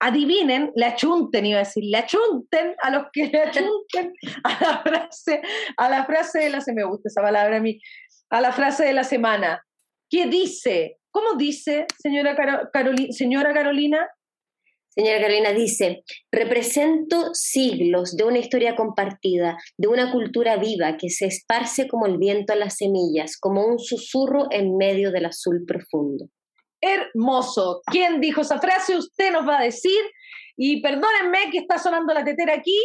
adivinen, 0.00 0.72
le 0.74 0.86
achunten, 0.86 1.46
iba 1.46 1.60
a 1.60 1.64
decir, 1.64 1.84
le 1.84 1.98
achunten 1.98 2.74
a 2.82 2.90
los 2.90 3.04
que 3.12 3.26
le 3.26 3.42
achunten 3.42 4.12
a 4.44 4.58
la 4.60 4.82
frase, 4.82 5.42
a 5.76 5.88
la 5.88 6.04
frase 6.04 6.38
de 6.40 6.50
la 6.50 6.60
semana, 6.60 6.86
me 6.86 6.90
gusta 6.90 7.08
esa 7.08 7.22
palabra 7.22 7.56
a 7.56 7.60
mí, 7.60 7.80
a 8.30 8.40
la 8.40 8.52
frase 8.52 8.84
de 8.84 8.92
la 8.92 9.04
semana. 9.04 9.64
¿Qué 10.10 10.26
dice? 10.26 10.98
¿Cómo 11.10 11.34
dice, 11.36 11.86
señora, 12.00 12.36
señora 13.10 13.52
Carolina? 13.52 14.08
Señora 14.88 15.20
Carolina 15.20 15.52
dice, 15.52 16.02
represento 16.32 17.30
siglos 17.32 18.16
de 18.16 18.24
una 18.24 18.38
historia 18.38 18.74
compartida, 18.74 19.56
de 19.76 19.88
una 19.88 20.10
cultura 20.10 20.56
viva 20.56 20.96
que 20.96 21.08
se 21.08 21.26
esparce 21.26 21.86
como 21.86 22.06
el 22.06 22.18
viento 22.18 22.52
a 22.52 22.56
las 22.56 22.76
semillas, 22.76 23.36
como 23.38 23.64
un 23.66 23.78
susurro 23.78 24.48
en 24.50 24.76
medio 24.76 25.12
del 25.12 25.26
azul 25.26 25.64
profundo 25.66 26.28
hermoso. 26.80 27.82
¿Quién 27.86 28.20
dijo 28.20 28.40
esa 28.40 28.58
frase? 28.58 28.96
Usted 28.96 29.32
nos 29.32 29.46
va 29.46 29.58
a 29.58 29.62
decir. 29.62 30.00
Y 30.56 30.80
perdónenme 30.80 31.50
que 31.50 31.58
está 31.58 31.78
sonando 31.78 32.12
la 32.12 32.24
tetera 32.24 32.54
aquí. 32.54 32.78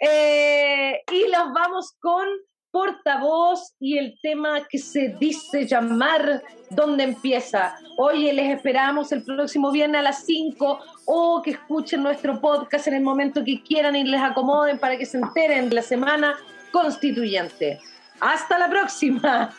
Eh, 0.00 1.00
y 1.12 1.28
los 1.28 1.52
vamos 1.52 1.92
con 2.00 2.26
portavoz 2.72 3.74
y 3.78 3.98
el 3.98 4.18
tema 4.22 4.66
que 4.68 4.78
se 4.78 5.14
dice 5.20 5.66
llamar 5.66 6.42
¿Dónde 6.70 7.04
empieza? 7.04 7.76
Oye, 7.98 8.32
les 8.32 8.56
esperamos 8.56 9.12
el 9.12 9.22
próximo 9.22 9.70
viernes 9.70 9.98
a 10.00 10.02
las 10.02 10.24
5 10.24 10.80
o 11.04 11.42
que 11.42 11.50
escuchen 11.50 12.02
nuestro 12.02 12.40
podcast 12.40 12.88
en 12.88 12.94
el 12.94 13.02
momento 13.02 13.44
que 13.44 13.62
quieran 13.62 13.94
y 13.94 14.04
les 14.04 14.22
acomoden 14.22 14.78
para 14.78 14.96
que 14.96 15.04
se 15.04 15.18
enteren 15.18 15.68
de 15.68 15.74
la 15.76 15.82
semana 15.82 16.34
constituyente. 16.72 17.78
Hasta 18.20 18.58
la 18.58 18.70
próxima. 18.70 19.54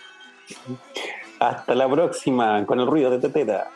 Hasta 1.44 1.76
la 1.76 1.90
próxima 1.90 2.66
con 2.66 2.80
el 2.80 2.88
ruido 2.88 3.12
de 3.12 3.20
tetera. 3.20 3.70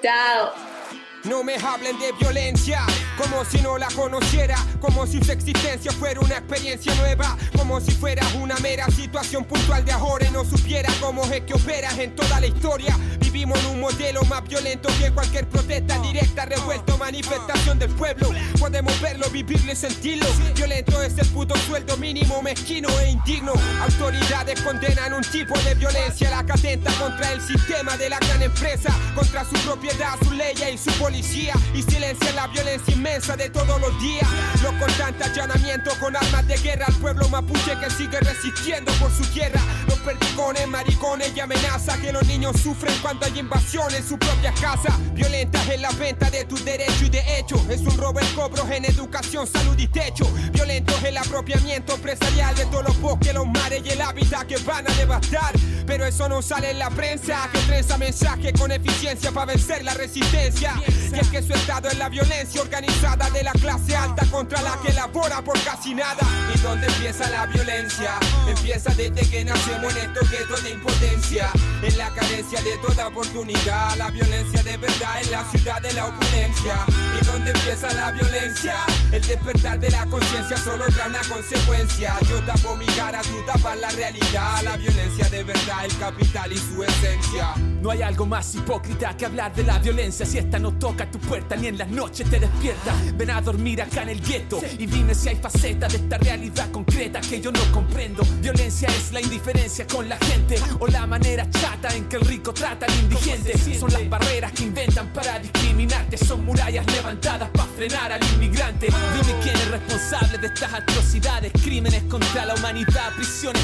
Chao. 0.00 0.79
No 1.24 1.44
me 1.44 1.54
hablen 1.56 1.98
de 1.98 2.12
violencia, 2.12 2.80
como 3.18 3.44
si 3.44 3.60
no 3.60 3.76
la 3.76 3.88
conociera, 3.88 4.56
como 4.80 5.06
si 5.06 5.22
su 5.22 5.30
existencia 5.30 5.92
fuera 5.92 6.18
una 6.20 6.38
experiencia 6.38 6.94
nueva, 6.94 7.36
como 7.58 7.78
si 7.78 7.90
fuera 7.90 8.26
una 8.40 8.56
mera 8.60 8.86
situación 8.86 9.44
puntual 9.44 9.84
de 9.84 9.92
ahora 9.92 10.26
y 10.26 10.30
no 10.30 10.46
supiera 10.46 10.90
cómo 10.98 11.24
es 11.26 11.42
que 11.42 11.52
operas 11.52 11.98
en 11.98 12.16
toda 12.16 12.40
la 12.40 12.46
historia. 12.46 12.96
Vivimos 13.20 13.58
en 13.60 13.66
un 13.66 13.80
modelo 13.80 14.24
más 14.24 14.42
violento 14.48 14.88
que 14.98 15.12
cualquier 15.12 15.46
protesta 15.46 15.98
directa, 16.00 16.46
revuelto, 16.46 16.96
manifestación 16.96 17.78
del 17.78 17.90
pueblo. 17.90 18.30
Podemos 18.58 18.98
verlo, 19.02 19.28
vivirlo 19.28 19.72
y 19.72 19.76
sentirlo. 19.76 20.26
Violento 20.56 21.02
es 21.02 21.18
el 21.18 21.26
puto 21.28 21.54
sueldo 21.66 21.98
mínimo, 21.98 22.40
mezquino 22.40 22.88
e 22.98 23.10
indigno. 23.10 23.52
Autoridades 23.82 24.60
condenan 24.62 25.12
un 25.12 25.22
tipo 25.22 25.56
de 25.60 25.74
violencia, 25.74 26.30
la 26.30 26.44
que 26.44 26.52
atenta 26.52 26.90
contra 26.94 27.32
el 27.32 27.40
sistema 27.42 27.96
de 27.98 28.08
la 28.08 28.18
gran 28.18 28.42
empresa, 28.42 28.90
contra 29.14 29.44
su 29.44 29.54
propiedad, 29.66 30.18
su 30.24 30.32
ley 30.32 30.54
y 30.72 30.78
su 30.78 30.90
policía 31.10 31.54
y 31.74 31.82
silencia 31.82 32.32
la 32.34 32.46
violencia 32.46 32.94
inmensa 32.94 33.36
de 33.36 33.50
todos 33.50 33.80
los 33.80 34.00
días. 34.00 34.28
Los 34.62 34.72
constantes 34.74 35.26
allanamientos 35.26 35.94
con 35.94 36.14
armas 36.14 36.46
de 36.46 36.56
guerra 36.58 36.86
al 36.86 36.94
pueblo 36.94 37.28
mapuche 37.28 37.76
que 37.80 37.90
sigue 37.90 38.20
resistiendo 38.20 38.92
por 38.92 39.10
su 39.10 39.24
tierra. 39.32 39.60
Los 39.88 39.98
perdigones, 39.98 40.68
maricones 40.68 41.32
y 41.34 41.40
amenaza 41.40 42.00
que 42.00 42.12
los 42.12 42.24
niños 42.28 42.60
sufren 42.60 42.94
cuando 43.02 43.26
hay 43.26 43.40
invasión 43.40 43.92
en 43.92 44.06
su 44.06 44.16
propia 44.18 44.52
casa. 44.52 44.96
Violentas 45.12 45.68
en 45.68 45.82
la 45.82 45.90
venta 45.90 46.30
de 46.30 46.44
tus 46.44 46.64
derechos 46.64 47.02
y 47.02 47.08
de 47.08 47.38
hecho 47.38 47.56
es 47.68 47.80
un 47.80 47.96
robo 47.98 48.20
en 48.20 48.26
cobros 48.34 48.70
en 48.70 48.84
educación, 48.84 49.48
salud 49.48 49.76
y 49.78 49.88
techo. 49.88 50.30
Violentos 50.52 51.02
el 51.02 51.16
apropiamiento 51.16 51.94
empresarial 51.94 52.54
de 52.54 52.66
todos 52.66 52.84
los 52.84 53.00
bosques, 53.00 53.34
los 53.34 53.48
y 53.78 53.88
el 53.90 54.00
hábitat 54.00 54.46
que 54.46 54.56
van 54.58 54.88
a 54.90 54.94
devastar. 54.94 55.52
Pero 55.86 56.04
eso 56.04 56.28
no 56.28 56.42
sale 56.42 56.70
en 56.70 56.78
la 56.78 56.90
prensa 56.90 57.48
que 57.52 57.58
trenza 57.60 57.98
mensaje 57.98 58.52
con 58.52 58.70
eficiencia 58.70 59.30
para 59.32 59.46
vencer 59.46 59.84
la 59.84 59.94
resistencia. 59.94 60.74
Y 60.86 61.18
es 61.18 61.28
que 61.28 61.42
su 61.42 61.52
estado 61.52 61.88
es 61.88 61.98
la 61.98 62.08
violencia 62.08 62.60
organizada 62.60 63.30
de 63.30 63.42
la 63.42 63.52
clase 63.52 63.96
alta 63.96 64.24
contra 64.26 64.60
la 64.62 64.78
que 64.84 64.92
labora 64.92 65.42
por 65.42 65.58
casi 65.64 65.94
nada. 65.94 66.20
¿Y 66.54 66.58
dónde 66.60 66.86
empieza 66.86 67.28
la 67.30 67.46
violencia? 67.46 68.12
Empieza 68.48 68.94
desde 68.94 69.28
que 69.28 69.44
nacemos 69.44 69.96
en 69.96 70.10
estos 70.10 70.30
guetos 70.30 70.62
de 70.62 70.70
impotencia. 70.70 71.50
En 71.82 71.98
la 71.98 72.10
carencia 72.10 72.62
de 72.62 72.76
toda 72.78 73.08
oportunidad. 73.08 73.96
La 73.96 74.10
violencia 74.10 74.62
de 74.62 74.76
verdad 74.76 75.22
en 75.22 75.30
la 75.30 75.44
ciudad 75.50 75.80
de 75.82 75.92
la 75.92 76.06
opulencia. 76.06 76.74
¿Y 77.20 77.24
dónde 77.24 77.50
empieza 77.50 77.92
la 77.94 78.12
violencia? 78.12 78.74
El 79.12 79.26
despertar 79.26 79.78
de 79.80 79.90
la 79.90 80.06
conciencia 80.06 80.56
solo 80.56 80.84
trae 80.86 81.08
una 81.08 81.22
consecuencia. 81.28 82.16
Yo 82.28 82.40
tapo 82.44 82.76
mi 82.76 82.86
cara, 82.86 83.22
tú 83.22 83.44
la 83.62 83.90
realidad. 83.90 84.62
La 84.62 84.76
violencia 84.76 85.28
de 85.28 85.44
verdad, 85.44 85.84
el 85.84 85.96
capital 85.98 86.52
y 86.52 86.56
su 86.56 86.82
esencia. 86.82 87.54
No 87.80 87.90
hay 87.90 88.02
algo 88.02 88.26
más 88.26 88.54
hipócrita 88.54 89.16
que 89.16 89.26
hablar 89.26 89.54
de 89.54 89.62
la 89.62 89.78
violencia 89.78 90.26
si 90.26 90.38
esta 90.38 90.58
no 90.58 90.72
toca 90.72 91.10
tu 91.10 91.18
puerta 91.18 91.56
ni 91.56 91.68
en 91.68 91.78
la 91.78 91.86
noche 91.86 92.24
te 92.24 92.38
despierta. 92.38 92.94
Ven 93.14 93.30
a 93.30 93.40
dormir 93.40 93.82
acá 93.82 94.02
en 94.02 94.10
el 94.10 94.20
gueto 94.20 94.60
y 94.78 94.86
dime 94.86 95.14
si 95.14 95.30
hay 95.30 95.36
facetas 95.36 95.92
de 95.92 95.98
esta 95.98 96.18
realidad 96.18 96.70
concreta 96.70 97.20
que 97.20 97.40
yo 97.40 97.52
no 97.52 97.60
comprendo. 97.72 98.22
Violencia 98.40 98.88
es 98.88 99.12
la 99.12 99.20
indiferencia 99.20 99.86
con 99.86 100.08
la 100.08 100.16
gente 100.18 100.56
o 100.78 100.86
la 100.86 101.06
manera 101.06 101.48
chata 101.50 101.94
en 101.94 102.08
que 102.08 102.16
el 102.16 102.22
rico 102.22 102.52
trata 102.52 102.86
al 102.86 102.94
indigente. 102.94 103.56
Son 103.78 103.90
las 103.92 104.08
barreras 104.08 104.52
que 104.52 104.64
inventan 104.64 105.12
para 105.12 105.38
discriminarte, 105.38 106.16
son 106.18 106.44
murallas 106.44 106.86
levantadas 106.86 107.48
para 107.50 107.68
frenar 107.70 108.12
al 108.12 108.24
inmigrante. 108.34 108.86
Dime 108.86 109.38
quién 109.42 109.56
es 109.56 109.70
responsable 109.70 110.38
de 110.38 110.46
estas 110.48 110.74
atrocidades, 110.74 111.52
crímenes 111.62 112.02
contra 112.04 112.44
la 112.44 112.54
humanidad, 112.54 113.12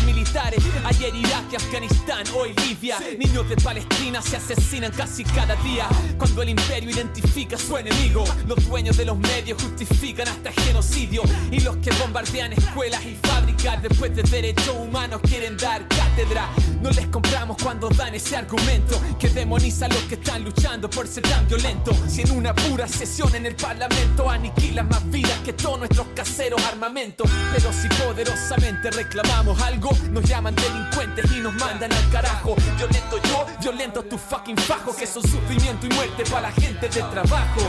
militares. 0.05 0.63
Ayer 0.85 1.15
Irak 1.15 1.45
y 1.53 1.57
Afganistán, 1.57 2.25
hoy 2.35 2.55
Libia. 2.67 2.99
Niños 3.19 3.49
de 3.49 3.57
Palestina 3.57 4.21
se 4.23 4.37
asesinan 4.37 4.93
casi 4.93 5.25
cada 5.25 5.57
día. 5.57 5.89
Cuando 6.19 6.43
el 6.43 6.51
imperio 6.51 6.91
identifica 6.91 7.57
a 7.57 7.59
su 7.59 7.77
enemigo, 7.77 8.25
los 8.47 8.67
dueños 8.67 8.97
de 8.97 9.05
los 9.05 9.19
medios 9.19 9.63
justifican 9.63 10.29
hasta 10.29 10.53
genocidio. 10.53 11.23
Y 11.51 11.61
los 11.61 11.77
que 11.79 11.91
bombardean 11.93 12.53
escuelas 12.53 13.05
y 13.05 13.17
fábricas 13.27 13.83
después 13.83 14.15
de 14.15 14.23
derechos 14.23 14.75
humanos 14.79 15.21
quieren 15.23 15.57
dar 15.57 15.87
cátedra. 15.89 16.49
No 16.81 16.91
les 16.91 17.07
compramos 17.09 17.57
cuando 17.63 17.89
dan 17.89 18.15
ese 18.15 18.37
argumento 18.37 19.01
que 19.19 19.29
demoniza 19.29 19.87
a 19.87 19.89
los 19.89 20.03
que 20.05 20.15
están 20.15 20.45
luchando 20.45 20.89
por 20.89 21.07
ser 21.07 21.23
tan 21.25 21.47
violentos. 21.47 21.97
Si 22.09 22.23
en 22.23 22.31
una 22.33 22.55
pura 22.55 22.87
sesión 22.87 23.35
en 23.35 23.47
el 23.47 23.57
parlamento 23.57 24.29
aniquilan 24.31 24.89
más 24.89 25.09
vidas 25.11 25.39
que 25.45 25.53
todos 25.53 25.79
nuestros 25.79 26.07
caseros 26.15 26.63
armamentos. 26.65 27.31
Pero 27.53 27.73
si 27.73 27.89
poderosamente 27.89 28.91
reclamamos 28.91 29.61
algo, 29.63 29.76
nos 30.11 30.25
llaman 30.25 30.55
delincuentes 30.55 31.31
y 31.33 31.41
nos 31.41 31.55
mandan 31.55 31.93
al 31.93 32.11
carajo. 32.11 32.57
Violento 32.77 33.21
yo, 33.25 33.47
violento 33.61 34.03
tu 34.05 34.17
fucking 34.17 34.57
fajo, 34.57 34.95
que 34.95 35.07
son 35.07 35.23
sufrimiento 35.23 35.87
y 35.87 35.91
muerte 35.91 36.25
para 36.25 36.43
la 36.43 36.53
gente 36.53 36.89
de 36.89 37.03
trabajo. 37.03 37.61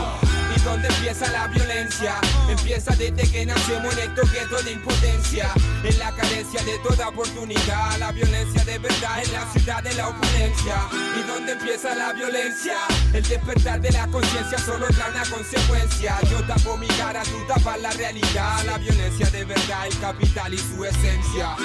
¿Y 0.56 0.60
dónde 0.60 0.88
empieza 0.88 1.30
la 1.30 1.46
violencia? 1.48 2.14
Empieza 2.48 2.94
desde 2.96 3.30
que 3.30 3.46
nacemos 3.46 3.92
en 3.94 4.10
estos 4.10 4.32
guetos 4.32 4.64
de 4.64 4.72
impotencia. 4.72 5.50
En 5.84 5.98
la 5.98 6.12
carencia 6.12 6.62
de 6.64 6.78
toda 6.78 7.08
oportunidad. 7.08 7.98
La 7.98 8.12
violencia 8.12 8.64
de 8.64 8.78
verdad 8.78 9.22
en 9.22 9.32
la 9.32 9.46
ciudad 9.52 9.82
de 9.82 9.94
la 9.94 10.08
opulencia. 10.08 10.76
¿Y 11.18 11.26
dónde 11.26 11.52
empieza 11.52 11.94
la 11.94 12.12
violencia? 12.12 12.76
El 13.12 13.22
despertar 13.22 13.80
de 13.80 13.90
la 13.92 14.06
conciencia 14.08 14.58
solo 14.58 14.86
trae 14.88 15.10
una 15.10 15.24
consecuencia. 15.24 16.18
Yo 16.30 16.42
tapo 16.44 16.76
mi 16.76 16.88
cara, 16.88 17.22
tú 17.22 17.38
tapas 17.46 17.80
la 17.80 17.90
realidad. 17.90 18.64
La 18.64 18.78
violencia 18.78 19.30
de 19.30 19.44
verdad, 19.44 19.86
el 19.86 19.98
capital 19.98 20.54
y 20.54 20.58
su 20.58 20.84
esencia. 20.84 21.56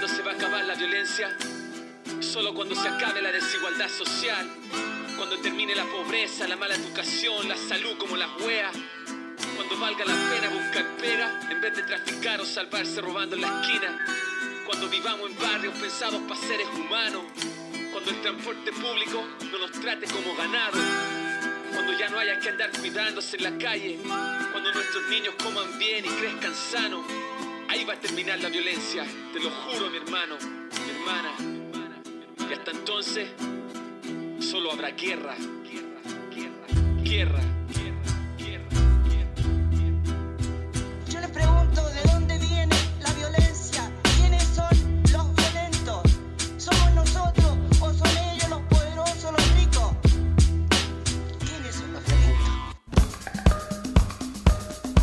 ¿Cuándo 0.00 0.16
se 0.16 0.22
va 0.22 0.32
a 0.32 0.34
acabar 0.34 0.64
la 0.64 0.74
violencia? 0.76 1.36
Solo 2.20 2.54
cuando 2.54 2.74
se 2.74 2.88
acabe 2.88 3.20
la 3.20 3.30
desigualdad 3.32 3.90
social, 3.90 4.48
cuando 5.18 5.38
termine 5.40 5.74
la 5.74 5.84
pobreza, 5.84 6.48
la 6.48 6.56
mala 6.56 6.74
educación, 6.74 7.46
la 7.46 7.56
salud 7.58 7.98
como 7.98 8.16
las 8.16 8.30
weas, 8.40 8.74
cuando 9.56 9.78
valga 9.78 10.06
la 10.06 10.14
pena 10.14 10.48
buscar 10.48 10.96
pega 10.96 11.40
en 11.50 11.60
vez 11.60 11.76
de 11.76 11.82
traficar 11.82 12.40
o 12.40 12.46
salvarse 12.46 13.02
robando 13.02 13.36
en 13.36 13.42
la 13.42 13.60
esquina, 13.60 14.06
cuando 14.64 14.88
vivamos 14.88 15.32
en 15.32 15.38
barrios 15.38 15.74
pensados 15.76 16.22
para 16.26 16.40
seres 16.40 16.68
humanos, 16.74 17.22
cuando 17.92 18.10
el 18.10 18.22
transporte 18.22 18.72
público 18.72 19.22
no 19.52 19.58
nos 19.58 19.72
trate 19.72 20.06
como 20.06 20.34
ganado, 20.34 20.78
cuando 21.74 21.92
ya 21.98 22.08
no 22.08 22.18
haya 22.18 22.40
que 22.40 22.48
andar 22.48 22.70
cuidándose 22.70 23.36
en 23.36 23.42
la 23.42 23.58
calle, 23.62 23.98
cuando 24.50 24.72
nuestros 24.72 25.06
niños 25.10 25.34
coman 25.42 25.78
bien 25.78 26.06
y 26.06 26.08
crezcan 26.08 26.54
sanos, 26.54 27.04
ahí 27.70 27.84
va 27.84 27.92
a 27.94 28.00
terminar 28.00 28.40
la 28.40 28.48
violencia, 28.48 29.06
te 29.32 29.38
lo 29.38 29.48
juro 29.48 29.90
mi 29.90 29.98
hermano, 29.98 30.36
mi 30.84 30.90
hermana. 30.90 31.36
Y 32.48 32.52
hasta 32.52 32.72
entonces 32.72 33.28
solo 34.40 34.72
habrá 34.72 34.90
guerra, 34.90 35.36
guerra, 35.62 36.00
guerra, 36.34 36.66
guerra, 37.04 37.42